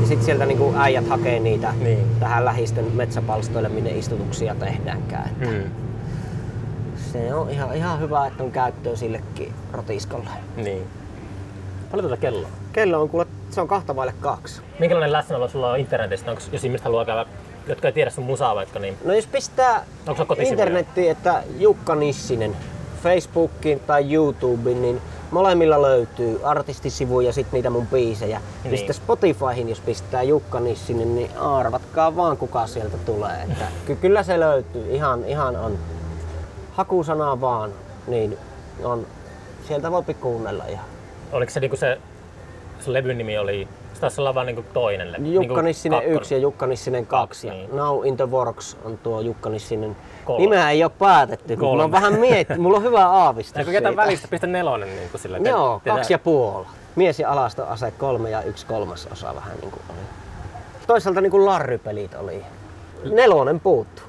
Ja 0.02 0.08
sitten 0.08 0.24
sieltä 0.26 0.46
niinku 0.46 0.74
äijät 0.76 1.08
hakee 1.08 1.38
niitä 1.38 1.72
Niin. 1.80 2.06
tähän 2.20 2.44
lähisten 2.44 2.84
metsäpalstoille, 2.94 3.68
minne 3.68 3.90
istutuksia 3.90 4.54
tehdäänkään. 4.54 5.28
Että 5.28 5.46
Hmm. 5.46 5.70
Se 7.12 7.34
on 7.34 7.50
ihan, 7.50 7.76
ihan 7.76 8.00
hyvä, 8.00 8.26
että 8.26 8.42
on 8.44 8.52
käyttöä 8.52 8.96
sillekin 8.96 9.52
rotiskolle. 9.72 10.30
Niin. 10.56 10.82
Paljon 11.90 12.08
tuota 12.08 12.20
kelloa? 12.20 12.48
Kello 12.72 13.02
on 13.02 13.08
kuule, 13.08 13.26
se 13.50 13.60
on 13.60 13.68
kahta 13.68 13.96
vaille 13.96 14.14
kaksi. 14.20 14.62
Minkälainen 14.78 15.12
läsnäolo 15.12 15.48
sulla 15.48 15.70
on 15.70 15.78
internetistä? 15.78 16.30
Onko, 16.30 16.42
jos 16.52 16.64
ihmiset 16.64 16.84
haluaa 16.84 17.04
käydä, 17.04 17.26
jotka 17.68 17.88
ei 17.88 17.92
tiedä 17.92 18.10
sun 18.10 18.24
musaa 18.24 18.54
vaikka, 18.54 18.78
niin 18.78 18.96
No 19.04 19.12
jos 19.14 19.26
pistää 19.26 19.84
internettiin, 20.46 21.10
että 21.10 21.42
Jukka 21.58 21.94
Nissinen, 21.94 22.56
Facebookiin 23.02 23.80
tai 23.80 24.14
YouTubeen, 24.14 24.82
niin 24.82 25.00
molemmilla 25.32 25.82
löytyy 25.82 26.40
artistisivuja 26.44 27.26
ja 27.26 27.32
sitten 27.32 27.52
niitä 27.52 27.70
mun 27.70 27.86
biisejä. 27.86 28.38
Niin. 28.38 28.46
Niin. 28.64 28.72
Ja 28.72 28.76
sitten 28.78 28.94
Spotifyhin, 28.94 29.68
jos 29.68 29.80
pistää 29.80 30.22
Jukka 30.22 30.60
Nissinen, 30.60 31.14
niin 31.14 31.30
arvatkaa 31.38 32.16
vaan 32.16 32.36
kuka 32.36 32.66
sieltä 32.66 32.96
tulee. 33.06 33.42
Että 33.50 33.64
ky- 33.86 33.96
kyllä 33.96 34.22
se 34.22 34.40
löytyy, 34.40 34.94
ihan, 34.94 35.24
ihan 35.24 35.56
on. 35.56 35.78
Hakusanaa 36.72 37.40
vaan, 37.40 37.70
niin 38.06 38.38
on, 38.84 39.06
sieltä 39.68 39.90
voi 39.90 40.02
kuunnella 40.20 40.64
ihan. 40.68 40.84
oliko 41.32 41.52
se 41.52 41.60
niinku 41.60 41.76
se, 41.76 41.98
se 42.80 42.92
levyn 42.92 43.18
nimi 43.18 43.38
oli, 43.38 43.68
taisi 44.00 44.20
olla 44.20 44.34
vaan 44.34 44.46
niinku 44.46 44.64
toinen 44.72 45.12
levy. 45.12 45.26
Jukka 45.26 45.40
niinku 45.40 45.60
Nissinen 45.60 45.98
kakkonen. 45.98 46.20
1 46.20 46.34
ja 46.34 46.38
Jukka 46.40 46.66
Nissinen 46.66 47.06
2. 47.06 47.46
Ja 47.46 47.52
Niin. 47.54 47.76
Now 47.76 48.06
in 48.06 48.16
the 48.16 48.30
Works 48.30 48.76
on 48.84 48.98
tuo 48.98 49.20
Jukka 49.20 49.50
Nissinen. 49.50 49.96
Kolme. 50.24 50.42
Nimeä 50.44 50.70
ei 50.70 50.84
ole 50.84 50.92
päätetty, 50.98 51.56
kun 51.56 51.68
mulla 51.68 51.84
on 51.84 51.90
Kolme. 51.90 52.06
vähän 52.06 52.20
mietti, 52.20 52.58
mulla 52.58 52.76
on 52.76 52.82
hyvä 52.82 53.08
aavistus 53.08 53.56
Eikö 53.56 53.70
jätä 53.72 53.88
siitä. 53.88 54.02
välistä, 54.02 54.28
pistä 54.28 54.46
nelonen 54.46 54.88
niin 54.96 55.10
kuin 55.10 55.20
sillä. 55.20 55.38
Joo, 55.38 55.80
kaksi 55.86 56.12
ja 56.12 56.18
puoli. 56.18 56.66
Mies 56.96 57.20
ja 57.20 57.30
alastoase 57.32 57.90
kolme 57.90 58.30
ja 58.30 58.42
yksi 58.42 58.66
kolmas 58.66 59.08
osa 59.12 59.34
vähän 59.34 59.52
niin 59.60 59.70
kuin 59.70 59.82
oli. 59.88 59.98
Toisaalta 60.86 61.20
niin 61.20 61.30
kuin 61.30 61.44
larrypelit 61.46 62.14
oli. 62.14 62.42
Nelonen 63.12 63.60
puuttu. 63.60 64.02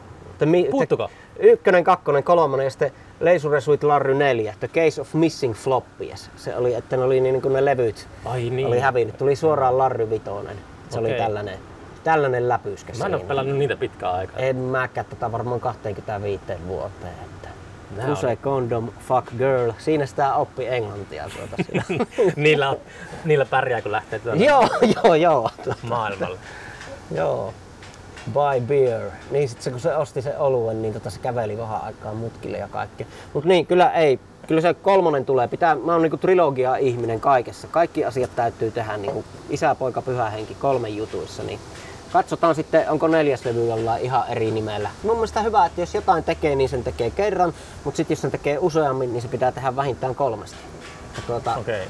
Puuttuko? 0.72 1.07
te- 1.07 1.14
Ykkönen, 1.39 1.84
kakkonen, 1.84 2.24
kolmonen 2.24 2.64
ja 2.64 2.70
sitten 2.70 2.91
Leisure 3.20 3.61
Suite 3.61 3.88
Larry 3.88 4.14
4, 4.14 4.53
The 4.59 4.68
Case 4.68 5.01
of 5.01 5.14
Missing 5.14 5.53
Floppies. 5.55 6.30
Se 6.36 6.55
oli, 6.55 6.74
että 6.74 6.97
ne 6.97 7.03
oli 7.03 7.22
niin 7.22 7.41
kuin 7.41 7.53
ne 7.53 7.66
levyt 7.66 8.07
Ai 8.26 8.49
niin. 8.49 8.68
oli 8.68 8.80
hävinnyt. 8.80 9.18
Tuli 9.18 9.36
suoraan 9.36 9.78
Larry 9.78 10.09
Vitoinen. 10.09 10.57
Se 10.89 10.99
oli 10.99 11.07
Okei. 11.07 11.20
tällainen, 11.20 11.59
tällainen 12.03 12.49
läpyskä 12.49 12.93
Mä 12.97 13.05
en 13.05 13.11
siinä. 13.11 13.27
pelannut 13.27 13.57
niitä 13.57 13.75
pitkään 13.75 14.13
aikaa. 14.15 14.39
En 14.39 14.55
mäkään 14.55 15.05
tätä 15.09 15.31
varmaan 15.31 15.59
25 15.59 16.43
vuoteen. 16.67 17.13
Että 17.25 17.49
Nää 17.97 18.11
Use 18.11 18.27
oli- 18.27 18.35
condom, 18.37 18.89
fuck 19.07 19.27
girl. 19.37 19.71
Siinä 19.77 20.05
sitä 20.05 20.33
oppi 20.35 20.67
englantia 20.67 21.23
tuota 21.37 21.63
siinä. 21.63 21.83
niillä, 22.35 22.69
on- 22.69 22.77
niillä 23.25 23.45
pärjää, 23.45 23.81
kun 23.81 23.91
lähtee 23.91 24.19
tuonne 24.19 24.45
joo, 24.45 24.69
joo, 25.03 25.15
joo. 25.15 25.49
maailmalle. 25.81 26.37
joo. 27.11 27.53
Buy 28.33 28.61
beer. 28.67 29.01
Niin 29.31 29.49
sit 29.49 29.61
se, 29.61 29.71
kun 29.71 29.79
se 29.79 29.95
osti 29.95 30.21
sen 30.21 30.37
oluen, 30.37 30.81
niin 30.81 30.93
tota 30.93 31.09
se 31.09 31.19
käveli 31.19 31.57
vähän 31.57 31.81
aikaa 31.83 32.13
mutkille 32.13 32.57
ja 32.57 32.67
kaikkea. 32.67 33.07
Mut 33.33 33.45
niin, 33.45 33.67
kyllä 33.67 33.91
ei. 33.91 34.19
kyllä 34.47 34.61
se 34.61 34.73
kolmonen 34.73 35.25
tulee. 35.25 35.47
Pitää, 35.47 35.75
mä 35.75 35.91
oon 35.91 36.01
niinku 36.01 36.17
trilogia 36.17 36.75
ihminen 36.75 37.19
kaikessa. 37.19 37.67
Kaikki 37.67 38.05
asiat 38.05 38.35
täytyy 38.35 38.71
tehdä 38.71 38.97
niinku 38.97 39.23
isä, 39.49 39.75
poika, 39.75 40.01
pyhä 40.01 40.29
henki 40.29 40.55
kolmen 40.55 40.97
jutuissa. 40.97 41.43
Niin 41.43 41.59
katsotaan 42.14 42.55
sitten, 42.55 42.89
onko 42.89 43.07
neljäs 43.07 43.45
levy 43.45 43.68
jollain 43.68 44.01
ihan 44.03 44.24
eri 44.30 44.51
nimellä. 44.51 44.89
Mun 45.03 45.16
mielestä 45.16 45.41
hyvä, 45.41 45.66
että 45.66 45.82
jos 45.82 45.93
jotain 45.93 46.24
tekee, 46.24 46.55
niin 46.55 46.70
sen 46.70 46.84
tekee 46.84 47.09
kerran, 47.11 47.53
mutta 47.84 47.97
sitten 47.97 48.16
jos 48.16 48.22
sen 48.22 48.32
tekee 48.32 48.57
useammin, 48.61 49.14
niin 49.14 49.22
se 49.22 49.28
pitää 49.28 49.51
tehdä 49.51 49.76
vähintään 49.76 50.16
kolmesti. 50.16 50.57
Ja 51.16 51.22
tuota. 51.28 51.55
Okay. 51.55 51.82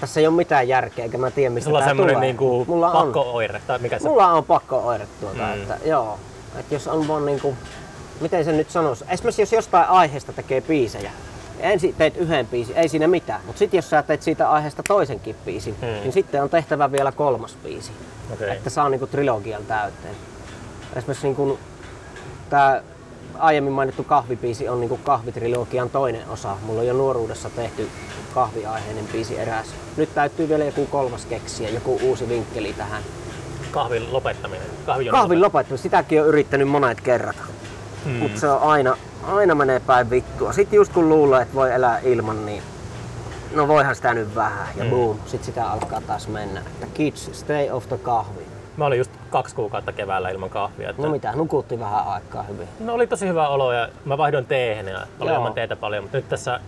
Tässä 0.00 0.20
ei 0.20 0.26
ole 0.26 0.36
mitään 0.36 0.68
järkeä, 0.68 1.04
eikä 1.04 1.18
mä 1.18 1.30
tiedä 1.30 1.50
mistä 1.50 1.64
Sulla 1.68 1.78
on 1.78 1.84
tää 1.84 1.94
tulee. 1.94 2.20
niinku 2.20 2.64
Mulla 2.68 2.90
on. 2.92 3.02
pakko-oire, 3.02 3.60
tai 3.66 3.78
mikä 3.78 3.98
se 3.98 4.08
Mulla 4.08 4.26
on 4.32 4.44
pakko 4.44 4.76
oire 4.86 5.06
tuota, 5.20 5.42
Mm. 5.42 5.52
että 5.62 5.78
joo. 5.84 6.18
Että 6.58 6.74
jos 6.74 6.88
on 6.88 7.08
vaan 7.08 7.26
niinku, 7.26 7.54
miten 8.20 8.44
sen 8.44 8.56
nyt 8.56 8.70
sanoisi, 8.70 9.04
esimerkiksi 9.08 9.42
jos 9.42 9.52
jostain 9.52 9.88
aiheesta 9.88 10.32
tekee 10.32 10.60
biisejä, 10.60 11.10
ensin 11.60 11.94
teet 11.98 12.16
yhden 12.16 12.46
biisin, 12.46 12.76
ei 12.76 12.88
siinä 12.88 13.06
mitään, 13.08 13.40
mutta 13.46 13.58
sitten 13.58 13.78
jos 13.78 13.90
sä 13.90 14.02
teet 14.02 14.22
siitä 14.22 14.50
aiheesta 14.50 14.82
toisenkin 14.88 15.36
biisin, 15.44 15.76
Mm. 15.82 15.86
niin 15.86 16.12
sitten 16.12 16.42
on 16.42 16.50
tehtävä 16.50 16.92
vielä 16.92 17.12
kolmas 17.12 17.56
biisi, 17.64 17.92
Okei. 18.32 18.50
että 18.50 18.70
saa 18.70 18.88
niinku 18.88 19.06
trilogian 19.06 19.64
täyteen. 19.66 20.14
Esimerkiksi 20.96 21.26
niinku, 21.26 21.58
tämä 22.50 22.82
aiemmin 23.38 23.72
mainittu 23.72 24.04
kahvibiisi 24.04 24.68
on 24.68 24.80
niinku 24.80 24.96
kahvitrilogian 24.96 25.90
toinen 25.90 26.28
osa. 26.28 26.56
Mulla 26.62 26.80
on 26.80 26.86
jo 26.86 26.92
nuoruudessa 26.94 27.50
tehty 27.50 27.88
kahviaiheinen 28.34 29.06
biisi 29.12 29.38
eräs. 29.38 29.66
Nyt 29.96 30.14
täytyy 30.14 30.48
vielä 30.48 30.64
joku 30.64 30.86
kolmas 30.86 31.26
keksiä, 31.26 31.68
joku 31.68 32.00
uusi 32.02 32.28
vinkkeli 32.28 32.72
tähän. 32.72 33.02
Kahvin 33.70 34.12
lopettaminen. 34.12 34.66
Kahvin, 34.86 35.08
Kahvin 35.10 35.40
lopettamista, 35.42 35.82
sitäkin 35.82 36.20
on 36.22 36.26
yrittänyt 36.28 36.68
monet 36.68 37.00
kerrat. 37.00 37.36
Mm. 38.04 38.12
Mm. 38.12 38.18
Mutta 38.18 38.40
se 38.40 38.48
on 38.48 38.60
aina, 38.62 38.96
aina 39.22 39.54
menee 39.54 39.80
päin 39.80 40.10
vittua. 40.10 40.52
Sitten 40.52 40.76
just 40.76 40.92
kun 40.92 41.08
luulee, 41.08 41.42
että 41.42 41.54
voi 41.54 41.72
elää 41.72 41.98
ilman, 41.98 42.46
niin 42.46 42.62
no 43.54 43.68
voihan 43.68 43.94
sitä 43.94 44.14
nyt 44.14 44.34
vähän. 44.34 44.68
Ja 44.76 44.84
Mm. 44.84 44.90
boom, 44.90 45.16
sit 45.26 45.44
sitä 45.44 45.70
alkaa 45.70 46.00
taas 46.00 46.28
mennä. 46.28 46.60
Että 46.60 46.86
kids, 46.94 47.30
stay 47.32 47.70
off 47.70 47.88
the 47.88 47.98
kahvi. 47.98 48.42
Mä 48.76 48.84
olin 48.86 48.98
just 48.98 49.10
kaksi 49.30 49.54
kuukautta 49.54 49.92
keväällä 49.92 50.28
ilman 50.30 50.50
kahvia. 50.50 50.90
Että... 50.90 51.02
No 51.02 51.08
mitä, 51.08 51.32
nukutti 51.32 51.80
vähän 51.80 52.06
aikaa 52.06 52.42
hyvin. 52.42 52.68
No 52.80 52.94
oli 52.94 53.06
tosi 53.06 53.28
hyvä 53.28 53.48
olo 53.48 53.72
ja 53.72 53.88
mä 54.04 54.18
vaihdoin 54.18 54.46
teehen 54.46 54.88
ja 54.88 55.06
Joo. 55.20 55.34
ilman 55.34 55.52
teetä 55.54 55.76
paljon, 55.76 56.04
mutta 56.04 56.16
nyt 56.16 56.28
tässä 56.28 56.60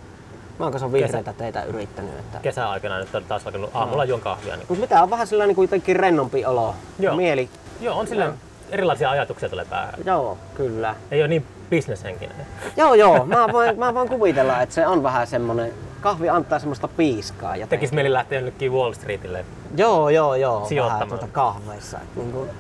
Mä 0.59 0.65
oon 0.65 0.73
kanssa 0.73 0.93
vihreitä 0.93 1.33
teitä 1.33 1.63
yrittänyt. 1.63 2.15
Että... 2.19 2.39
kesäaikana 2.43 2.99
nyt 2.99 3.15
on 3.15 3.25
taas 3.25 3.47
alkanut 3.47 3.71
aamulla 3.75 4.05
juon 4.05 4.21
kahvia. 4.21 4.57
Niin... 4.57 4.67
Mut 4.69 4.79
mitä 4.79 5.03
on 5.03 5.11
vähän 5.11 5.27
sellainen 5.27 5.55
kuin 5.57 5.65
jotenkin 5.65 5.97
rennompi 5.97 6.45
olo. 6.47 6.75
Joo. 6.99 7.17
Mieli. 7.17 7.49
Joo, 7.81 7.99
on 7.99 8.07
sillä 8.07 8.25
Joo. 8.25 8.35
Erilaisia 8.75 9.11
ajatuksia 9.11 9.49
tulee 9.49 9.65
päähän. 9.65 9.95
Joo, 10.05 10.39
kyllä. 10.55 10.95
Ei 11.11 11.21
ole 11.21 11.29
niin 11.29 11.47
bisneshenkinen. 11.71 12.37
Joo, 12.77 12.95
joo. 12.95 13.27
Mä 13.27 13.47
voin, 13.53 13.79
mä 13.79 13.95
voin 13.95 14.09
kuvitella, 14.09 14.63
että 14.63 14.75
se 14.75 14.87
on 14.87 15.03
vähän 15.03 15.27
semmonen, 15.27 15.73
kahvi 16.01 16.29
antaa 16.29 16.59
semmoista 16.59 16.89
piiskaa. 16.89 17.51
Jotenkin. 17.57 17.69
Tekis 17.69 17.93
mieli 17.93 18.13
lähteä 18.13 18.39
jonnekin 18.39 18.73
Wall 18.73 18.93
Streetille. 18.93 19.45
Joo, 19.77 20.09
joo, 20.09 20.35
joo. 20.35 20.69
Vähän 20.85 21.09
tuota 21.09 21.27
kahveissa. 21.33 21.99
Niin 22.17 22.33
kuin, 22.33 22.51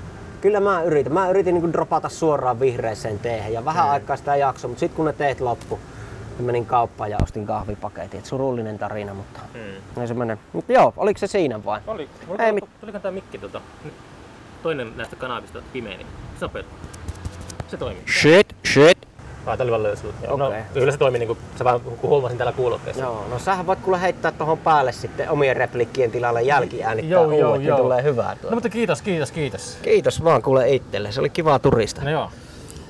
kyllä 0.41 0.61
mä 0.61 0.83
yritin. 0.83 1.13
Mä 1.13 1.31
yritin 1.31 1.55
niin 1.55 1.63
kuin 1.63 1.73
dropata 1.73 2.09
suoraan 2.09 2.61
vihreeseen 2.61 3.19
teehen 3.19 3.53
ja 3.53 3.65
vähän 3.65 3.85
Mm. 3.87 3.91
aikaa 3.93 4.17
sitä 4.17 4.37
jakso, 4.37 4.69
mutta 4.69 4.81
sitten 4.81 4.97
kun 4.97 5.05
ne 5.05 5.13
teet 5.13 5.41
loppu, 5.41 5.79
niin 6.39 6.47
menin 6.47 6.67
kauppaan 6.67 7.11
ja 7.11 7.19
ostin 7.23 7.47
kahvipaketin. 7.47 8.19
Et 8.21 8.27
surullinen 8.27 8.79
tarina, 8.79 9.15
mutta 9.15 9.41
Mm. 9.55 10.19
mene. 10.19 10.39
Mutta 10.53 10.73
joo, 10.73 10.93
oliko 10.97 11.19
se 11.19 11.27
siinä 11.27 11.65
vai? 11.65 11.81
Oli. 11.87 12.09
Ei 12.39 12.47
Ei, 12.47 12.53
mit- 12.53 12.65
Tuliko 12.81 12.99
tää 12.99 13.11
mikki? 13.11 13.39
Nyt 13.85 13.95
Toinen 14.65 14.93
näistä 14.97 15.17
kanavista 15.17 15.59
on 15.59 15.65
pimeä, 15.73 15.97
niin 15.97 16.07
se 16.39 16.45
on 16.45 16.51
Se 17.69 17.77
toimii. 17.77 18.03
Shit, 18.21 18.57
shit. 18.73 18.99
Ai, 19.47 19.57
tää 19.57 19.65
oli 19.65 19.71
vaan 19.71 19.83
löysillä. 19.83 20.15
Joo, 20.25 20.37
No, 20.37 20.47
Okei. 20.47 20.61
kyllä 20.75 20.93
se 20.93 20.99
toimii 20.99 21.19
niinku, 21.19 21.39
se 21.57 21.65
vaan 21.65 21.81
kun 21.81 21.99
huomasin 22.03 22.39
täällä 22.39 22.53
kuulokkeessa. 22.53 23.03
Joo, 23.03 23.27
no 23.31 23.39
sähän 23.39 23.67
voit 23.67 23.79
kuule 23.81 24.01
heittää 24.01 24.33
tuohon 24.33 24.59
päälle 24.59 24.93
sitten 24.93 25.31
omien 25.31 25.57
replikkien 25.57 26.11
tilalle 26.11 26.43
jälkiäänittää 26.43 27.11
Joo, 27.11 27.25
uudet, 27.25 27.39
joo, 27.41 27.57
niin 27.57 27.67
joo. 27.69 27.79
tulee 27.79 28.03
hyvää 28.03 28.37
tuo. 28.41 28.51
No 28.51 28.55
mutta 28.57 28.69
kiitos, 28.69 29.03
kiitos, 29.03 29.33
kiitos. 29.33 29.79
Kiitos 29.83 30.25
vaan 30.25 30.43
kuule 30.43 30.69
itselle, 30.75 31.13
se 31.13 31.21
oli 31.21 31.31
kiva 31.31 31.59
turista. 31.59 32.03
No 32.05 32.11
joo, 32.11 32.31